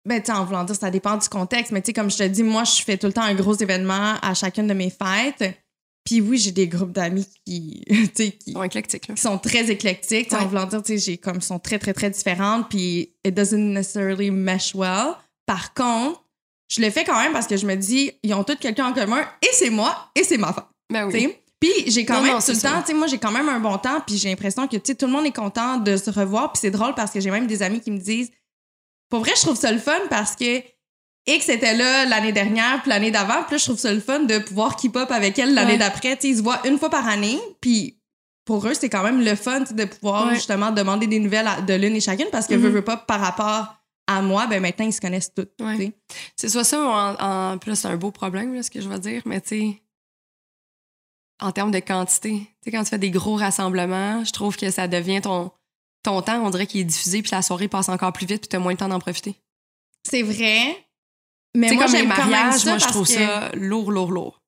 [0.06, 1.72] ben, tu sais, en voulant dire, ça dépend du contexte.
[1.72, 3.54] Mais tu sais, comme je te dis, moi, je fais tout le temps un gros
[3.54, 5.58] événement à chacune de mes fêtes.
[6.04, 9.14] Puis oui, j'ai des groupes d'amis qui, tu sais, qui, sont éclectiques, là.
[9.14, 10.28] qui sont très éclectiques.
[10.28, 10.48] tu sais, En Ouais.
[10.48, 12.68] voulant dire, tu sais, j'ai comme, sont très, très, très différentes.
[12.68, 15.14] Puis it doesn't necessarily mesh well.
[15.46, 16.22] Par contre,
[16.68, 18.92] je le fais quand même parce que je me dis, ils ont tous quelqu'un en
[18.92, 20.64] commun et c'est moi et c'est ma femme.
[20.92, 21.34] Ben oui.
[21.60, 23.48] Puis j'ai quand Non, même non, tout le temps, tu sais, moi j'ai quand même
[23.48, 25.96] un bon temps, puis j'ai l'impression que tu sais tout le monde est content de
[25.96, 28.30] se revoir, puis c'est drôle parce que j'ai même des amis qui me disent
[29.10, 30.62] pour vrai, je trouve ça le fun parce que
[31.26, 34.20] X était là l'année dernière, puis l'année d'avant, puis là je trouve ça le fun
[34.20, 35.78] de pouvoir keep up avec elle l'année Ouais.
[35.78, 37.98] d'après, ils se voient une fois par année, puis
[38.44, 40.34] pour eux, c'est quand même le fun de pouvoir Ouais.
[40.34, 43.20] justement demander des nouvelles à- de l'une et chacune parce que veux, veux pas par
[43.20, 43.74] rapport
[44.06, 45.52] à moi, ben maintenant ils se connaissent toutes.
[45.60, 45.94] Ouais.
[46.36, 48.98] C'est soit ça ou en, là, c'est un beau problème, là, ce que je vais
[48.98, 49.82] dire, mais tu sais,
[51.40, 54.70] en termes de quantité, tu sais, quand tu fais des gros rassemblements, je trouve que
[54.70, 55.50] ça devient ton,
[56.04, 58.48] ton temps, on dirait qu'il est diffusé, puis la soirée passe encore plus vite, puis
[58.48, 59.34] tu as moins le temps d'en profiter.
[60.08, 60.86] C'est vrai.
[61.56, 64.42] Mais moi, comme les mariages, moi, je trouve que- ça lourd, lourd, lourd.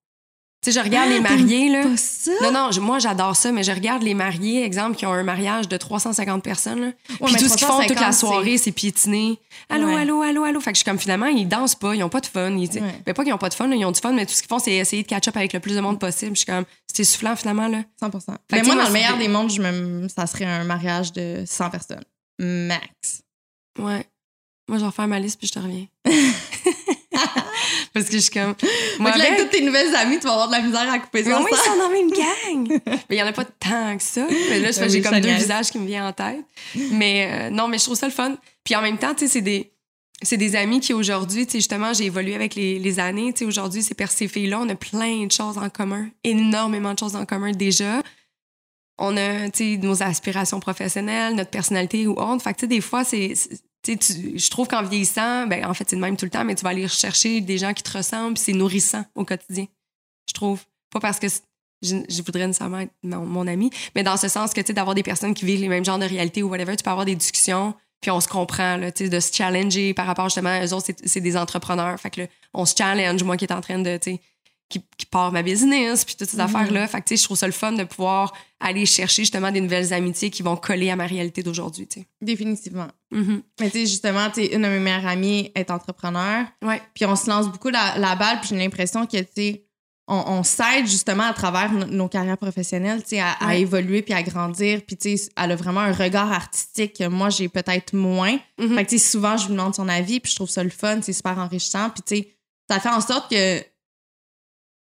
[0.62, 1.82] Tu sais, je regarde Ah, les mariés, là.
[1.82, 2.30] Pas ça?
[2.42, 5.22] Non, non, je- moi, j'adore ça, mais je regarde les mariés, exemple, qui ont un
[5.22, 6.86] mariage de 350 personnes, là.
[6.86, 9.38] Ouais, Puis mais tout ce qu'ils font toute la 350, soirée, c'est piétiner.
[9.68, 10.00] Allô, Ouais.
[10.00, 10.60] allô, allô, allô.
[10.60, 12.50] Fait que je suis comme finalement, ils dansent pas, ils ont pas de fun.
[12.56, 13.00] Ils, Ouais.
[13.04, 14.40] ben, pas qu'ils ont pas de fun, là, ils ont du fun, mais tout ce
[14.40, 16.32] qu'ils font, c'est essayer de catch up avec le plus de monde possible.
[16.32, 17.82] Je suis comme, c'est soufflant finalement, là.
[18.00, 20.08] 100% Fait Mais que moi, dans le meilleur des- des mondes, je me...
[20.08, 22.02] ça serait un mariage de 100 personnes.
[22.40, 23.22] Max.
[23.78, 24.04] Ouais.
[24.68, 25.86] Moi, je vais refaire ma liste puis je te reviens.
[27.96, 28.54] Parce que je suis comme.
[28.98, 31.22] Moi, avec avec- toutes tes nouvelles amies, tu vas avoir de la misère à couper
[31.24, 31.40] Mais ça.
[31.42, 32.80] oui, ils sont dans la même gang.
[33.08, 34.26] mais il y en a pas tant que ça.
[34.50, 36.44] Mais là, Ben j'ai oui, comme ça deux visages qui me viennent en tête.
[36.90, 38.36] Mais euh, non, mais je trouve ça le fun.
[38.64, 39.70] Puis en même temps, tu sais, c'est des.
[40.22, 43.32] C'est des amis qui aujourd'hui, tu sais, justement, j'ai évolué avec les, les années.
[43.32, 46.08] Tu sais, aujourd'hui, c'est ces filles-là, on a plein de choses en commun.
[46.24, 48.02] Énormément de choses en commun déjà.
[48.98, 52.42] On a, tu sais, nos aspirations professionnelles, notre personnalité ou autre.
[52.42, 53.34] Fait que, tu sais, des fois, c'est.
[53.94, 56.62] Je trouve qu'en vieillissant, ben, en fait, c'est le même tout le temps, mais tu
[56.64, 59.66] vas aller chercher des gens qui te ressemblent, puis c'est nourrissant au quotidien.
[60.28, 60.60] Je trouve.
[60.92, 61.26] Pas parce que
[61.82, 64.72] je, je voudrais nécessairement être mon, mon ami, mais dans ce sens que, tu sais,
[64.72, 67.04] d'avoir des personnes qui vivent les mêmes genres de réalité ou whatever, tu peux avoir
[67.06, 70.50] des discussions, puis on se comprend, là, tu sais, de se challenger par rapport justement
[70.50, 71.98] à eux autres, c'est- des entrepreneurs.
[72.00, 72.22] Fait que
[72.54, 73.98] on se challenge, moi qui est en train de,
[74.68, 76.42] qui, qui part ma business, puis toutes ces Mhm.
[76.44, 76.86] affaires-là.
[76.88, 79.60] Fait que, tu sais, je trouve ça le fun de pouvoir aller chercher justement des
[79.60, 82.06] nouvelles amitiés qui vont coller à ma réalité d'aujourd'hui, tu sais.
[82.20, 82.88] Définitivement.
[83.12, 83.42] Mhm.
[83.60, 86.46] Mais tu sais, justement, tu une de mes meilleures amies est entrepreneur.
[86.62, 86.82] Ouais.
[86.94, 89.62] Puis on se lance beaucoup la, la balle, puis j'ai l'impression que, tu sais,
[90.08, 94.14] on, on s'aide justement à travers no- nos carrières professionnelles, tu sais, à, évoluer puis
[94.14, 94.80] à grandir.
[94.86, 98.38] Puis, tu sais, elle a vraiment un regard artistique que moi, j'ai peut-être moins.
[98.58, 98.74] Mhm.
[98.76, 100.70] Fait que, tu sais, souvent, je lui demande son avis, puis je trouve ça le
[100.70, 101.90] fun, c'est super enrichissant.
[101.90, 102.36] Puis, tu sais,
[102.70, 103.62] ça fait en sorte que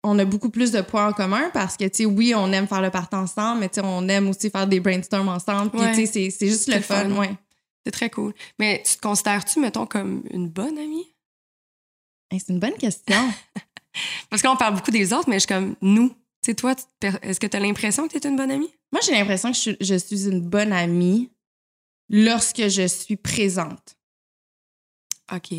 [0.08, 2.68] on a beaucoup plus de points en commun parce que, tu sais, oui, on aime
[2.68, 5.72] faire le party ensemble, mais tu sais, on aime aussi faire des brainstorms ensemble.
[5.72, 5.96] Puis, Ouais.
[5.96, 7.12] tu sais, c'est- juste le fun, fun.
[7.18, 7.36] ouais.
[7.86, 8.34] C'est très cool.
[8.60, 11.08] Mais tu te considères-tu, mettons, comme une bonne amie?
[12.32, 13.16] Hey, c'est une bonne question.
[14.30, 16.10] Parce qu'on parle beaucoup des autres, mais je suis comme nous.
[16.10, 16.76] Tu sais, toi,
[17.22, 18.72] est-ce que tu as l'impression que tu es une bonne amie?
[18.92, 21.32] Moi, j'ai l'impression que je, suis- je suis une bonne amie
[22.10, 23.96] lorsque je suis présente.
[25.34, 25.54] OK.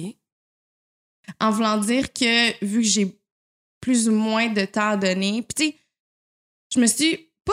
[1.41, 3.19] En voulant dire que, vu que j'ai
[3.81, 5.77] plus ou moins de temps à donner, puis tu sais,
[6.74, 7.53] je me suis pas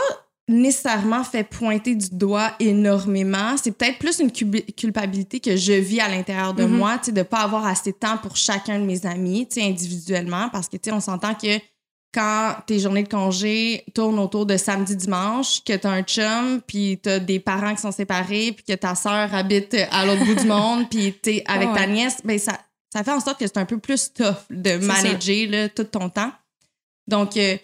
[0.50, 3.56] nécessairement fait pointer du doigt énormément.
[3.62, 6.72] C'est peut-être plus une culpabilité que je vis à l'intérieur de Mhm.
[6.78, 9.62] moi, tu sais, de pas avoir assez de temps pour chacun de mes amis, tu
[9.62, 11.60] sais, individuellement, parce que, tu sais, on s'entend que
[12.14, 17.20] quand tes journées de congé tournent autour de samedi-dimanche, que t'as un chum, puis t'as
[17.20, 20.90] des parents qui sont séparés, puis que ta sœur habite à l'autre bout du monde,
[20.90, 22.60] puis t'es avec Ah ta nièce, ben ça,
[22.94, 26.10] ça fait en sorte que c'est un peu plus tough de manager là, tout ton
[26.10, 26.32] temps.
[27.08, 27.58] Donc, euh,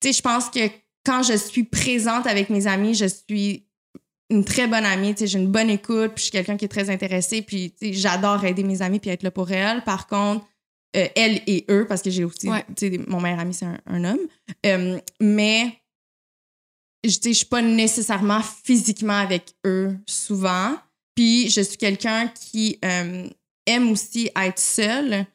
[0.00, 0.58] tu sais, je pense que
[1.06, 3.68] quand je suis présente avec mes amis, je suis
[4.28, 5.14] une très bonne amie.
[5.14, 7.70] Tu sais, j'ai une bonne écoute, puis je suis quelqu'un qui est très intéressé, puis
[7.70, 9.84] tu sais, j'adore aider mes amis puis être là pour elles.
[9.84, 10.44] Par contre,
[10.96, 12.64] euh, elles et eux, parce que j'ai aussi, Ouais.
[12.76, 14.26] tu sais, mon meilleur ami, c'est un, un homme.
[14.66, 15.78] Euh, mais,
[17.04, 20.76] je tu sais, je suis pas nécessairement physiquement avec eux souvent.
[21.14, 23.28] Puis, je suis quelqu'un qui euh,
[23.66, 25.26] aime aussi être seule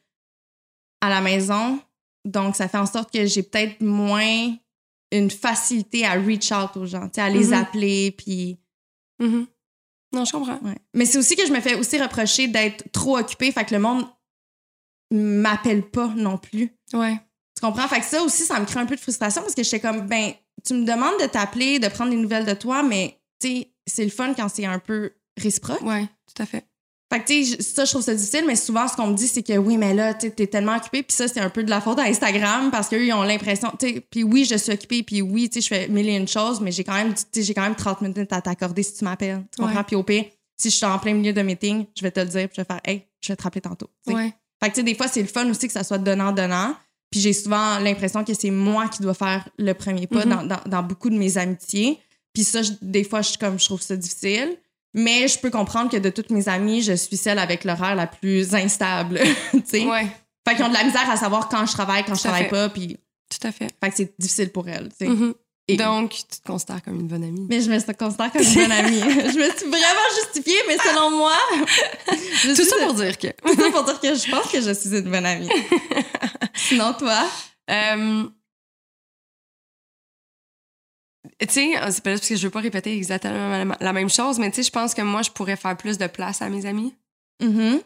[1.00, 1.80] à la maison.
[2.24, 4.54] Donc, ça fait en sorte que j'ai peut-être moins
[5.12, 7.52] une facilité à reach out aux gens, à les Mhm.
[7.54, 8.58] appeler, puis...
[9.20, 9.46] Mhm.
[10.12, 10.58] Non, je comprends.
[10.62, 10.76] Ouais.
[10.94, 13.80] Mais c'est aussi que je me fais aussi reprocher d'être trop occupée, fait que le
[13.80, 14.06] monde
[15.10, 16.70] m'appelle pas non plus.
[16.92, 17.18] Ouais.
[17.56, 17.88] Tu comprends?
[17.88, 20.06] Fait que ça aussi, ça me crée un peu de frustration parce que j'étais comme,
[20.06, 20.32] ben,
[20.64, 24.04] tu me demandes de t'appeler, de prendre des nouvelles de toi, mais, tu sais, c'est
[24.04, 25.80] le fun quand c'est un peu réciproque.
[25.82, 26.67] Ouais, tout à fait.
[27.10, 29.28] Fait que, tu sais, ça, je trouve ça difficile, mais souvent, ce qu'on me dit,
[29.28, 31.70] c'est que oui, mais là, tu t'es tellement occupée, puis ça, c'est un peu de
[31.70, 34.72] la faute à Instagram parce qu'eux, ils ont l'impression, tu sais, puis oui, je suis
[34.72, 37.14] occupée, puis oui, tu sais, je fais mille et une choses, mais j'ai quand même,
[37.14, 39.42] tu sais, j'ai quand même 30 minutes à t'accorder si tu m'appelles.
[39.56, 39.84] Tu comprends?
[39.84, 42.26] Puis au pire, si je suis en plein milieu de meeting, je vais te le
[42.26, 43.88] dire, puis je vais faire, hey, je vais te rappeler tantôt.
[44.06, 44.34] Ouais.
[44.62, 46.74] Fait que, tu sais, des fois, c'est le fun aussi que ça soit donnant-donnant.
[47.10, 50.30] Puis j'ai souvent l'impression que c'est moi qui dois faire le premier pas Mhm.
[50.30, 51.98] dans, dans- dans beaucoup de mes amitiés.
[52.34, 54.58] Puis ça, je- des fois, je, suis comme, je trouve ça difficile.
[54.94, 58.06] Mais je peux comprendre que de toutes mes amies, je suis celle avec l'horaire la
[58.06, 59.20] plus instable.
[59.70, 59.86] tu.
[59.86, 60.06] Ouais,
[60.48, 62.30] Fait qu'ils ont de la misère à savoir quand je travaille, quand je Tout à
[62.30, 62.50] travaille fait.
[62.50, 62.68] pas.
[62.70, 62.96] Puis
[63.30, 63.68] tout à fait.
[63.82, 64.88] fait que c'est difficile pour elles.
[65.00, 65.34] Mhm.
[65.70, 67.46] Et- Donc, tu te considères comme une bonne amie.
[67.50, 69.00] Mais je me considère comme une bonne amie.
[69.00, 71.36] je me suis vraiment justifiée, mais selon moi,
[72.42, 73.26] je Tout suis- ça pour dire que.
[73.26, 75.50] tout ça pour dire que je pense que je suis une bonne amie.
[76.54, 77.22] Sinon, toi,
[77.70, 78.24] Euh,
[81.40, 84.50] tu sais, c'est pas parce que je veux pas répéter exactement la- même chose, mais
[84.50, 86.94] tu sais, je pense que moi, je pourrais faire plus de place à mes amis.
[87.42, 87.80] Mhm.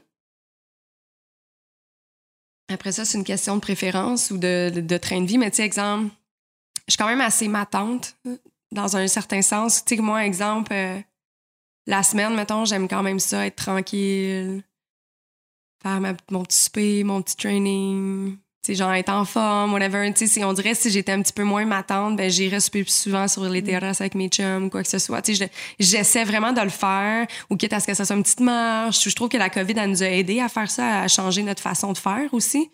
[2.68, 5.38] Après ça, c'est une question de préférence ou de, de, de train de vie.
[5.38, 6.14] Mais tu sais, exemple,
[6.88, 8.36] je suis quand même assez matante euh,
[8.70, 9.84] dans un certain sens.
[9.84, 10.98] Tu sais, moi, exemple, euh,
[11.86, 14.62] la semaine, mettons, j'aime quand même ça, être tranquille,
[15.82, 20.12] faire ma- mon petit souper, mon petit training, sais, genre être en forme, whatever.
[20.14, 23.26] Tu sais, on dirait si j'étais un petit peu moins matante, ben j'irais plus souvent
[23.28, 25.20] sur les terrasses avec mes chums, quoi que ce soit.
[25.22, 25.48] Tu sais,
[25.78, 28.40] je- j'essaie vraiment de le faire, ou quitte à ce que ça soit une petite
[28.40, 29.08] marche.
[29.08, 31.62] Je trouve que la COVID, elle nous a aidé à faire ça, à changer notre
[31.62, 32.70] façon de faire aussi.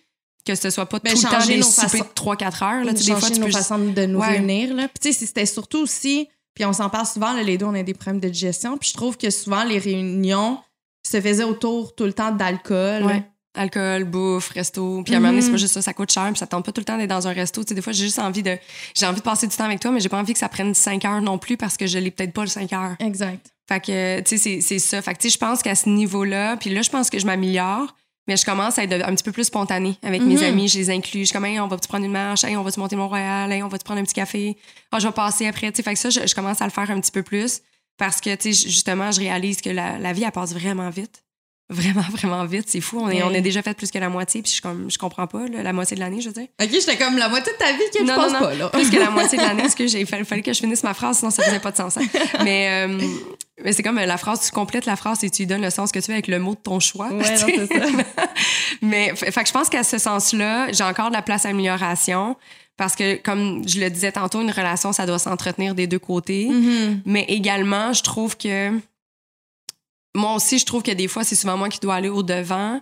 [0.46, 2.84] Que ce soit pas Ben, tout le temps des nos soupers façons- de 3-4 heures.
[2.84, 3.52] Là, tu sais, des fois, tu nos peux...
[3.52, 4.28] façons de nous Ouais.
[4.28, 4.74] réunir.
[4.74, 4.88] Là.
[4.88, 7.74] Puis, tu sais, c'était surtout aussi, puis on s'en parle souvent, là, les deux, on
[7.74, 8.78] a des problèmes de digestion.
[8.78, 10.58] Puis je trouve que souvent, les réunions
[11.06, 13.04] se faisaient autour tout le temps d'alcool.
[13.04, 13.22] Ouais.
[13.54, 15.02] Alcool, bouffe, resto.
[15.04, 15.54] Puis à un moment donné, c'est Mhm.
[15.54, 16.26] pas juste ça, ça coûte cher.
[16.30, 17.62] Puis ça tente pas tout le temps d'être dans un resto.
[17.64, 18.56] Tu sais, des fois, j'ai juste envie de.
[18.94, 20.74] J'ai envie de passer du temps avec toi, mais j'ai pas envie que ça prenne
[20.74, 22.94] 5 heures non plus parce que je l'ai peut-être pas le 5 heures.
[23.00, 23.52] Exact.
[23.68, 25.02] Fait que, tu sais, c'est- c'est ça.
[25.02, 27.26] Fait que, tu sais, je pense qu'à ce niveau-là, puis là, je pense que je
[27.26, 27.94] m'améliore,
[28.26, 30.42] mais je commence à être un petit peu plus spontanée avec mes Mhm.
[30.44, 30.68] amis.
[30.68, 31.20] Je les inclus.
[31.20, 32.44] Je suis comme, hey, on va-tu prendre une marche?
[32.44, 33.50] Hey, on va-tu monter Mont-Royal?
[33.50, 34.56] Hey, on va-tu prendre un petit café?
[34.92, 35.70] Ah, je vais passer après.
[35.72, 37.60] Tu sais, fait que ça, je, je commence à le faire un petit peu plus
[37.98, 41.24] parce que, tu sais, justement, je réalise que la, la vie, elle passe vraiment vite.
[41.70, 42.64] Vraiment, vraiment vite.
[42.68, 42.98] C'est fou.
[43.00, 43.22] On, est, Ouais.
[43.30, 45.62] on a déjà fait plus que la moitié, puis je, comme, je comprends pas, là,
[45.62, 46.48] la moitié de l'année, je veux dire.
[46.62, 48.46] OK, j'étais comme la moitié de ta vie que Non, pense non, non.
[48.46, 48.68] pas, là.
[48.70, 50.94] Plus que la moitié de l'année, parce que j'ai fallu, fallait que je finisse ma
[50.94, 51.96] phrase, sinon ça faisait pas de sens.
[51.98, 52.02] hein.
[52.44, 52.98] Mais, euh,
[53.64, 55.70] mais c'est comme euh, la phrase, tu complètes la phrase et tu lui donnes le
[55.70, 57.08] sens que tu veux avec le mot de ton choix.
[57.12, 57.46] Ouais, c'est ça.
[58.82, 62.36] mais fait, que je pense qu'à ce sens-là, j'ai encore de la place à amélioration
[62.76, 66.48] parce que, comme je le disais tantôt, une relation, ça doit s'entretenir des deux côtés.
[66.48, 67.02] Mhm.
[67.04, 68.70] Mais également, je trouve que
[70.18, 72.80] moi aussi, je trouve que des fois, c'est souvent moi qui dois aller au devant.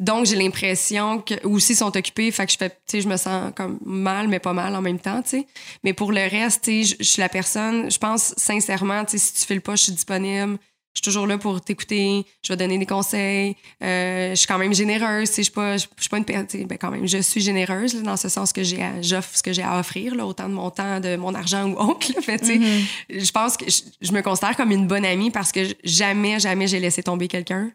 [0.00, 3.78] Donc, j'ai l'impression que aussi sont occupés, fait que je fais, je me sens comme
[3.84, 5.46] mal, mais pas mal en même temps, tu sais.
[5.84, 9.60] Mais pour le reste, je- suis la personne, je pense sincèrement, si tu fais le
[9.60, 10.58] pas, je suis disponible.
[10.94, 13.56] Je suis toujours là pour t'écouter, je vais donner des conseils.
[13.82, 16.18] Euh, je suis quand même généreuse, tu sais, je suis pas, je je suis pas
[16.18, 18.62] une personne, tu sais, ben quand même, je suis généreuse là, dans ce sens que
[18.62, 21.34] j'ai, à- j'offre ce que j'ai à offrir, là, autant de mon temps, de mon
[21.34, 22.12] argent ou autre.
[22.14, 22.84] Là, fait, tu sais, Mhm.
[23.24, 26.68] je pense que je, je me considère comme une bonne amie parce que jamais, jamais
[26.68, 27.64] j'ai laissé tomber quelqu'un.
[27.66, 27.74] Tu sais,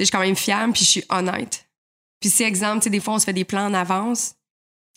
[0.00, 1.66] je suis quand même fiable puis je suis honnête.
[2.20, 4.34] Puis si, exemple, tu sais, des fois, on se fait des plans en avance,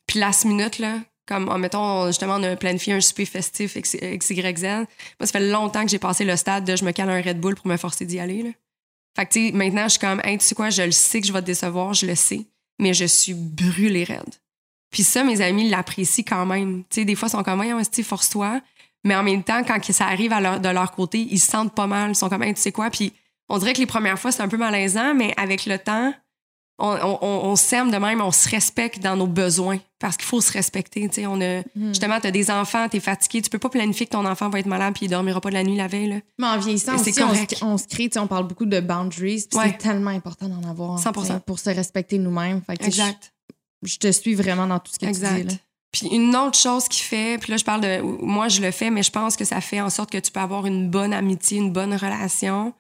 [0.06, 4.64] puis last minute, là, Comme, oh, mettons, justement, on a planifié un souper festif XYZ.
[4.64, 4.88] Moi,
[5.20, 7.56] ça fait longtemps que j'ai passé le stade de je me cale un Red Bull
[7.56, 8.44] pour me forcer d'y aller.
[8.44, 8.50] Là.
[9.16, 11.34] Fait que, maintenant, je suis comme, hey, tu sais quoi, je le sais que je
[11.34, 12.46] vais te décevoir, je le sais,
[12.80, 14.36] mais je suis brûlée raide.
[14.90, 16.84] Puis ça, mes amis l'apprécient quand même.
[16.90, 18.62] Tu sais, des fois, ils sont comme, hey, force-toi.
[19.04, 22.12] Mais en même temps, quand ça arrive de leur côté, ils se sentent pas mal.
[22.12, 23.12] Ils sont comme, hey, tu sais quoi, puis
[23.50, 26.14] on dirait que les premières fois, c'est un peu malaisant, mais avec le temps,
[26.80, 31.10] on, s'aime de même, on se respecte dans nos besoins parce qu'il faut se respecter.
[31.10, 31.88] Tu on a, hmm.
[31.88, 34.50] Justement, tu as des enfants, tu es fatigué, tu peux pas planifier que ton enfant
[34.50, 36.10] va être malade puis il dormira pas de la nuit la veille.
[36.10, 36.16] Là.
[36.38, 40.12] Mais en vieillissant aussi, on, on, se crée, on parle beaucoup de boundaries, c'est tellement
[40.12, 41.40] important d'en avoir 100%.
[41.42, 42.62] pour se respecter nous-mêmes.
[42.70, 43.34] Exact.
[43.84, 45.44] Je, te suis vraiment dans tout ce que tu dis.
[45.44, 45.54] Là.
[45.92, 48.92] Puis une autre chose qui fait, puis là je parle de, moi je le fais,
[48.92, 51.58] mais je pense que ça fait en sorte que tu peux avoir une bonne amitié,
[51.58, 52.74] une bonne relation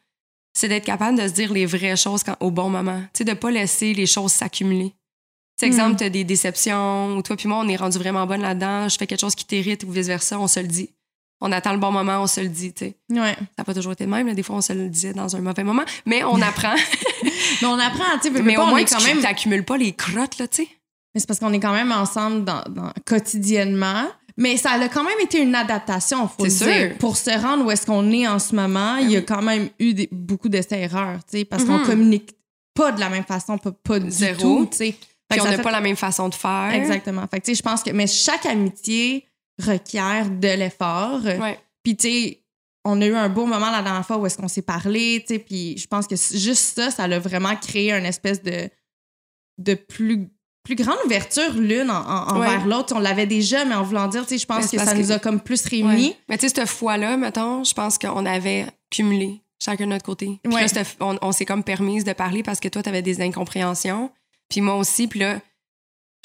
[0.58, 3.00] c'est d'être capable de se dire les vraies choses au bon moment.
[3.14, 4.94] Tu sais, de pas laisser les choses s'accumuler.
[5.60, 5.98] Tu exemple, mm.
[5.98, 8.98] tu as des déceptions, ou toi puis moi, on est rendu vraiment bonne là-dedans, je
[8.98, 10.90] fais quelque chose qui t'irrite ou vice-versa, on se le dit.
[11.42, 12.96] On attend le bon moment, on se le dit, tu sais.
[13.12, 13.36] Ouais.
[13.36, 15.42] Ça n'a pas toujours été le même, des fois, on se le disait dans un
[15.42, 16.76] mauvais moment, mais on apprend.
[17.24, 18.42] mais on apprend, tu sais.
[18.42, 19.22] Mais, au moins, quand même...
[19.22, 20.70] t'accumules pas les crottes, là, tu sais.
[21.14, 22.64] Mais c'est parce qu'on est quand même ensemble dans,
[23.06, 24.08] quotidiennement.
[24.38, 26.98] Mais ça a quand même été une adaptation, faut le dire.
[27.00, 29.70] Pour se rendre où est-ce qu'on est en ce moment, il y a quand même
[29.80, 31.86] eu beaucoup d'essais-erreurs, tu sais, parce qu'on mhm.
[31.86, 32.36] communique
[32.76, 34.96] pas de la même façon, pas, pas du tout, tu sais.
[35.30, 36.72] Puis on n'a pas la même façon de faire.
[36.72, 37.26] Exactement.
[37.28, 37.90] Fait tu sais, je pense que...
[37.90, 39.26] Mais chaque amitié
[39.60, 41.22] requiert de l'effort.
[41.24, 41.60] Ouais.
[41.84, 42.44] Puis, tu sais,
[42.86, 45.34] on a eu un beau moment la dernière fois où est-ce qu'on s'est parlé, tu
[45.34, 48.70] sais, puis je pense que juste ça, ça a vraiment créé une espèce de,
[49.58, 50.30] de plus
[50.68, 52.94] plus grande ouverture l'une envers l'autre.
[52.94, 55.20] On l'avait déjà, mais en voulant dire, tu sais, je pense que ça nous a
[55.20, 56.14] comme plus réunis.
[56.28, 60.40] Mais tu sais, cette fois-là, mettons, je pense qu'on avait cumulé chacun de notre côté.
[60.44, 60.84] Puis là,
[61.22, 64.12] on, s'est comme permise de parler parce que toi, tu avais des incompréhensions.
[64.50, 65.40] Puis moi aussi, puis là,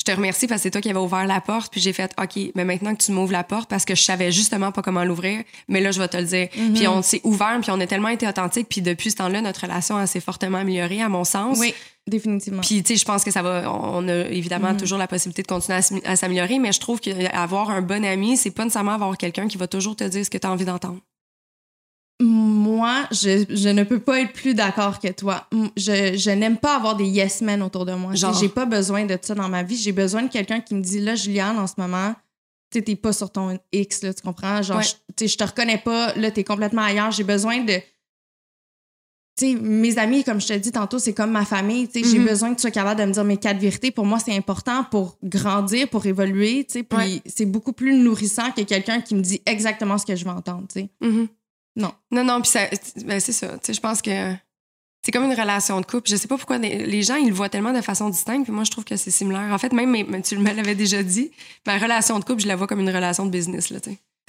[0.05, 1.70] je te remercie parce que c'est toi qui avais ouvert la porte.
[1.70, 4.32] Puis j'ai fait, OK, mais maintenant que tu m'ouvres la porte, parce que je savais
[4.32, 6.48] justement pas comment l'ouvrir, mais là, je vais te le dire.
[6.57, 6.72] Mm-hmm.
[6.74, 8.66] Puis on s'est ouvert, puis on a tellement été authentique.
[8.68, 11.57] Puis depuis ce temps-là, notre relation s'est fortement améliorée, à mon sens.
[11.61, 11.72] Oui.
[12.09, 12.62] Définitivement.
[12.62, 13.72] Puis, tu sais, je pense que ça va.
[13.72, 14.76] On a évidemment mm-hmm.
[14.76, 18.50] toujours la possibilité de continuer à s'améliorer, mais je trouve qu'avoir un bon ami, c'est
[18.50, 20.98] pas nécessairement avoir quelqu'un qui va toujours te dire ce que tu as envie d'entendre.
[22.22, 25.48] Moi, je, je, ne peux pas être plus d'accord que toi.
[25.76, 28.12] Je, je n'aime pas avoir des yes men autour de moi.
[28.14, 29.76] J'ai pas besoin de ça dans ma vie.
[29.76, 32.14] J'ai besoin de quelqu'un qui me dit là, Juliane, en ce moment,
[32.70, 34.62] tu t'es pas sur ton X, là, tu comprends?
[34.62, 37.10] Genre, je, je te reconnais pas, là, t'es complètement ailleurs.
[37.10, 37.80] J'ai besoin de
[39.40, 41.88] mes amis, comme je te dis tantôt, c'est comme ma famille.
[41.92, 42.24] J'ai mm-hmm.
[42.24, 43.90] besoin que tu sois capable de me dire mes quatre vérités.
[43.90, 46.64] Pour moi, c'est important pour grandir, pour évoluer.
[46.64, 50.30] Puis c'est beaucoup plus nourrissant que quelqu'un qui me dit exactement ce que je veux
[50.30, 50.66] entendre.
[51.02, 51.28] Mm-hmm.
[51.76, 51.92] Non.
[52.10, 52.52] Non, non, puis
[53.04, 53.56] ben, c'est ça.
[53.66, 54.34] Je pense que
[55.04, 56.08] c'est comme une relation de couple.
[56.08, 58.44] Je sais pas pourquoi les gens, ils le voient tellement de façon distincte.
[58.44, 59.52] Puis moi, je trouve que c'est similaire.
[59.52, 61.32] En fait, même, tu me l'avais déjà dit,
[61.66, 63.70] ma relation de couple, je la vois comme une relation de business.
[63.70, 63.78] Là,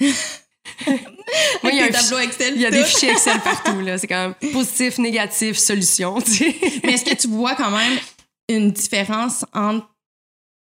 [0.86, 3.80] il y a, tableau Excel, il y a des fichiers Excel partout.
[3.80, 3.98] Là.
[3.98, 6.18] C'est quand même positif, négatif, solution.
[6.82, 7.98] Mais est-ce que tu vois quand même
[8.48, 9.88] une différence entre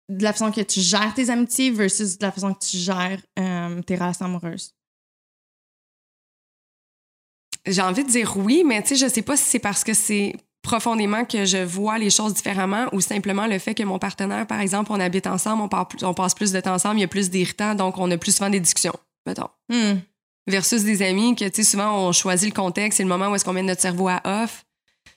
[0.08, 3.20] de la façon que tu gères tes amitiés versus de la façon que tu gères
[3.40, 4.74] euh, tes relations amoureuses?
[7.68, 9.94] J'ai envie de dire oui, mais tu sais, je sais pas si c'est parce que
[9.94, 14.46] c'est profondément que je vois les choses différemment ou simplement le fait que mon partenaire,
[14.48, 17.08] par exemple, on habite ensemble, on, on passe plus de temps ensemble, il y a
[17.08, 18.94] plus d'irritants, donc on a plus souvent des discussions
[19.28, 19.50] mettons.
[19.70, 20.00] Hmm.
[20.48, 23.36] Versus des amis que, tu sais, souvent, on choisit le contexte, c'est le moment où
[23.36, 24.64] est-ce qu'on met notre cerveau à off.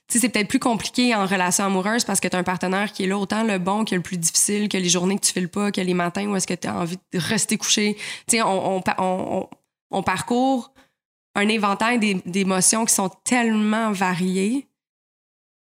[0.09, 2.92] Tu sais, c'est peut-être plus compliqué en relation amoureuse parce que tu as un partenaire
[2.92, 5.32] qui est là, autant le bon que le plus difficile, que les journées que tu
[5.32, 7.94] files pas, que les matins où est-ce que tu as envie de rester couché.
[8.26, 9.48] Tu sais, on, on, on,
[9.92, 10.72] on, parcourt
[11.35, 14.66] un éventail d'émotions qui sont tellement variées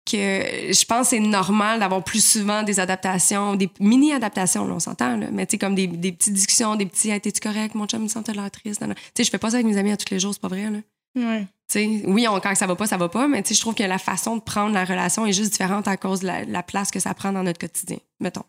[0.09, 5.17] que je pense que c'est normal d'avoir plus souvent des adaptations, des mini-adaptations, on s'entend,
[5.31, 8.03] mais tu sais, comme des, des, petites discussions, des petits hey, t'es-tu correct, mon chum
[8.03, 8.81] me sent l'air triste.
[8.81, 10.47] Tu sais, je fais pas ça avec mes amis à tous les jours, c'est pas
[10.47, 10.79] vrai, là.
[11.15, 11.47] Ouais.
[11.67, 14.37] sais, oui, quand ça va pas, ça va pas, mais je trouve que la façon
[14.37, 17.33] de prendre la relation est juste différente à cause de la, place que ça prend
[17.33, 18.43] dans notre quotidien, mettons.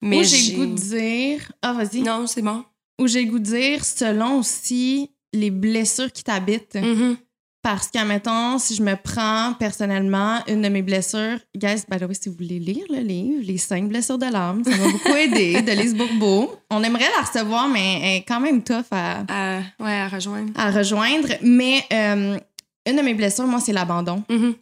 [0.00, 1.52] Mais j'ai le goût de dire.
[1.60, 2.02] Ah, vas-y.
[2.02, 2.64] Non, c'est bon.
[3.00, 6.76] Ou j'ai le goût de dire, selon aussi les blessures qui t'habitent.
[6.76, 7.16] Mm-hmm.
[7.62, 12.14] Parce qu'admettons, si je me prends personnellement une de mes blessures, guys, by the way,
[12.14, 15.60] si vous voulez lire le livre, Les cinq blessures de l'âme, ça m'a beaucoup aidé,
[15.60, 16.54] de Lise Bourbeau.
[16.70, 20.52] On aimerait la recevoir, mais elle est quand même tough à, ouais, à rejoindre.
[20.54, 21.28] À rejoindre.
[21.42, 22.38] Mais euh,
[22.86, 24.22] une de mes blessures, moi, c'est l'abandon.
[24.30, 24.54] Mm-hmm.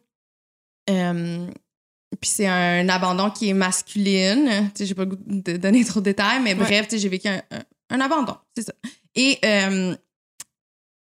[0.89, 1.47] Euh,
[2.21, 4.71] puis c'est un abandon qui est masculine.
[4.79, 8.01] Je n'ai pas le goût de donner trop de détails, mais bref, j'ai vécu un,
[8.01, 8.73] abandon, c'est ça.
[9.15, 9.39] Et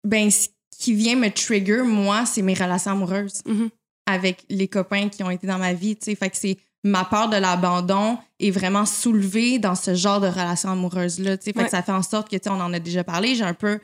[0.06, 0.30] ben,
[0.78, 3.70] qui vient me trigger, moi, c'est mes relations amoureuses mm-hmm.
[4.06, 5.97] avec les copains qui ont été dans ma vie.
[6.02, 10.70] Fait que c'est ma peur de l'abandon est vraiment soulevée dans ce genre de relation
[10.70, 11.38] amoureuse-là.
[11.38, 11.52] tu sais.
[11.54, 11.66] Fait Ouais.
[11.66, 13.80] que ça fait en sorte que, tu on en a déjà parlé, j'ai un peu,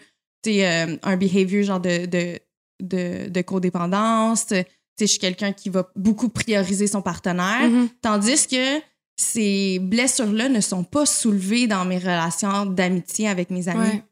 [0.48, 2.40] euh, un behavior genre de, de,
[2.82, 4.48] de, de codépendance.
[4.48, 4.68] Tu sais,
[5.00, 7.70] je suis quelqu'un qui va beaucoup prioriser son partenaire.
[7.70, 7.90] Mhm.
[8.02, 8.80] Tandis que
[9.18, 13.80] ces blessures-là ne sont pas soulevées dans mes relations d'amitié avec mes amis.
[13.90, 14.04] Ouais.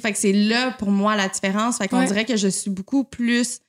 [0.00, 1.78] Fait que c'est là pour moi la différence.
[1.78, 2.06] Fait qu'on Ouais.
[2.06, 3.60] dirait que je suis beaucoup plus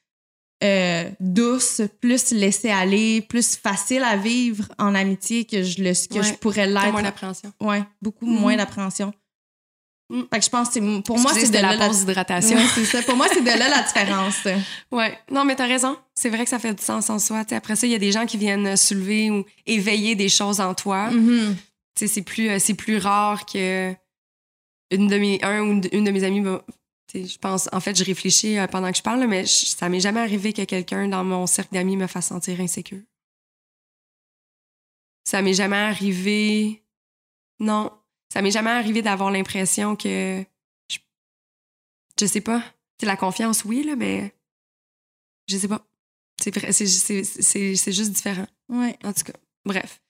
[0.63, 6.19] euh, douce, plus laissée aller, plus facile à vivre en amitié que je le que
[6.19, 6.23] Ouais.
[6.23, 7.03] je pourrais T'as moins l'être.
[7.03, 7.51] d'appréhension.
[7.59, 8.39] Ouais, beaucoup Mhm.
[8.39, 9.13] moins d'appréhension.
[10.09, 10.21] Mm.
[10.31, 12.55] Fait que je pense que c'est pour moi c'est de la la pause d'hydratation.
[12.55, 13.01] Ouais, c'est ça.
[13.01, 14.35] Pour moi c'est de là la différence.
[14.91, 15.17] Ouais.
[15.31, 15.97] Non, mais t'as raison.
[16.15, 17.43] C'est vrai que ça fait du sens en soi.
[17.43, 20.61] T'sais, après ça, il y a des gens qui viennent soulever ou éveiller des choses
[20.61, 21.09] en toi.
[21.97, 23.93] Sais, c'est plus, euh, c'est plus rare que
[24.93, 26.63] une de mes, un ou une de, mes amies va-
[27.13, 29.99] je pense, en fait, je réfléchis euh, pendant que je parle, mais je- ça m'est
[29.99, 33.01] jamais arrivé que quelqu'un dans mon cercle d'amis me fasse sentir insécure.
[35.25, 36.83] Ça m'est jamais arrivé.
[37.59, 37.91] Non.
[38.31, 40.43] Ça m'est jamais arrivé d'avoir l'impression que.
[40.89, 40.97] Je,
[42.19, 42.63] je sais pas.
[42.99, 44.33] C'est la confiance, oui, là, mais.
[45.47, 45.85] Je sais pas.
[46.41, 46.51] C'est
[47.91, 48.47] juste différent.
[48.69, 48.97] Ouais.
[49.03, 49.33] En tout cas,
[49.65, 50.01] bref.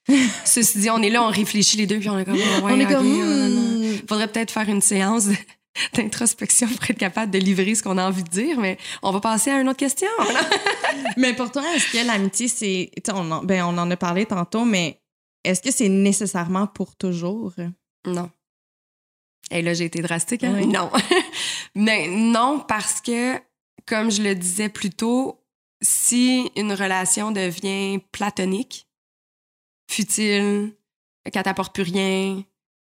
[0.46, 2.80] Ceci dit, on est là, on réfléchit les deux, puis on est comme, ouais, on
[2.80, 3.83] est ok, comme non, non.
[4.02, 4.06] Hmm.
[4.08, 5.28] Faudrait peut-être faire une séance
[5.94, 9.20] d'introspection pour être capable de livrer ce qu'on a envie de dire, mais on va
[9.20, 10.08] passer à une autre question.
[11.18, 12.92] Mais pour toi, est-ce que l'amitié, c'est.
[12.96, 15.02] tu sais, On, en- ben, on en a parlé tantôt, mais
[15.44, 17.54] est-ce que c'est nécessairement pour toujours?
[18.06, 18.30] non.
[19.52, 20.54] Et là, j'ai été drastique, hein?
[20.56, 20.68] Oui.
[20.68, 20.90] Non.
[21.76, 23.38] mais non, parce que,
[23.86, 25.44] comme je le disais plus tôt,
[25.82, 28.88] si une relation devient platonique,
[29.92, 30.74] futile,
[31.32, 32.42] qu'elle t'apporte plus rien,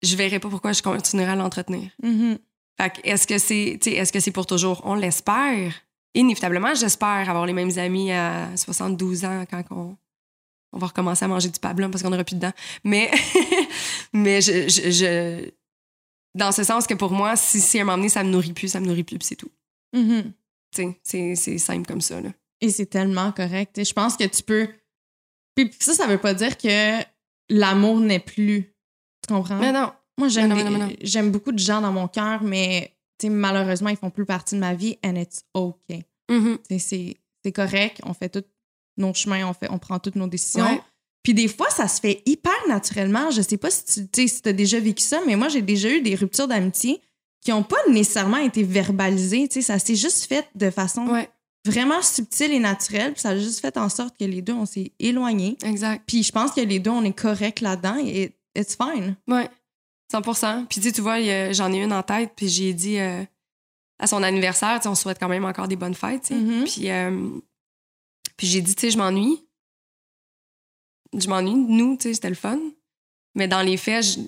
[0.04, 1.90] je verrai pas pourquoi je continuerai à l'entretenir.
[2.04, 2.38] Mhm.
[2.80, 4.82] Fait que est-ce que c'est est-ce que c'est pour toujours?
[4.86, 5.74] On l'espère.
[6.14, 9.98] Inévitablement, j'espère avoir les mêmes amis à 72 ans quand on,
[10.74, 12.54] on va recommencer à manger du pablum parce qu'on n'aura plus de dents.
[12.84, 13.12] Mais
[14.14, 15.50] mais je, je, je-
[16.36, 18.54] dans ce sens que pour moi, si, si à un moment donné ça me nourrit
[18.54, 19.52] plus, ça me nourrit plus, puis c'est tout.
[19.94, 20.32] Mhm.
[20.76, 22.30] Sais, c'est c'est simple comme ça là.
[22.62, 23.72] Et c'est tellement correct.
[23.76, 23.86] sais.
[23.86, 24.68] Je pense que tu peux.
[25.56, 27.00] Puis ça, ça veut pas dire que
[27.50, 28.74] l'amour n'est plus.
[29.28, 29.58] Tu comprends?
[29.58, 29.92] Mais non.
[30.18, 34.60] Moi, j'aime beaucoup de gens dans mon cœur, mais malheureusement, ils font plus partie de
[34.60, 36.06] ma vie and it's okay.
[36.30, 38.02] Tu sais, C'est correct.
[38.04, 38.44] On fait tous
[38.98, 40.66] nos chemins, on, fait, on prend toutes nos décisions.
[40.66, 40.82] Ouais.
[41.24, 43.30] Puis des fois, ça se fait hyper naturellement.
[43.32, 46.02] Je sais pas si tu si as déjà vécu ça, mais moi, j'ai déjà eu
[46.02, 47.02] des ruptures d'amitié
[47.42, 49.48] qui ont pas nécessairement été verbalisées.
[49.48, 51.30] Tu sais, ça s'est juste fait de façon Ouais,
[51.66, 53.14] vraiment subtile et naturelle.
[53.14, 55.58] Puis ça a juste fait en sorte que les deux, on s'est éloignés.
[55.64, 56.04] exact.
[56.08, 59.16] Puis je pense que les deux, on est correct là-dedans et it's fine.
[59.28, 59.50] Ouais,
[60.12, 61.20] 100% Puis tu sais, tu vois,
[61.54, 63.24] j'en ai une en tête, puis j'ai dit euh,
[64.00, 66.36] à son anniversaire, tu sais, on souhaite quand même encore des bonnes fêtes, tu sais.
[66.36, 66.64] Mhm.
[66.66, 67.30] Puis, euh,
[68.38, 69.44] puis j'ai dit, tu sais, je m'ennuie.
[71.18, 72.60] Je m'ennuie de nous, tu sais, c'était le fun.
[73.36, 74.20] Mais dans les faits, je-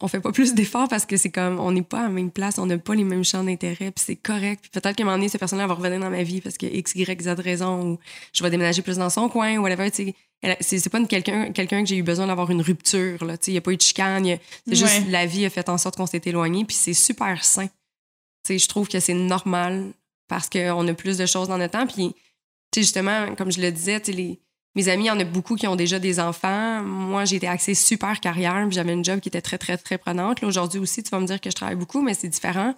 [0.00, 2.30] on fait pas plus d'efforts parce que c'est comme, on n'est pas à la même
[2.30, 4.60] place, on n'a pas les mêmes champs d'intérêt, puis c'est correct.
[4.62, 6.66] Puis peut-être qu'à un moment donné, cette personne-là va revenir dans ma vie parce que
[6.66, 7.98] X, Y, Z raison, ou
[8.32, 10.14] je vais déménager plus dans son coin, ou whatever, tu sais.
[10.40, 13.50] Elle- C'est pas quelqu'un quelqu'un que j'ai eu besoin d'avoir une rupture, là, tu sais.
[13.50, 14.24] Il n'y a pas eu de chicane,
[14.66, 15.10] c'est juste Ouais.
[15.10, 17.66] la vie a fait en sorte qu'on s'est éloigné, puis c'est super sain.
[17.66, 17.72] Tu
[18.54, 19.90] sais, je trouve que c'est normal
[20.28, 21.86] parce qu'on a plus de choses dans notre temps.
[21.88, 22.14] Puis,
[22.70, 24.38] tu sais, justement, comme je le disais, tu sais, les,
[24.78, 26.82] mes amis, il y en a beaucoup qui ont déjà des enfants.
[26.84, 29.98] Moi, j'ai été axée super carrière, puis j'avais une job qui était très, très, très
[29.98, 30.40] prenante.
[30.40, 32.74] Là, aujourd'hui aussi, tu vas me dire que je travaille beaucoup, mais c'est différent.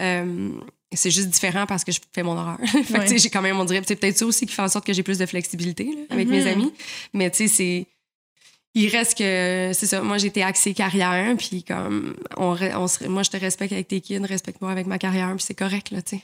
[0.00, 0.50] Euh,
[0.92, 2.58] c'est juste différent parce que je fais mon horaire.
[2.84, 3.18] fait Ouais.
[3.18, 5.02] j'ai quand même, on dirait, c'est peut-être ça aussi qui fait en sorte que j'ai
[5.02, 6.48] plus de flexibilité là, avec mes Mhm.
[6.48, 6.72] amis.
[7.14, 7.86] Mais tu sais, c'est.
[8.74, 9.70] Il reste que.
[9.74, 10.00] C'est ça.
[10.02, 12.14] Moi, j'étais axée carrière, puis comme.
[12.36, 15.28] On, re- on se- moi, je te respecte avec tes kids, respecte-moi avec ma carrière,
[15.36, 16.22] puis c'est correct, là, tu sais.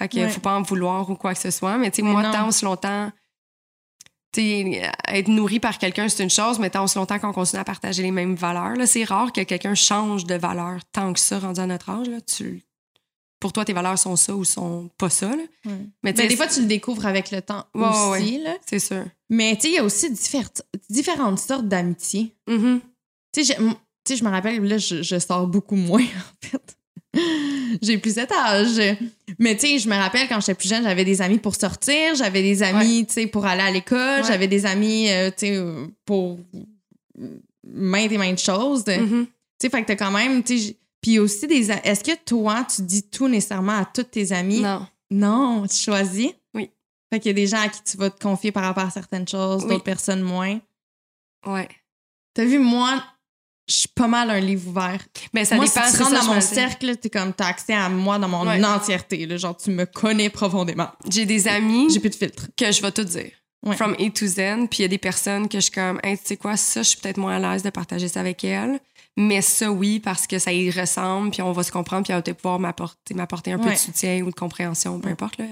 [0.00, 0.28] Fait que Ouais.
[0.28, 1.76] faut pas en vouloir ou quoi que ce soit.
[1.78, 2.30] Mais tu sais, moi, non.
[2.32, 3.10] tant aussi longtemps.
[4.38, 8.02] Être nourri par quelqu'un, c'est une chose, mais tant aussi longtemps qu'on continue à partager
[8.02, 8.74] les mêmes valeurs.
[8.76, 12.08] Là, c'est rare que quelqu'un change de valeur tant que ça, rendu à notre âge.
[12.08, 12.20] Là.
[12.20, 12.62] Tu,
[13.40, 15.28] pour toi, tes valeurs sont ça ou sont pas ça.
[15.30, 15.42] Là.
[15.66, 15.72] Ouais.
[16.02, 17.86] Mais sais, des fois, tu le découvres avec le temps Ouais,
[18.20, 18.38] aussi.
[18.38, 18.56] Là.
[18.68, 19.04] c'est sûr.
[19.28, 20.10] Mais il y a aussi
[20.90, 22.34] différentes sortes d'amitié.
[22.48, 22.80] Mhm.
[23.32, 23.74] Tu sais, j'ai- m-
[24.04, 26.02] tu sais, je me rappelle, là, je, je sors beaucoup moins,
[26.44, 26.76] en fait.
[27.82, 28.80] J'ai plus cet âge.
[29.38, 32.14] Mais tu sais, je me rappelle quand j'étais plus jeune, j'avais des amis pour sortir,
[32.14, 34.26] j'avais des amis, tu sais, pour aller à l'école, Ouais.
[34.26, 35.62] j'avais des amis, euh, tu sais,
[36.04, 36.38] pour
[37.64, 38.84] maintes et maintes choses.
[38.84, 39.26] Tu Mhm.
[39.60, 41.70] sais, fait que t'as quand même, tu sais, puis aussi des...
[41.70, 44.60] Est-ce que toi, tu dis tout nécessairement à tous tes amis?
[44.60, 44.86] Non.
[45.10, 46.30] Non, tu choisis?
[46.54, 46.70] Oui.
[47.12, 48.90] Fait qu'il y a des gens à qui tu vas te confier par rapport à
[48.90, 49.70] certaines choses, Oui.
[49.70, 50.58] d'autres personnes moins.
[51.46, 51.68] Ouais.
[52.34, 53.02] T'as vu, moi,
[53.68, 55.00] je suis pas mal un livre ouvert.
[55.32, 55.82] Mais ça moi, dépend.
[55.86, 58.46] si tu rentres ça, dans mon cercle, t'es comme, t'as accès à moi dans mon
[58.46, 58.64] Ouais.
[58.64, 59.26] entièreté.
[59.26, 59.36] là.
[59.36, 60.88] genre, tu me connais profondément.
[61.10, 62.46] J'ai des amis J'ai plus de filtre.
[62.56, 63.30] que je vais tout dire.
[63.64, 63.74] Ouais.
[63.74, 64.36] from A to Z.
[64.70, 66.82] Puis il y a des personnes que je suis comme, hey, tu sais quoi, ça,
[66.82, 68.78] je suis peut-être moins à l'aise de partager ça avec elle.
[69.16, 72.22] Mais ça, oui, parce que ça y ressemble, puis on va se comprendre, puis elle
[72.24, 75.38] va pouvoir m'apporter, m'apporter un peu de soutien ou de compréhension, peu importe.
[75.38, 75.46] Là.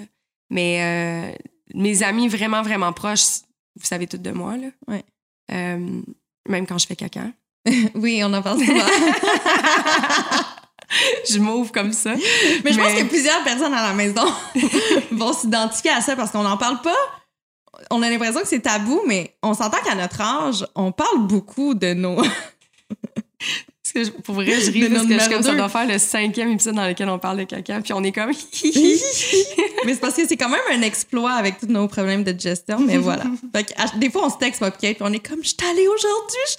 [0.51, 1.45] Mais euh,
[1.75, 3.41] mes amis vraiment, vraiment proches,
[3.81, 4.57] vous savez tout de moi.
[4.59, 4.69] Là.
[5.51, 6.03] Euh,
[6.49, 7.25] même quand je fais caca.
[7.95, 8.75] Oui, on en parle souvent.
[11.31, 12.15] je m'ouvre comme ça.
[12.65, 14.25] Mais je pense que plusieurs personnes à la maison
[15.13, 16.97] vont s'identifier à ça parce qu'on n'en parle pas.
[17.91, 21.75] On a l'impression que c'est tabou, mais on s'entend qu'à notre âge, on parle beaucoup
[21.75, 22.23] de nos.
[23.95, 25.99] Que je- pour vrai, je ris De parce que je comme ça doit faire le
[25.99, 28.31] cinquième épisode dans lequel on parle de caca, puis on est comme.
[29.85, 32.81] mais c'est parce que c'est quand même un exploit avec tous nos problèmes de digestion,
[32.81, 33.25] mais voilà.
[33.55, 35.87] Fait que, des fois, on se texte, moi, puis on est comme, je suis allée
[35.87, 36.57] aujourd'hui, je suis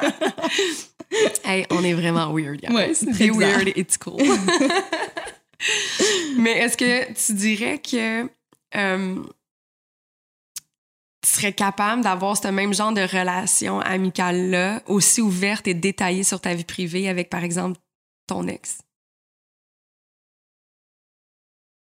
[0.00, 0.44] tellement.
[1.44, 2.74] Hey, on est vraiment weird, guys.
[2.74, 4.20] Ouais, c'est Be weird, it's cool.
[6.36, 8.28] Mais est-ce que tu dirais que
[8.76, 9.16] euh,
[11.28, 16.54] serais capable d'avoir ce même genre de relation amicale-là, aussi ouverte et détaillée sur ta
[16.54, 17.78] vie privée avec, par exemple,
[18.26, 18.78] ton ex?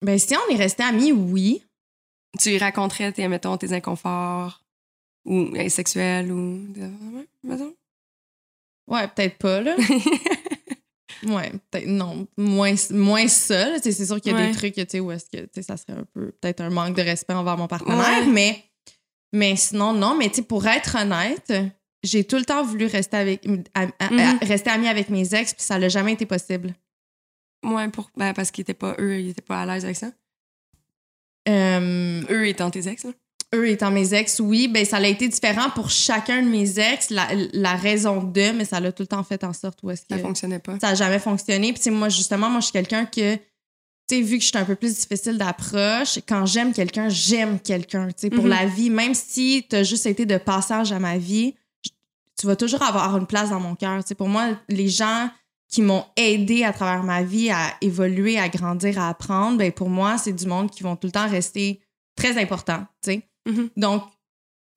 [0.03, 1.63] Ben, si on est resté amis, oui.
[2.39, 4.63] Tu lui raconterais, tes, mettons, tes inconforts
[5.25, 6.61] ou sexuels ou...
[6.77, 7.75] Ouais, mettons?
[8.89, 9.77] Ouais, peut-être pas, là.
[11.23, 12.27] Ouais, peut-être non.
[12.37, 13.81] Moins, moins ça.
[13.81, 14.49] Tu C'est sûr qu'il y a Ouais.
[14.49, 16.95] des trucs tu sais, où est-ce que tu ça serait un peu peut-être un manque
[16.95, 18.27] de respect envers mon partenaire, Ouais.
[18.27, 18.63] mais,
[19.33, 20.17] mais sinon, non.
[20.17, 21.53] Mais tu sais, pour être honnête,
[22.03, 24.39] j'ai tout le temps voulu rester avec à- à- Mhm.
[24.43, 26.75] rester amie avec mes ex, puis ça n'a jamais été possible.
[27.65, 30.09] Ouais, pour, ben, parce qu'ils étaient pas, eux, ils étaient pas à l'aise avec ça?
[31.49, 33.11] Euh, Eux étant tes ex, là?
[33.55, 37.11] eux étant mes ex, oui, ben ça a été différent pour chacun de mes ex,
[37.11, 40.03] la, la raison de, mais ça l'a tout le temps fait en sorte où est-ce
[40.03, 40.79] que Ça fonctionnait pas.
[40.81, 41.73] ça a jamais fonctionné.
[41.73, 43.39] Puis moi, justement, moi, je suis quelqu'un que,
[44.09, 47.59] tu sais, vu que je suis un peu plus difficile d'approche, quand j'aime quelqu'un, j'aime
[47.61, 48.51] quelqu'un, tu sais, pour Mhm.
[48.51, 48.91] la vie.
[48.91, 51.55] Même si tu as juste été de passage à ma vie,
[52.39, 54.03] tu vas toujours avoir une place dans mon cœur.
[54.05, 55.29] Tu sais, pour moi, les gens
[55.69, 59.89] qui m'ont aidé à travers ma vie à évoluer, à grandir, à apprendre, ben pour
[59.91, 61.81] moi, c'est du monde qui vont tout le temps rester
[62.15, 63.23] très important, tu sais.
[63.49, 63.71] Mhm.
[63.77, 64.05] Donc,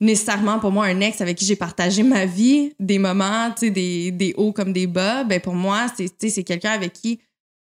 [0.00, 3.70] nécessairement, pour moi, un ex avec qui j'ai partagé ma vie, des moments, tu sais,
[3.70, 7.20] des, des hauts comme des bas, ben pour moi, c'est quelqu'un avec qui,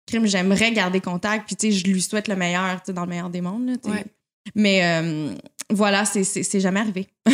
[0.09, 3.09] j'aimerais garder contact, puis tu sais, je lui souhaite le meilleur, tu sais, dans le
[3.09, 3.75] meilleur des mondes, là.
[3.91, 4.05] Ouais.
[4.55, 5.33] Mais euh,
[5.69, 7.07] voilà, c'est- jamais arrivé.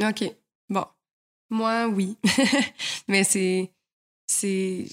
[0.00, 0.24] OK.
[0.68, 0.84] Bon.
[1.50, 2.16] Moi, oui.
[3.08, 3.70] Mais c'est.
[4.26, 4.86] C'est.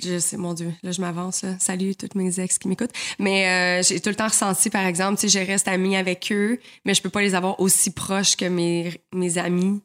[0.00, 1.44] Je sais, mon Dieu, là, je m'avance.
[1.58, 2.92] Salut, toutes mes ex qui m'écoutent.
[3.18, 6.28] Mais euh, j'ai tout le temps ressenti, par exemple, tu sais, je reste amie avec
[6.30, 9.82] eux, mais je peux pas les avoir aussi proches que mes, mes amis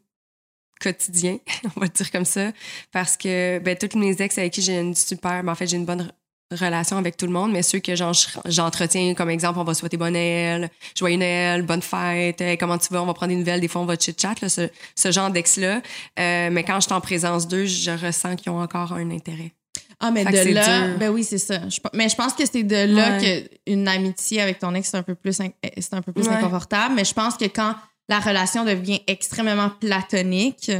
[0.79, 1.39] quotidiens,
[1.75, 2.51] on va dire comme ça.
[2.91, 5.43] Parce que, ben, toutes mes ex avec qui j'ai une super.
[5.43, 6.11] ben, en fait, j'ai une bonne
[6.55, 8.11] relation avec tout le monde, mais ceux que j'en-
[8.45, 12.93] j'entretiens, comme exemple, on va souhaiter bonne Noël, joyeux Noël, bonne fête, hey, comment tu
[12.93, 15.81] vas, on va prendre des nouvelles, des fois on va chit-chat, ce, ce genre d'ex-là.
[16.19, 19.51] Euh, mais quand je suis en présence d'eux, je ressens qu'ils ont encore un intérêt.
[19.99, 20.97] Ah, mais Fait de là, dur.
[20.97, 21.59] ben oui, c'est ça.
[21.69, 23.47] Je mais je pense que c'est de là Ouais.
[23.67, 26.33] qu'une amitié avec ton ex, c'est un peu plus, c'est un peu plus Ouais.
[26.33, 26.95] inconfortable.
[26.95, 27.75] Mais je pense que quand
[28.09, 30.71] la relation devient extrêmement platonique,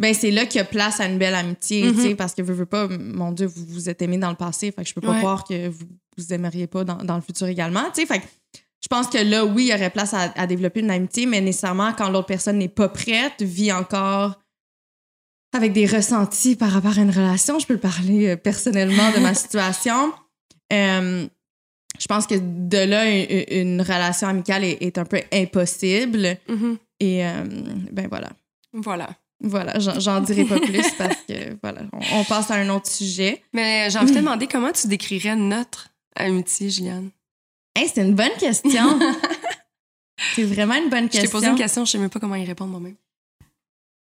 [0.00, 1.94] ben c'est là qu'il y a place à une belle amitié, Mhm.
[1.94, 4.36] tu sais, parce que veux, veux pas, mon Dieu, vous vous êtes aimés dans le
[4.36, 5.18] passé, fait que je peux pas Ouais.
[5.18, 5.86] croire que vous
[6.16, 8.26] vous aimeriez pas dans, dans le futur également, tu sais, fait que
[8.82, 11.40] je pense que là, oui, il y aurait place à, à développer une amitié, mais
[11.42, 14.40] nécessairement, quand l'autre personne n'est pas prête, vit encore
[15.52, 17.58] avec des ressentis par rapport à une relation.
[17.58, 20.12] Je peux parler euh, personnellement de ma situation.
[20.72, 21.26] Euh,
[21.98, 23.44] je pense que de là, une,
[23.74, 26.38] une relation amicale est, est un peu impossible.
[27.00, 27.44] Et euh,
[27.92, 28.30] ben voilà.
[28.72, 29.10] Voilà.
[29.42, 33.42] Voilà, j'en dirai pas plus parce que voilà, on, on passe à un autre sujet.
[33.52, 37.10] Mais j'ai envie de te demander comment tu décrirais notre amitié, Juliane?
[37.74, 38.98] Hey, c'est une bonne question.
[40.34, 41.38] c'est vraiment une bonne Je t'ai question.
[41.38, 42.96] posé une question, je sais même pas comment y répondre moi-même.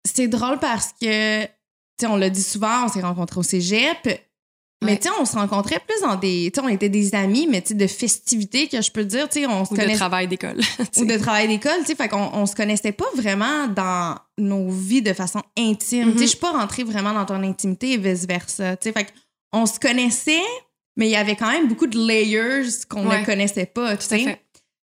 [0.05, 1.49] c'est drôle parce que, tu
[1.99, 4.28] sais, on l'a dit souvent, on s'est rencontrés au cégep.
[4.82, 6.51] Mais tu sais, on se rencontrait plus dans des.
[6.53, 9.27] Tu sais, on était des amis, mais tu sais, de festivités que je peux dire,
[9.27, 9.97] tu sais, on se Ou de connaissait.
[9.99, 10.57] travail d'école.
[10.97, 14.69] Ou de travail d'école, tu sais, fait qu'on on se connaissait pas vraiment dans nos
[14.69, 16.05] vies de façon intime.
[16.07, 16.11] Mhm.
[16.13, 18.77] Tu sais, je suis pas rentrée vraiment dans ton intimité et vice-versa.
[18.77, 19.07] Tu sais, fait
[19.51, 20.39] qu'on se connaissait,
[20.95, 23.19] mais il y avait quand même beaucoup de layers qu'on Ouais.
[23.19, 24.39] ne connaissait pas, tu sais.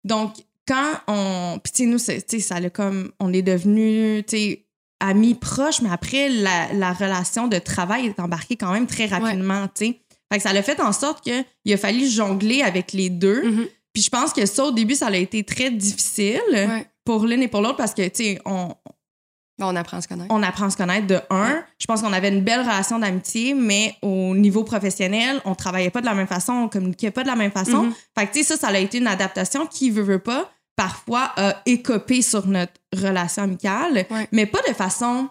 [0.03, 0.33] Donc,
[0.67, 1.59] quand on.
[1.63, 3.11] Puis, tu sais, nous, c'est- tu sais, ça a comme.
[3.19, 4.65] On est devenus, tu sais,
[4.99, 9.67] amis proches, mais après, la, la relation de travail est embarquée quand même très rapidement,
[9.67, 10.01] tu sais.
[10.31, 13.43] Fait que ça l'a fait en sorte qu'il a fallu jongler avec les deux.
[13.43, 13.67] Mhm.
[13.93, 16.85] Puis je pense que ça, au début, ça a été très difficile Ouais.
[17.03, 20.33] pour l'une et pour l'autre parce que, tu sais, on, apprend à se connaître.
[20.33, 21.53] on apprend à se connaître de un.
[21.53, 21.63] Ouais.
[21.79, 26.01] Je pense qu'on avait une belle relation d'amitié, mais au niveau professionnel, on travaillait pas
[26.01, 27.85] de la même façon, on communiquait pas de la même façon.
[27.85, 27.93] Mhm.
[28.17, 31.33] Fait que, tu sais, ça, ça a été une adaptation qui veut, veut pas, parfois
[31.35, 34.29] a écopé sur notre relation amicale, Ouais.
[34.31, 35.29] mais pas de façon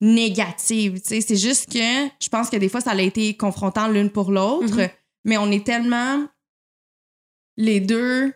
[0.00, 1.00] négative.
[1.02, 4.76] C'est juste que je pense que des fois, ça a été confrontant l'une pour l'autre,
[4.78, 4.88] Mhm.
[5.24, 6.24] mais on est tellement
[7.56, 8.32] les deux,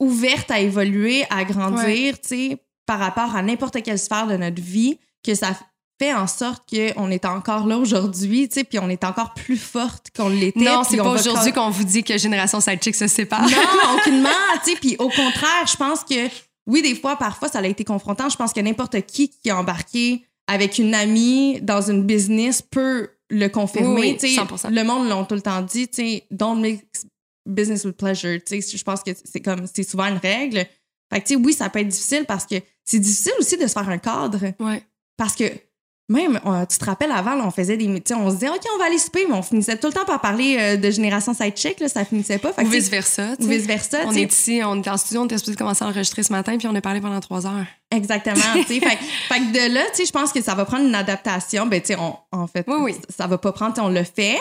[0.00, 4.60] ouvertes à évoluer, à grandir, tu sais, par rapport à n'importe quelle sphère de notre
[4.60, 5.56] vie, que ça
[6.00, 9.56] fait en sorte qu'on est encore là aujourd'hui, tu sais, puis on est encore plus
[9.56, 10.60] forte qu'on l'était.
[10.60, 13.42] Non, c'est pas aujourd'hui qu'on vous dit que Génération Sidechick se sépare.
[13.42, 14.28] non, aucunement,
[14.64, 16.28] tu sais, puis au contraire, je pense que
[16.66, 18.28] oui, des fois, parfois, ça a été confrontant.
[18.28, 23.10] Je pense que n'importe qui qui est embarqué avec une amie dans une business peut
[23.30, 23.88] le confirmer.
[23.88, 24.40] Oui, oui, tu sais.
[24.40, 24.72] 100%.
[24.72, 27.06] Le monde l'ont tout le temps dit, tu sais, don't mix
[27.46, 28.38] business with pleasure.
[28.44, 30.66] Tu sais, je pense que c'est comme, c'est souvent une règle.
[31.12, 33.66] Fait que, tu sais, oui, ça peut être difficile parce que c'est difficile aussi de
[33.66, 34.52] se faire un cadre.
[34.58, 34.82] Ouais.
[35.16, 35.44] Parce que
[36.10, 38.60] même, euh, tu te rappelles avant, là, on faisait des métiers, on se disait, OK,
[38.74, 41.32] on va aller souper, mais on finissait tout le temps par parler euh, de génération
[41.32, 42.52] sidechick, là, ça finissait pas.
[42.52, 43.28] Fait Ou vice-versa.
[43.38, 43.98] ou vice-versa.
[44.06, 46.58] On est ici, on est en studio, on était supposé commencer à enregistrer ce matin,
[46.58, 47.64] puis on a parlé pendant trois heures.
[47.90, 48.36] Exactement.
[48.66, 50.94] fait, que- fait que de là, tu sais, je pense que ça va prendre une
[50.94, 51.66] adaptation.
[51.66, 52.94] Ben, tu sais, on- en fait, Oui, oui.
[53.16, 54.38] ça va pas prendre, on le fait.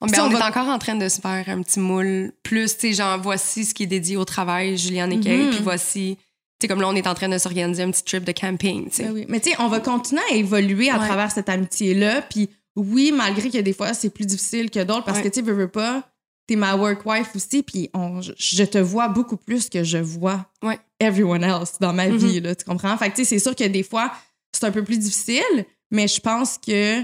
[0.00, 2.74] Ben, Puis on, on est encore en train de se faire un petit moule plus,
[2.76, 5.50] tu sais, genre, voici ce qui est dédié au travail, et Kay, Mhm.
[5.50, 6.18] puis voici,
[6.64, 8.96] sais, comme là, on est en train de s'organiser un petit trip de camping, tu
[8.96, 9.02] sais.
[9.04, 9.26] Ben oui.
[9.28, 11.06] Mais tu sais, on va continuer à évoluer à Ouais.
[11.06, 12.22] travers cette amitié-là.
[12.22, 15.24] Puis oui, malgré que des fois, c'est plus difficile que d'autres, parce Ouais.
[15.24, 16.02] que tu sais, veux, veux pas,
[16.46, 20.46] t'es ma work wife aussi, puis on, je, te vois beaucoup plus que je vois
[20.62, 20.78] Ouais.
[21.00, 22.16] everyone else dans ma Mhm.
[22.16, 22.96] vie, là, tu comprends?
[22.98, 24.12] Fait que tu sais, c'est sûr que des fois,
[24.52, 27.00] c'est un peu plus difficile, mais je pense que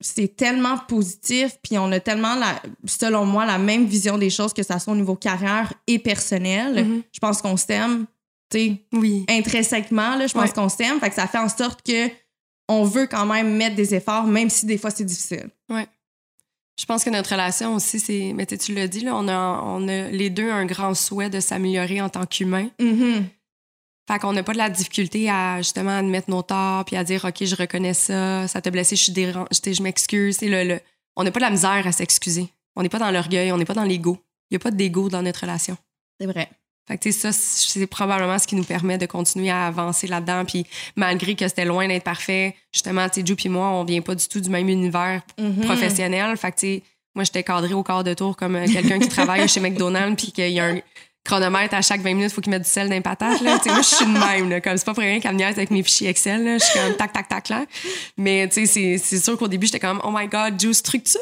[0.00, 4.52] c'est tellement positif, puis on a tellement, la, selon moi, la même vision des choses,
[4.52, 6.84] que ça soit au niveau carrière et personnel.
[6.84, 7.02] Mhm.
[7.12, 8.06] Je pense qu'on s'aime,
[8.92, 9.24] Oui.
[9.28, 10.52] intrinsèquement, là, je pense Ouais.
[10.54, 10.98] qu'on s'aime.
[11.00, 12.08] Fait que ça fait en sorte que
[12.68, 15.48] on veut quand même mettre des efforts, même si des fois c'est difficile.
[16.78, 18.32] Je pense que notre relation aussi, c'est.
[18.34, 21.40] Mais tu l'as dit, là, on a, on a les deux un grand souhait de
[21.40, 22.68] s'améliorer en tant qu'humain.
[24.08, 27.24] Fait qu'on n'a pas de la difficulté à justement admettre nos torts puis à dire
[27.24, 29.12] OK, je reconnais ça, ça t'a blessé, je suis
[29.74, 30.36] je, m'excuse.
[30.36, 30.80] C'est le, le-
[31.16, 32.46] On n'a pas de la misère à s'excuser.
[32.76, 34.18] On n'est pas dans l'orgueil, on n'est pas dans l'ego.
[34.50, 35.76] Il n'y a pas d'ego dans notre relation.
[36.20, 36.48] C'est vrai.
[36.88, 40.44] Fait que ça, c'est probablement ce qui nous permet de continuer à avancer là-dedans.
[40.44, 40.64] Puis
[40.94, 44.14] malgré que c'était loin d'être parfait, justement, tu sais, Joe puis moi, on vient pas
[44.14, 45.64] du tout du même univers Mhm.
[45.64, 46.36] professionnel.
[46.36, 46.82] Fait que, tu sais,
[47.14, 50.32] moi, j'étais cadrée au quart de tour comme euh, quelqu'un qui travaille chez McDonald's puis
[50.32, 50.78] qu'il y a un
[51.24, 53.40] chronomètre à chaque 20 minutes, faut qu'il mette du sel dans les patates.
[53.40, 53.58] Là.
[53.58, 54.48] Tu sais, moi, je suis de même.
[54.48, 56.44] Là, comme c'est pas pour rien me niaise avec mes fichiers Excel.
[56.44, 56.58] Là.
[56.58, 57.64] Je suis comme tac, tac, tac, là.
[58.16, 61.20] Mais tu sais, c'est- sûr qu'au début, j'étais comme, oh my God, Joe, structure!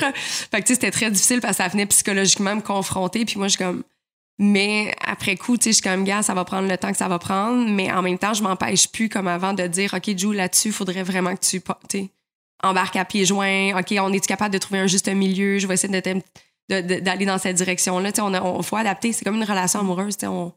[0.00, 0.12] Fait
[0.50, 3.24] que, tu sais, c'était très difficile parce que ça venait psychologiquement me confronter.
[3.24, 3.84] Puis moi, je suis comme,
[4.38, 6.96] mais après coup, tu sais, je suis comme, gars, ça va prendre le temps que
[6.98, 7.68] ça va prendre.
[7.70, 10.74] Mais en même temps, je m'empêche plus, comme avant, de dire, OK, Joe, là-dessus, il
[10.74, 11.60] faudrait vraiment que tu,
[12.62, 13.76] embarques à pieds joints.
[13.78, 15.58] OK, on est capable de trouver un juste milieu?
[15.58, 15.92] Je vais essayer
[16.68, 18.12] d'aller dans cette direction-là.
[18.12, 19.12] Tu sais, on, a- on faut adapter.
[19.12, 20.16] C'est comme une relation amoureuse.
[20.16, 20.52] Tu sais, on,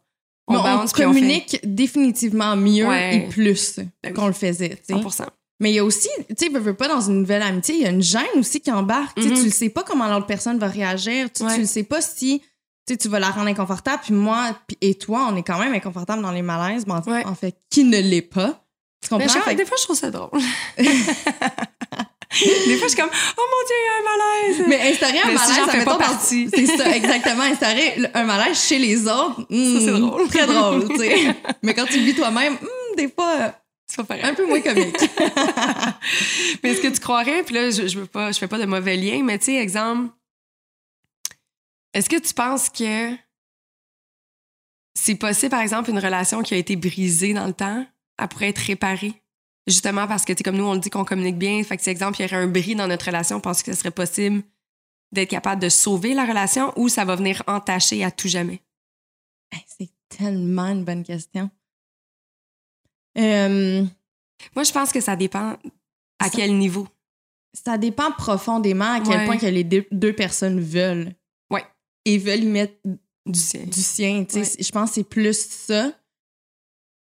[0.47, 3.17] on fait communique définitivement mieux Ouais.
[3.17, 4.13] et plus Ben oui.
[4.13, 4.69] qu'on le faisait.
[4.87, 4.99] tu sais.
[4.99, 5.25] 100%.
[5.59, 7.85] Mais il y a aussi, tu sais, veux, pas dans une nouvelle amitié, il y
[7.85, 9.15] a une gêne aussi qui embarque.
[9.15, 9.35] Tu sais, Mhm.
[9.37, 11.31] Tu ne sais pas comment l'autre personne va réagir.
[11.31, 11.53] Tu, Ouais.
[11.53, 12.41] tu ne sais pas si
[12.87, 14.01] tu sais, tu vas la rendre inconfortable.
[14.03, 16.85] Puis moi et toi, on est quand même inconfortable dans les malaises.
[16.87, 17.25] Mais en, Ouais.
[17.25, 18.63] en fait, qui ne l'est pas?
[19.01, 19.27] Tu comprends?
[19.27, 20.39] Fait que- des fois, je trouve ça drôle.
[20.77, 20.83] des
[22.77, 24.03] fois, je suis comme, oh mon Dieu, il y a un
[24.57, 24.65] malaise.
[24.67, 26.49] Mais instaurer un Mais si malaise, j'en fais admettons, pas partie.
[26.53, 27.43] C'est ça, exactement.
[27.43, 30.27] Instaurer un malaise chez les autres, hmm, c'est drôle.
[30.27, 31.35] Très drôle, tu sais.
[31.63, 33.53] Mais quand tu le vis toi-même, hmm, des fois,
[34.23, 34.95] un peu moins comique.
[36.63, 38.65] mais est-ce que tu croirais, puis là, je, je veux pas, je fais pas de
[38.65, 40.09] mauvais lien, mais tu sais, exemple,
[41.93, 43.13] est-ce que tu penses que
[44.93, 47.85] c'est possible, par exemple, une relation qui a été brisée dans le temps,
[48.17, 49.13] elle pourrait être réparée?
[49.67, 51.63] Justement parce que, tu comme nous, on le dit qu'on communique bien.
[51.63, 53.91] Fait que, exemple, il y aurait un bris dans notre relation, penses que ce serait
[53.91, 54.43] possible
[55.11, 58.61] d'être capable de sauver la relation ou ça va venir entacher à tout jamais?
[59.51, 61.49] Hey, C'est tellement une bonne question.
[63.17, 63.85] Euh,
[64.55, 65.57] Moi, je pense que ça dépend
[66.19, 66.87] à Ça- quel niveau.
[67.53, 69.25] ça dépend profondément à quel Ouais.
[69.25, 71.13] point que les deux, deux personnes veulent.
[72.05, 72.73] Et veulent y mettre
[73.25, 73.61] Du sien.
[73.65, 74.25] du sien.
[74.33, 74.43] Ouais.
[74.59, 75.91] Je pense que c'est plus ça.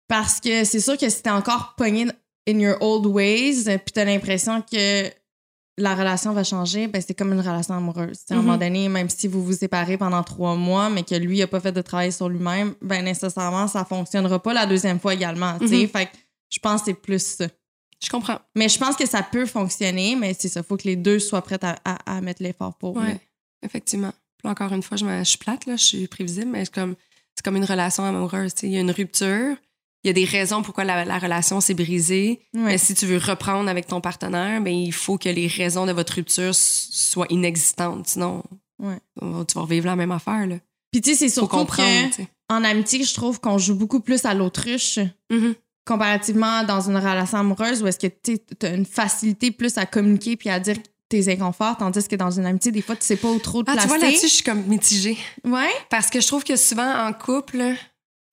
[0.08, 2.08] Parce que c'est sûr que si t'es encore pogné
[2.48, 5.08] in your old ways, puis t'as l'impression que
[5.78, 8.18] la relation va changer, ben c'est comme une relation amoureuse.
[8.28, 11.16] Sais, À un moment donné, même si vous vous séparez pendant trois mois, mais que
[11.16, 15.00] lui n'a pas fait de travail sur lui-même, ben nécessairement, ça fonctionnera pas la deuxième
[15.00, 15.58] fois également.
[15.60, 15.66] sais.
[15.84, 15.88] Mhm.
[15.88, 16.12] Fait que
[16.50, 17.48] je pense que c'est plus ça.
[18.04, 18.40] Je comprends.
[18.56, 20.64] Mais je pense que ça peut fonctionner, mais c'est ça.
[20.64, 22.96] faut que les deux soient prêts à, à- à mettre l'effort pour.
[22.98, 23.20] Ouais,
[23.62, 24.14] effectivement.
[24.40, 26.96] Puis encore une fois, je, suis plate, là, je suis prévisible, mais c'est comme,
[27.36, 28.54] c'est comme une relation amoureuse.
[28.64, 29.56] Il y a une rupture,
[30.04, 32.40] il y a des raisons pourquoi la, la relation s'est brisée.
[32.54, 32.62] Ouais.
[32.62, 35.92] Mais si tu veux reprendre avec ton partenaire, ben, il faut que les raisons de
[35.92, 38.08] votre rupture soient inexistantes.
[38.08, 38.44] Sinon,
[38.82, 38.98] Ouais.
[39.20, 40.48] tu vas revivre la même affaire.
[40.48, 40.56] Là.
[40.92, 42.16] Puis tu sais, c'est surtout comprendre.
[42.16, 45.54] que en amitié, je trouve qu'on joue beaucoup plus à l'autruche Mhm.
[45.86, 50.38] comparativement dans une relation amoureuse où est-ce que tu as une facilité plus à communiquer
[50.38, 50.78] puis à dire
[51.10, 53.72] tes inconforts, tandis que dans une amitié, des fois, tu sais pas où trop te
[53.72, 54.28] Ah, tu vois, là-dessus, placer.
[54.28, 55.18] je suis comme mitigée.
[55.44, 55.70] ouais?
[55.90, 57.64] Parce que je trouve que souvent en couple,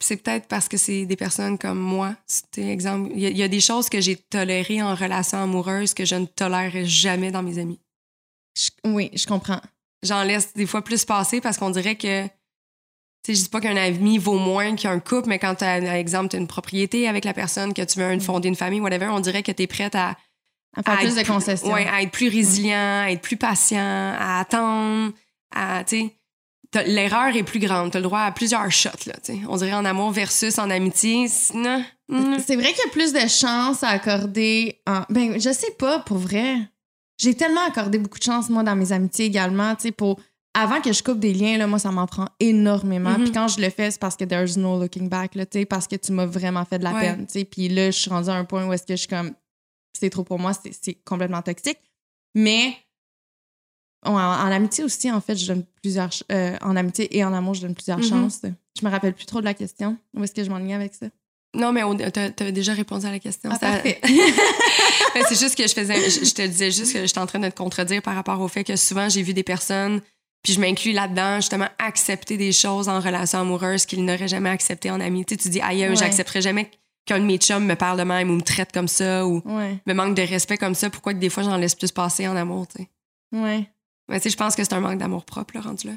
[0.01, 2.15] c'est peut-être parce que c'est des personnes comme moi.
[2.27, 5.39] C'était exemple, il y, a- il y a des choses que j'ai tolérées en relation
[5.39, 7.81] amoureuse que je ne tolérerais jamais dans mes amis.
[8.57, 9.61] Je- oui, je comprends.
[10.03, 12.31] J'en laisse des fois plus passer parce qu'on dirait que tu
[13.33, 16.29] sais, je dis pas qu'un ami vaut moins qu'un couple, mais quand tu par exemple,
[16.29, 19.09] tu as une propriété avec la personne, que tu veux une- fonder une famille, whatever,
[19.09, 20.17] on dirait que tu es prête à,
[20.77, 21.73] À faire à plus de concessions.
[21.73, 23.79] ouais, à être plus résilient, à être plus patient,
[24.19, 25.13] à attendre,
[25.55, 26.17] à, tu sais,
[26.71, 27.91] t'as- l'erreur est plus grande.
[27.91, 29.41] Tu as le droit à plusieurs shots, là, tu sais.
[29.49, 31.29] On dirait en amour versus en amitié.
[31.29, 34.81] c'est- vrai qu'il y a plus de chances à accorder.
[34.87, 35.03] En...
[35.11, 36.57] Ben, je sais pas, pour vrai.
[37.19, 40.21] J'ai tellement accordé beaucoup de chance, moi, dans mes amitiés également, tu sais, pour.
[40.59, 43.11] Avant que je coupe des liens, là, moi, ça m'en prend énormément.
[43.11, 43.25] Mhm.
[43.25, 45.65] Puis quand je le fais, c'est parce que there's no looking back, là, tu sais,
[45.67, 47.01] parce que tu m'as vraiment fait de la Ouais.
[47.01, 47.45] peine, tu sais.
[47.45, 49.33] Puis là, je suis rendue à un point où est-ce que je suis comme,
[50.01, 51.79] c'est trop pour moi, c'est- complètement toxique.
[52.35, 52.77] Mais
[54.05, 56.11] en, en amitié aussi, en fait, je donne plusieurs.
[56.31, 58.05] euh, en amitié et en amour, je donne plusieurs Mhm.
[58.09, 58.41] chances.
[58.79, 59.97] Je me rappelle plus trop de la question.
[60.15, 61.07] Où est-ce que je m'enlignais avec ça?
[61.55, 63.51] Non, mais on- t'as t'avais déjà répondu à la question.
[63.53, 63.83] Ah, Ça-
[65.29, 66.11] c'est juste que je faisais.
[66.11, 68.49] Je, je te disais juste que j'étais en train de te contredire par rapport au
[68.49, 70.01] fait que souvent j'ai vu des personnes,
[70.43, 74.91] puis je m'inclus là-dedans, justement, accepter des choses en relation amoureuse qu'ils n'auraient jamais acceptées
[74.91, 75.37] en amitié.
[75.37, 75.97] Tu, tu dis, aïe, Ouais.
[75.97, 76.71] j'accepterais jamais
[77.07, 79.79] qu'un de mes chums me parle de même ou me traite comme ça ou ouais,
[79.87, 80.91] me manque de respect comme ça.
[80.91, 82.89] Pourquoi que des fois j'en laisse plus passer en amour, tu sais?
[83.33, 83.71] ouais.
[84.09, 85.95] Mais tu sais, je pense que c'est un manque d'amour propre, là, rendu là.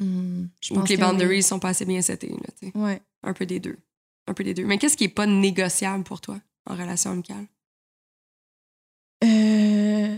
[0.00, 1.08] Hmm, je Ou pense que les que oui.
[1.10, 2.72] boundaries sont pas assez bien setées, là, tu sais.
[2.76, 3.00] Ouais.
[3.22, 3.78] Un peu des deux.
[4.26, 4.64] Un peu des deux.
[4.64, 7.46] Mais qu'est-ce qui est pas négociable pour toi en relation amicale?
[9.24, 10.16] Euh,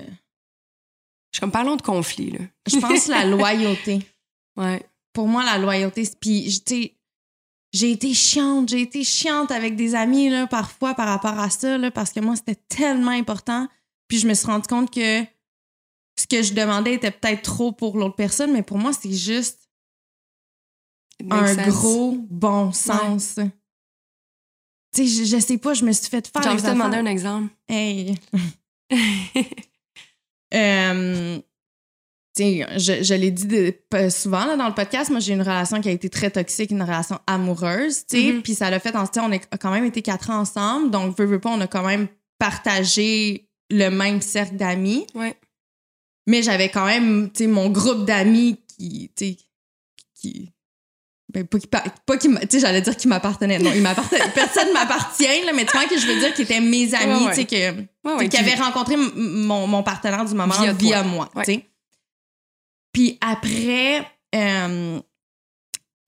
[1.33, 2.39] Je suis comme parlons de conflit, là.
[2.67, 4.01] je pense la loyauté.
[4.57, 4.83] Ouais.
[5.13, 6.94] Pour moi, la loyauté, c'est- puis tu sais,
[7.75, 11.77] j'ai été chiante, j'ai été chiante avec des amis là, parfois par rapport à ça,
[11.77, 13.67] là, parce que moi, c'était tellement important.
[14.07, 15.25] Puis je me suis rendu compte que
[16.17, 19.69] ce que je demandais était peut-être trop pour l'autre personne, mais pour moi, c'est juste
[21.29, 21.67] un sense.
[21.67, 23.41] gros bon sens.
[24.95, 26.73] Tu sais, je, je sais pas, je me suis fait faire J'ai envie de te
[26.73, 27.53] demander un exemple.
[27.69, 28.15] Hey.
[30.53, 31.41] Euh,
[32.37, 35.43] tu sais, je, je l'ai dit de- souvent là, dans le podcast, moi j'ai une
[35.43, 38.43] relation qui a été très toxique, une relation amoureuse, tu sais, Mhm.
[38.43, 41.27] puis ça l'a fait en on a quand même été quatre ans ensemble, donc veux,
[41.27, 42.09] veux pas, on a quand même
[42.39, 45.37] partagé le même cercle d'amis, Ouais.
[46.27, 49.37] mais j'avais quand même, tu sais, mon groupe d'amis qui, tu sais,
[50.15, 50.51] qui
[51.33, 53.59] ben, pas qui, pas tu sais, j'allais dire qui m'appartenait.
[53.59, 54.23] Non, il m'appartenait.
[54.35, 57.25] Personne m'appartient, là, mais tu vois que je veux dire qui étaient mes amis, Ouais,
[57.27, 57.31] ouais.
[57.31, 57.75] tu sais,
[58.05, 61.29] que, Ouais, qui avait rencontré mon, mon partenaire du moment Via moi.
[61.35, 61.45] Ouais.
[61.45, 61.67] tu sais.
[62.95, 64.99] Puis après euh,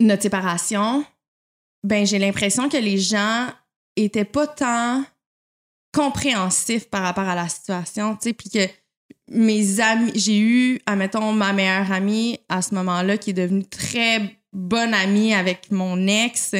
[0.01, 1.05] notre séparation,
[1.85, 3.49] ben j'ai l'impression que les gens
[3.97, 5.05] étaient pas tant
[5.93, 8.67] compréhensifs par rapport à la situation, tu sais, puis que
[9.29, 14.39] mes amis, j'ai eu, admettons, ma meilleure amie à ce moment-là qui est devenue très
[14.53, 16.55] bonne amie avec mon ex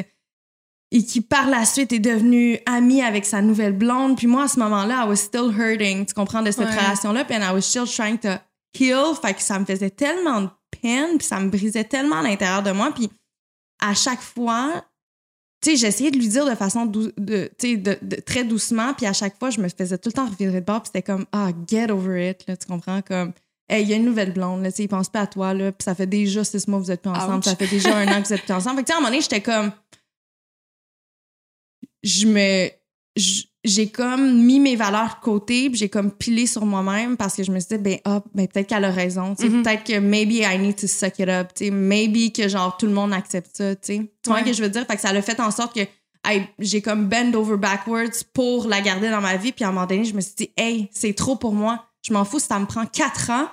[0.91, 4.17] et qui par la suite est devenue amie avec sa nouvelle blonde.
[4.17, 6.77] Puis moi, à ce moment-là, I was still hurting, tu comprends, de cette Ouais.
[6.79, 7.25] relation-là.
[7.25, 8.31] Puis I was still trying to
[9.21, 10.49] Fait que ça me faisait tellement de
[10.81, 12.93] peine, puis ça me brisait tellement à l'intérieur de moi.
[12.95, 13.11] Puis
[13.81, 14.85] à chaque fois,
[15.63, 17.51] tu sais, j'essayais de lui dire de façon dou- de,
[18.27, 18.95] très doucement.
[18.95, 20.83] Puis à chaque fois, je me faisais tout le temps revirer de bord.
[20.83, 23.01] Puis c'était comme, ah, get over it, là, tu comprends?
[23.03, 23.33] Comme,
[23.69, 25.55] hey, il y a une nouvelle blonde, là, tu sais, il pense pas à toi,
[25.55, 25.73] là.
[25.73, 27.39] Puis ça fait déjà six mois que vous êtes plus ensemble.
[27.39, 27.45] Ouch.
[27.45, 28.77] Ça fait déjà un an que vous êtes plus ensemble.
[28.77, 29.73] Fait que, tu sais, à un moment donné, j'étais comme,
[32.03, 32.71] je me.
[33.17, 37.35] je- J'ai comme mis mes valeurs de côté, puis j'ai comme pilé sur moi-même parce
[37.35, 39.35] que je me suis dit, ben, ah, ben peut-être qu'elle a raison.
[39.35, 39.63] tu sais, Mhm.
[39.65, 41.49] Peut-être que maybe I need to suck it up.
[41.55, 43.75] tu sais, Maybe que genre tout le monde accepte ça.
[43.75, 43.97] Tu sais.
[44.23, 44.41] Tu vois Ouais.
[44.45, 44.87] ce que je veux dire?
[44.87, 45.81] Fait que ça l'a fait en sorte que
[46.59, 49.53] j'ai comme bend over backwards pour la garder dans ma vie.
[49.53, 51.85] Puis à un moment donné, je me suis dit, hey, c'est trop pour moi.
[52.07, 53.47] Je m'en fous si ça me prend quatre ans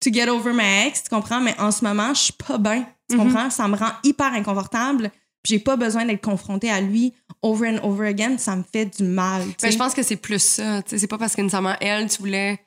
[0.00, 1.40] to get over my ex, tu comprends?
[1.40, 2.86] Mais en ce moment, je suis pas bien.
[3.08, 3.22] Tu Mhm.
[3.24, 3.50] comprends?
[3.50, 5.10] Ça me rend hyper inconfortable.
[5.44, 7.12] J'ai pas besoin d'être confrontée à lui
[7.42, 8.38] over and over again.
[8.38, 9.44] Ça me fait du mal.
[9.60, 10.82] Ben, je pense que c'est plus ça.
[10.86, 12.60] C'est pas parce que nécessairement elle, tu voulais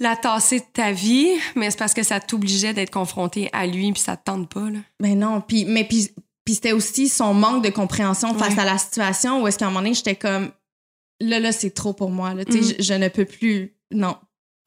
[0.00, 3.90] la tasser de ta vie, mais c'est parce que ça t'obligeait d'être confronté à lui,
[3.92, 4.70] puis ça te tente pas.
[4.70, 4.78] Là.
[5.00, 6.10] Ben non, puis mais puis
[6.44, 8.60] puis c'était aussi son manque de compréhension face Ouais.
[8.60, 10.50] à la situation où est-ce qu'à un moment donné j'étais comme
[11.20, 12.62] là là c'est trop pour moi là, Mhm.
[12.78, 14.16] je, je ne peux plus non.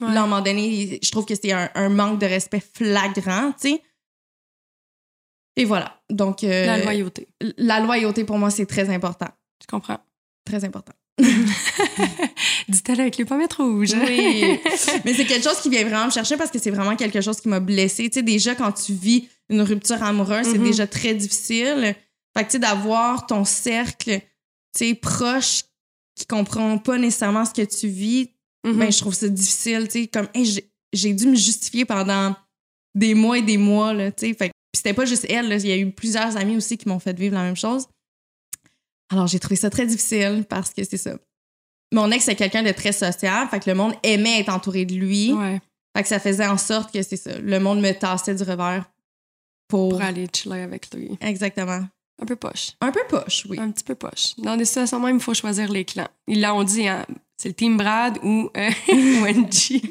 [0.00, 0.12] Ouais.
[0.12, 3.52] Là à un moment donné, je trouve que c'est un, un manque de respect flagrant,
[3.60, 3.82] tu sais.
[5.56, 6.00] Et voilà.
[6.10, 7.28] Donc euh, La loyauté.
[7.58, 9.28] la loyauté pour moi c'est très important,
[9.60, 9.98] Tu comprends?
[10.44, 10.92] très important.
[12.68, 13.92] Dis-t-elle avec les pommettes rouges.
[13.94, 14.58] Oui.
[15.04, 17.40] Mais c'est quelque chose qui vient vraiment me chercher parce que c'est vraiment quelque chose
[17.40, 18.08] qui m'a blessée.
[18.08, 20.64] Tu sais, déjà, quand tu vis une rupture amoureuse, c'est Mhm.
[20.64, 21.94] déjà très difficile.
[22.36, 25.64] Fait que, tu sais, d'avoir ton cercle, tu sais, proche,
[26.14, 28.30] qui comprend pas nécessairement ce que tu vis,
[28.64, 28.78] Mhm.
[28.78, 30.44] ben, je trouve ça difficile, tu sais, comme, hey,
[30.92, 32.34] j'ai- dû me justifier pendant
[32.94, 34.34] des mois et des mois, là, tu sais.
[34.34, 36.88] Fait puis c'était pas juste elle, là, il y a eu plusieurs amis aussi qui
[36.88, 37.86] m'ont fait vivre la même chose.
[39.10, 41.14] Alors, j'ai trouvé ça très difficile parce que c'est ça.
[41.92, 44.94] Mon ex, c'est quelqu'un de très social, fait que le monde aimait être entouré de
[44.94, 45.32] lui.
[45.34, 45.60] Ouais,
[45.94, 47.38] Fait que ça faisait en sorte que c'est ça.
[47.38, 48.90] Le monde me tassait du revers
[49.68, 49.90] pour.
[49.90, 51.18] pour aller chiller avec lui.
[51.20, 51.86] Exactement.
[52.20, 52.70] Un peu poche.
[52.80, 53.58] Un peu poche, oui.
[53.60, 54.34] Un petit peu poche.
[54.38, 56.08] Dans des situations même, il faut choisir les clans.
[56.28, 57.04] Ils l'ont dit, hein,
[57.42, 58.70] c'est le Team Brad ou euh,
[59.22, 59.82] Wendy.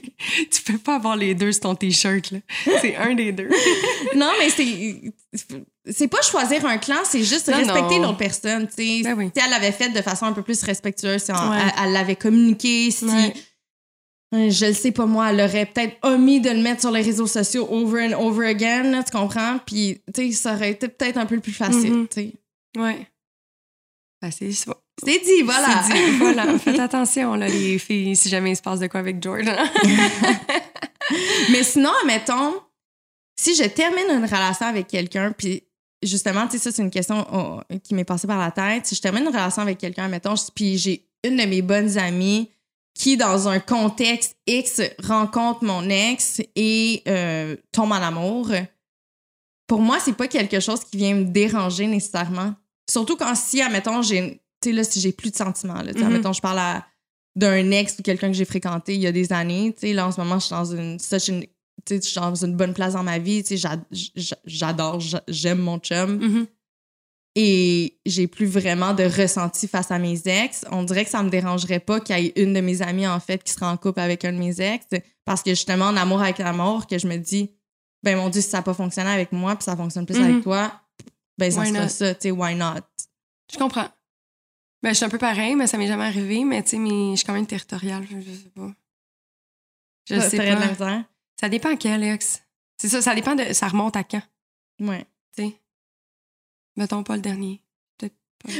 [0.49, 2.39] tu peux pas avoir les deux sur ton T-shirt, là.
[2.79, 3.49] C'est un des deux.
[4.15, 5.01] non, mais c'est.
[5.91, 8.67] C'est pas choisir un clan, c'est juste Non, respecter l'autre personne.
[8.67, 9.01] tu sais.
[9.03, 9.31] Ben oui.
[9.35, 11.57] Si elle l'avait fait de façon un peu plus respectueuse, si on- Ouais.
[11.61, 13.03] elle elle l'avait communiqué, si.
[13.05, 13.33] Ouais.
[14.49, 17.27] Je le sais pas moi, elle aurait peut-être omis de le mettre sur les réseaux
[17.27, 19.57] sociaux over and over again, là, tu comprends?
[19.65, 22.07] Puis, tu sais, ça aurait été peut-être un peu plus facile, Mhm.
[22.07, 22.33] tu sais.
[22.77, 23.05] Ouais.
[24.21, 24.73] Ben, c'est ça.
[25.03, 25.83] C'est dit, voilà.
[25.83, 26.59] C'est dit, voilà.
[26.59, 29.45] Faites attention, là, les filles, si jamais il se passe de quoi avec George.
[31.51, 32.53] Mais sinon, admettons,
[33.39, 35.63] si je termine une relation avec quelqu'un, puis
[36.03, 38.85] justement, tu sais, ça, c'est une question oh, qui m'est passée par la tête.
[38.85, 42.49] Si je termine une relation avec quelqu'un, admettons, puis j'ai une de mes bonnes amies
[42.93, 48.49] qui, dans un contexte X, rencontre mon ex et euh, tombe en amour,
[49.67, 52.53] pour moi, c'est pas quelque chose qui vient me déranger nécessairement.
[52.89, 55.99] Surtout quand si, admettons, j'ai, tu sais, là, si j'ai plus de sentiments, là, tu
[55.99, 56.11] sais, Mhm.
[56.11, 56.81] admettons, je parle
[57.35, 59.73] d'un ex ou quelqu'un que j'ai fréquenté il y a des années.
[59.73, 61.31] Tu sais, là, en ce moment, je suis dans une, such
[61.89, 63.41] je suis dans une bonne place dans ma vie.
[63.43, 66.17] Tu sais, j'a- j'a- j'adore, j'a- j'aime mon chum.
[66.19, 66.47] Mhm.
[67.35, 70.65] Et j'ai plus vraiment de ressenti face à mes ex.
[70.69, 73.19] On dirait que ça me dérangerait pas qu'il y ait une de mes amies, en
[73.21, 74.85] fait, qui sera en couple avec un de mes ex.
[75.23, 77.49] Parce que justement, en amour avec l'amour, que je me dis,
[78.03, 80.23] ben mon Dieu, si ça n'a pas fonctionné avec moi, puis ça fonctionne plus Mhm.
[80.25, 80.73] avec toi,
[81.37, 81.87] ben ça Why sera not?
[81.89, 82.81] ça, tu sais, why not?
[83.51, 83.87] Je comprends.
[84.83, 86.43] Ben, je suis un peu pareil, mais ça m'est jamais arrivé.
[86.43, 88.05] Mais, tu sais, mais je suis quand même territoriale.
[88.09, 88.71] Je, je sais pas.
[90.09, 91.03] Je Ça- sais t'aurais de la pas.
[91.39, 92.41] Ça dépend à quel ex.
[92.77, 93.53] C'est ça, ça dépend de.
[93.53, 94.23] Ça remonte à quand,
[94.79, 95.05] Ouais.
[95.37, 95.55] tu sais.
[96.75, 97.61] Mettons pas le dernier.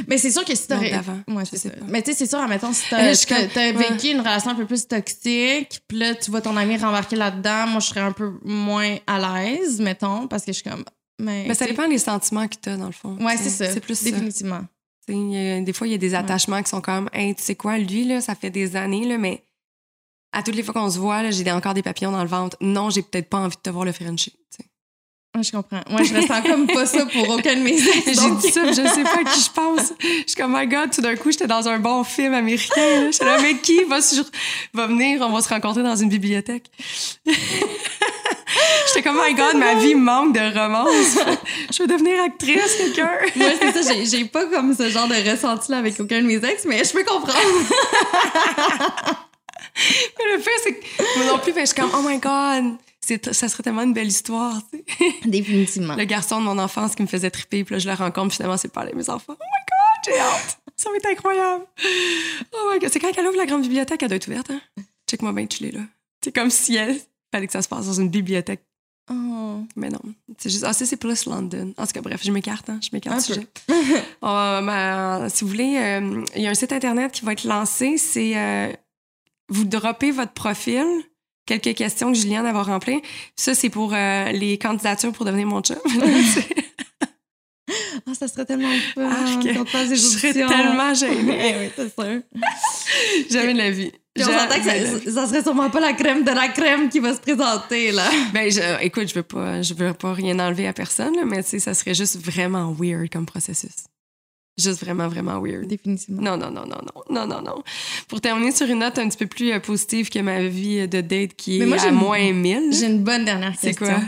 [0.06, 0.92] Mais c'est sûr que si t'aurais.
[1.26, 1.82] Ouais, c'est.
[1.88, 3.88] Mais tu sais, c'est sûr, admettons, si Euh, t'as t'as- t'as ouais.
[3.90, 7.66] vécu une relation un peu plus toxique, puis là, tu vois ton ami rembarquer là-dedans,
[7.66, 10.84] moi, je serais un peu moins à l'aise, mettons, parce que je suis comme.
[11.18, 13.16] Mais, Mais ça dépend des sentiments que tu as, dans le fond.
[13.24, 13.72] Ouais, c'est ça.
[13.72, 14.08] C'est plus ça.
[14.08, 14.60] Définitivement.
[15.08, 17.78] A- des fois, il y a des attachements qui sont comme, hey, tu sais quoi,
[17.78, 19.42] lui, là, ça fait des années, là, mais
[20.32, 22.56] à toutes les fois qu'on se voit, j'ai encore des papillons dans le ventre.
[22.60, 24.32] Non, j'ai peut-être pas envie de te voir le Frenchie.
[25.34, 25.80] Ouais, je comprends.
[25.88, 28.04] Moi, je ressens comme pas ça pour aucun de mes ex.
[28.04, 29.92] J'ai dit ça, je sais pas à qui je pense.
[29.98, 33.00] Je suis comme, my God, tout d'un coup, j'étais dans un bon film américain.
[33.04, 33.10] là.
[33.10, 34.26] J'étais là, mais qui va, sur-
[34.74, 35.22] va venir?
[35.22, 36.70] On va se rencontrer dans une bibliothèque.
[38.94, 41.18] J'étais comme, my God, ma vie manque de romance.
[41.72, 43.10] Je veux devenir actrice, quelqu'un.
[43.36, 46.64] Moi, c'est ça, j'ai- pas comme ce genre de ressenti-là avec aucun de mes ex,
[46.66, 47.38] mais je peux comprendre.
[50.18, 52.76] Mais le fait, c'est que moi non plus, ben, je suis comme, oh my God,
[53.34, 54.54] ça serait tellement une belle histoire.
[54.70, 55.14] tu sais.
[55.24, 55.94] Définitivement.
[55.96, 58.56] Le garçon de mon enfance qui me faisait triper, puis là, je le rencontre, finalement,
[58.56, 59.34] c'est pas les mes enfants.
[59.38, 60.58] Oh my God, j'ai hâte.
[60.76, 61.64] Ça va être incroyable.
[62.52, 62.90] Oh my God.
[62.92, 64.60] C'est quand qu'elle ouvre la grande bibliothèque, elle doit être ouverte, hein?
[65.08, 65.80] Check-moi bien, tu l'es là.
[66.22, 66.98] C'est comme si elle
[67.32, 68.62] fallait que ça se passe dans une bibliothèque.
[69.10, 69.60] Oh.
[69.76, 70.00] Mais non.
[70.38, 71.74] C'est juste, ah, ça, c'est plus London.
[71.76, 72.78] En tout cas, bref, je m'écarte, hein?
[72.82, 73.46] Je m'écarte du sujet.
[74.22, 77.98] Ben, si vous voulez, euh, il y a un site Internet qui va être lancé.
[77.98, 78.72] C'est, euh,
[79.48, 80.84] vous droppez votre profil,
[81.46, 83.00] quelques questions que Juliane va remplir.
[83.36, 85.78] Ça, c'est pour euh, les candidatures pour devenir mon chum.
[88.06, 89.08] Ah, ça serait tellement fun
[89.66, 91.38] fasse des Je serais tellement gênée.
[91.40, 92.22] Eh oui, c'est sûr.
[93.30, 93.92] Jamais de la vie.
[94.14, 94.62] Puis on s'entend que
[95.10, 98.10] ça, ça serait sûrement pas la crème de la crème qui va se présenter, là.
[98.34, 101.42] Ben, je- écoute, je veux pas, je veux pas rien enlever à personne, là, mais
[101.42, 103.86] tu sais, ça serait juste vraiment weird comme processus.
[104.58, 105.66] Juste vraiment, vraiment weird.
[105.66, 106.20] Définitivement.
[106.20, 107.62] Non, non, non, non, non, non, non, non.
[108.06, 111.00] Pour terminer sur une note un petit peu plus euh, positive que ma vie de
[111.00, 112.70] date qui Mais est moi, j'ai à une- moins 1000.
[112.74, 113.86] J'ai une bonne dernière C'est question.
[113.98, 114.02] quoi?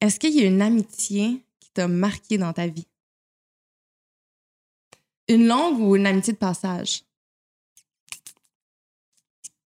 [0.00, 2.86] Est-ce qu'il y a une amitié qui t'a marqué dans ta vie?
[5.28, 7.02] Une longue ou une amitié de passage?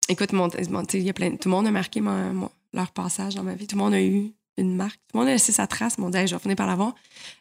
[0.09, 3.66] Écoute, tout le monde a marqué leur passage dans ma vie.
[3.66, 4.97] Tout le monde a eu une marque.
[5.09, 5.98] Tout le monde a laissé sa trace.
[5.98, 6.94] Mon Dieu, je vais finir par l'avoir.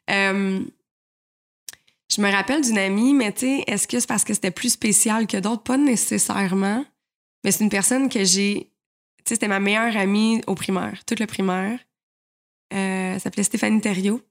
[0.09, 0.63] Euh,
[2.09, 4.69] je me rappelle d'une amie, mais tu sais, est-ce que c'est parce que c'était plus
[4.69, 5.63] spécial que d'autres?
[5.63, 6.85] Pas nécessairement.
[7.43, 8.71] Mais c'est une personne que j'ai.
[9.17, 11.79] Tu sais, c'était ma meilleure amie au primaire, toute le primaire.
[12.73, 14.21] Euh, elle s'appelait Stéphanie Thériault.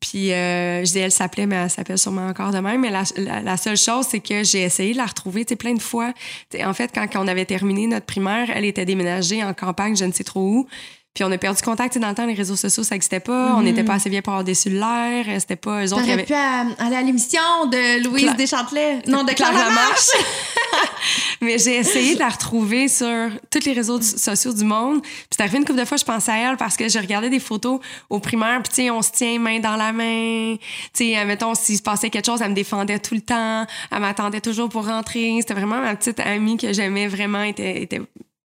[0.00, 2.80] Puis, euh, je dis elle s'appelait, mais elle s'appelle sûrement encore de même.
[2.80, 5.82] Mais la, la- la seule chose, c'est que j'ai essayé de la retrouver, plein de
[5.82, 6.12] fois.
[6.50, 9.96] T'sais, en fait, quand, quand on avait terminé notre primaire, elle était déménagée en campagne,
[9.96, 10.68] je ne sais trop où.
[11.14, 11.98] Puis on a perdu contact.
[11.98, 13.54] Dans le temps, les réseaux sociaux, ça n'existait pas.
[13.56, 15.24] On n'était pas assez bien pour avoir des cellulaires.
[15.40, 16.22] C'était pas eux autres qui avaient...
[16.24, 19.02] pu euh, aller à l'émission de Louise Cla- Deschâtelet.
[19.08, 20.10] Non, de Claire Lamarche.
[21.40, 25.02] Mais j'ai essayé de la retrouver sur tous les réseaux sociaux du monde.
[25.02, 27.30] Puis c'est arrivé une couple de fois, je pensais à elle parce que j'ai regardé
[27.30, 27.80] des photos
[28.10, 30.56] au primaire, puis tu sais, on se tient main dans la main.
[30.92, 33.66] Tu sais, mettons, s'il se passait quelque chose, elle me défendait tout le temps.
[33.90, 35.36] Elle m'attendait toujours pour rentrer.
[35.40, 38.00] C'était vraiment ma petite amie que j'aimais vraiment, était, était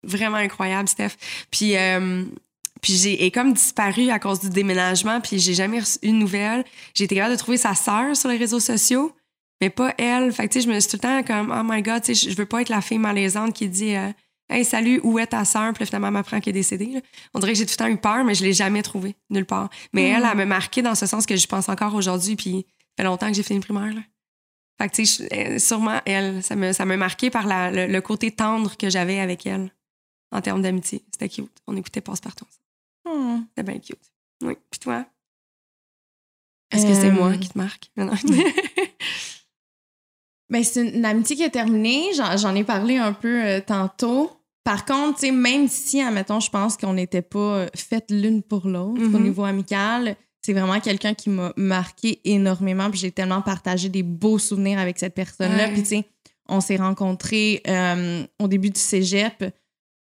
[0.03, 1.11] vraiment incroyable, Steph.
[1.51, 2.23] Puis, euh,
[2.87, 6.63] puis j'ai est comme disparu à cause du déménagement, puis j'ai jamais reçu une nouvelle.
[6.93, 9.13] J'ai été capable de trouver sa sœur sur les réseaux sociaux
[9.59, 10.31] mais pas elle.
[10.31, 12.13] Fait que, tu sais, je me suis tout le temps comme, oh my god, tu
[12.13, 14.11] sais, je veux pas être la fille malaisante qui dit, euh,
[14.49, 15.73] hey, salut, où est ta sœur?
[15.73, 16.85] Puis là, finalement, elle m'apprend qu'elle est décédée.
[16.85, 16.99] là.
[17.33, 19.45] On dirait que j'ai tout le temps eu peur, mais je l'ai jamais trouvée, nulle
[19.47, 19.69] part.
[19.93, 22.85] Mais elle, elle m'a marqué dans ce sens que je pense encore aujourd'hui, puis ça
[22.97, 24.01] fait longtemps que j'ai fini le primaire, là.
[24.79, 27.87] Fait que, tu sais, euh, sûrement, elle, ça me, ça m'a marqué par la- le,
[27.91, 29.73] le côté tendre que j'avais avec elle
[30.31, 31.03] en termes d'amitié.
[31.11, 31.49] C'était cute.
[31.65, 32.45] On écoutait Passe-Partout.
[33.09, 33.45] Ensemble.
[33.57, 33.63] Hmm.
[33.63, 34.11] Bien cute.
[34.43, 34.53] Oui.
[34.69, 35.05] Puis toi?
[36.71, 37.89] Est-ce que c'est Euh, moi qui te marque?
[37.95, 38.11] Non.
[40.49, 42.05] Ben, c'est une, une amitié qui est terminée.
[42.15, 44.31] J'en, ai parlé un peu euh, tantôt.
[44.63, 48.41] Par contre, tu sais, même si, admettons, je pense qu'on n'était pas euh, faites l'une
[48.41, 49.23] pour l'autre au Mhm.
[49.23, 52.89] niveau amical, c'est vraiment quelqu'un qui m'a marqué énormément.
[52.89, 55.65] Puis j'ai tellement partagé des beaux souvenirs avec cette personne-là.
[55.67, 55.73] Ouais.
[55.73, 56.05] Puis, tu sais,
[56.47, 59.53] on s'est rencontrés euh, au début du cégep.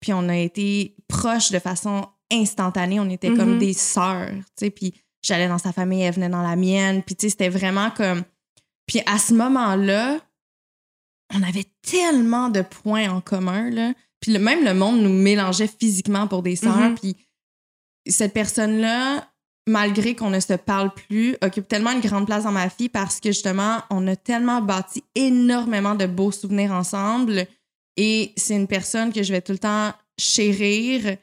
[0.01, 3.01] Puis on a été proches de façon instantanée.
[3.01, 3.59] On était comme Mhm.
[3.59, 4.71] des sœurs, tu sais.
[4.71, 7.03] Puis j'allais dans sa famille, elle venait dans la mienne.
[7.03, 8.23] Puis, tu sais, c'était vraiment comme.
[8.87, 10.19] Puis à ce moment-là,
[11.35, 13.93] on avait tellement de points en commun, là.
[14.21, 16.77] Puis le, même le monde nous mélangeait physiquement pour des sœurs.
[16.91, 16.95] Mhm.
[16.99, 17.17] Puis
[18.07, 19.27] cette personne-là,
[19.67, 23.21] malgré qu'on ne se parle plus, occupe tellement une grande place dans ma vie parce
[23.21, 27.47] que justement, on a tellement bâti énormément de beaux souvenirs ensemble.
[27.97, 31.17] Et c'est une personne que je vais tout le temps chérir.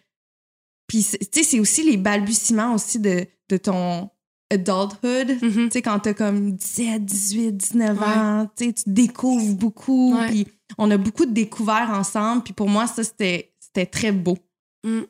[0.92, 4.10] Puis, c'est- tu sais, c'est aussi les balbutiements aussi de, de ton
[4.52, 5.38] adulthood.
[5.42, 5.68] Mhm.
[5.68, 10.18] Tu sais, quand t'as comme 17, 18, 19 ans, tu sais, tu découvres beaucoup.
[10.18, 10.28] Ouais.
[10.28, 10.48] Puis
[10.78, 12.44] on a beaucoup de découvertes ensemble.
[12.44, 13.54] Puis pour moi, ça, c'était
[13.90, 14.38] très beau.
[14.84, 15.04] Mm.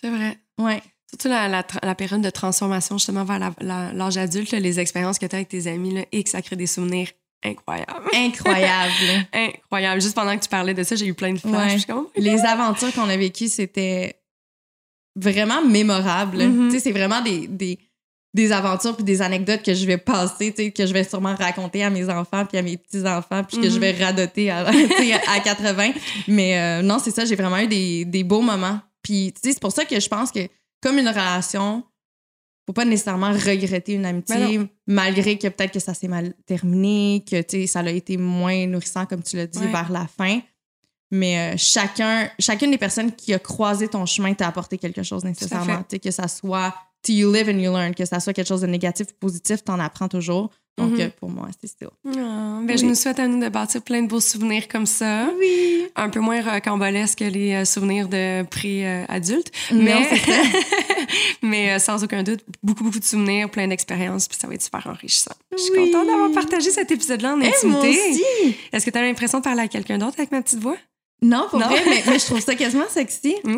[0.00, 0.36] C'est vrai.
[0.58, 0.82] Ouais.
[1.08, 5.36] Surtout la, la, période de transformation justement vers l'âge adulte, là, les expériences que tu
[5.36, 7.06] as avec tes amis, là, et que ça crée des souvenirs
[7.44, 8.10] incroyables.
[8.14, 9.28] Incroyable.
[9.32, 10.00] Incroyable.
[10.00, 11.72] Juste pendant que tu parlais de ça, j'ai eu plein de flashs.
[11.72, 11.84] Ouais.
[11.86, 14.19] Comme, Les aventures qu'on a vécues, c'était
[15.20, 16.38] vraiment mémorable.
[16.42, 16.68] Mhm.
[16.68, 17.78] Tu sais, c'est vraiment des, des,
[18.34, 21.90] des aventures puis des anecdotes que je vais passer, que je vais sûrement raconter à
[21.90, 24.66] mes enfants puis à mes petits-enfants puis que je vais radoter à,
[25.28, 25.92] à 80.
[26.28, 28.80] Mais euh, non, c'est ça, j'ai vraiment eu des, des beaux moments.
[29.02, 30.40] Puis, c'est pour ça que je pense que
[30.82, 31.82] comme une relation,
[32.66, 37.24] faut pas nécessairement regretter une amitié, Ben malgré que peut-être que ça s'est mal terminé,
[37.28, 39.72] que, ça a été moins nourrissant, comme tu l'as dit, Ouais.
[39.72, 40.40] vers la fin.
[41.10, 45.24] Mais euh, chacun, chacune des personnes qui a croisé ton chemin t'a apporté quelque chose
[45.24, 45.78] nécessairement.
[45.78, 45.82] fait.
[45.82, 46.74] Tu sais, Que ça soit
[47.08, 49.80] you live and you learn, que ça soit quelque chose de négatif ou positif, t'en
[49.80, 50.50] apprends toujours.
[50.78, 51.00] Donc, Mhm.
[51.00, 51.90] euh, pour moi, c'est ça.
[52.06, 55.28] Ah, ben, Je nous souhaite à nous de bâtir plein de beaux souvenirs comme ça.
[55.38, 55.88] Oui.
[55.96, 59.50] Un peu moins rocambolesques que les euh, souvenirs de pré-adultes.
[61.42, 64.86] Mais sans aucun doute, beaucoup, beaucoup de souvenirs, plein d'expériences, puis ça va être super
[64.86, 65.34] enrichissant.
[65.52, 67.88] Je suis contente d'avoir partagé cet épisode-là en Eh, intimité.
[68.10, 68.56] aussi.
[68.72, 70.76] Est-ce que tu as l'impression de parler à quelqu'un d'autre avec ma petite voix?
[71.22, 71.66] Non, pour Non.
[71.66, 73.34] vrai, mais, mais je trouve ça quasiment sexy.
[73.44, 73.50] Mmh.
[73.50, 73.56] Mmh.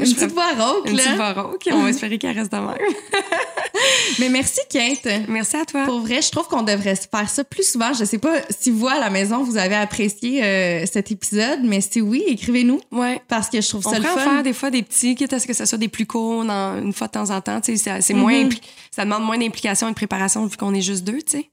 [0.00, 1.68] Une je petite voix rauque, Une petite voix rauque.
[1.70, 2.68] On va espérer qu'elle reste de même.
[4.18, 5.06] Mais merci, Kate.
[5.28, 5.84] Merci à toi.
[5.84, 7.92] Pour vrai, je trouve qu'on devrait faire ça plus souvent.
[7.92, 11.80] Je sais pas si vous, à la maison, vous avez apprécié euh, cet épisode, mais
[11.80, 13.20] si oui, écrivez-nous Ouais.
[13.28, 14.16] parce que je trouve On ça le fun.
[14.18, 16.78] faire des fois des petits, quitte à ce que ce soit des plus courts dans-
[16.80, 17.60] une fois de temps en temps.
[17.62, 18.50] C'est- moins Mhm.
[18.90, 21.50] ça demande moins d'implication et de préparation vu qu'on est juste deux, tu sais.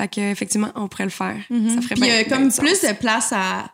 [0.00, 1.36] Fait que, effectivement, on pourrait le faire.
[1.50, 1.74] Mhm.
[1.74, 3.70] Ça ferait Puis bien- euh, comme plus de place à,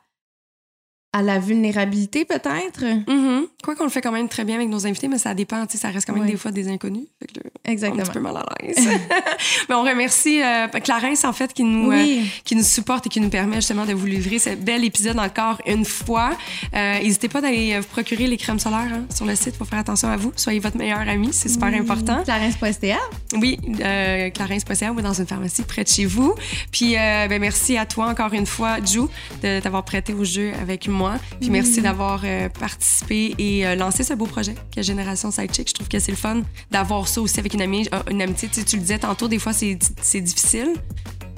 [1.12, 2.84] à la vulnérabilité, peut-être?
[2.84, 3.46] Mhm.
[3.64, 5.72] Quoi qu'on le fait quand même très bien avec nos invités, mais ça dépend, tu
[5.72, 6.30] sais, ça reste quand même Ouais.
[6.30, 7.06] des fois des inconnus.
[7.18, 8.02] Fait que là, un Exactement.
[8.04, 8.76] petit peu mal à l'aise.
[9.68, 12.30] mais on remercie euh, Clarence, en fait, qui nous, euh, Oui.
[12.44, 15.60] qui nous supporte et qui nous permet justement de vous livrer ce bel épisode encore
[15.66, 16.30] une fois.
[16.74, 19.56] Euh, N'hésitez pas d'aller euh, vous procurer les crèmes solaires hein, sur le site.
[19.56, 20.32] Faut faire attention à vous.
[20.36, 22.22] Soyez votre meilleur ami, c'est super important.
[22.22, 22.98] Clarence.ca.
[23.34, 26.34] Oui, euh, clarence.ca ou dans une pharmacie près de chez vous.
[26.70, 29.00] Puis euh, ben, merci à toi encore une fois, Ju,
[29.42, 30.99] de t'avoir prêté au jeu avec moi.
[31.40, 35.68] Puis merci d'avoir euh, participé et euh, lancé ce beau projet que Génération Sidechick.
[35.68, 38.48] Je trouve que c'est le fun d'avoir ça aussi avec une amie, une amitié.
[38.48, 40.74] Tu, sais, tu le disais tantôt, des fois c'est difficile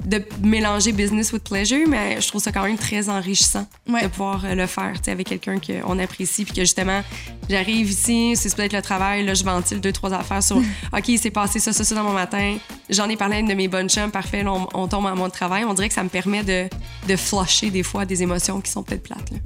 [0.05, 4.01] de mélanger business with pleasure, mais je trouve ça quand même très enrichissant Ouais.
[4.03, 7.01] de pouvoir euh, le faire tu sais, avec quelqu'un qu'on apprécie puis que justement
[7.49, 10.57] J'arrive ici, c'est peut-être le travail, là, je ventile deux, trois affaires sur
[10.93, 12.57] OK, il s'est passé ça, ça, ça dans mon matin.
[12.89, 15.15] J'en ai parlé à une de mes bonnes chums, parfait, là, on, on tombe à
[15.15, 15.63] mon travail.
[15.65, 16.67] On dirait que ça me permet de,
[17.07, 19.29] de flusher des fois des émotions qui sont peut-être plates.
[19.31, 19.37] là.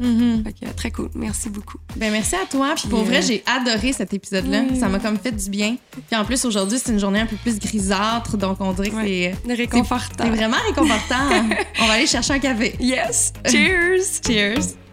[0.44, 1.10] Fait que, très cool.
[1.16, 1.78] Merci beaucoup.
[1.96, 2.74] Ben merci à toi.
[2.76, 4.64] Puis pour vrai, j'ai adoré cet épisode-là.
[4.72, 4.80] Oui.
[4.80, 5.76] Ça m'a comme fait du bien.
[6.10, 8.96] Puis en plus, aujourd'hui, c'est une journée un peu plus grisâtre, donc on dirait que
[8.96, 9.36] Ouais.
[9.46, 10.24] c'est Réconfortant.
[10.24, 11.16] c'est vraiment réconfortant.
[11.82, 12.76] on va aller chercher un café.
[12.80, 13.34] Yes!
[13.50, 14.22] Cheers!
[14.26, 14.87] Cheers.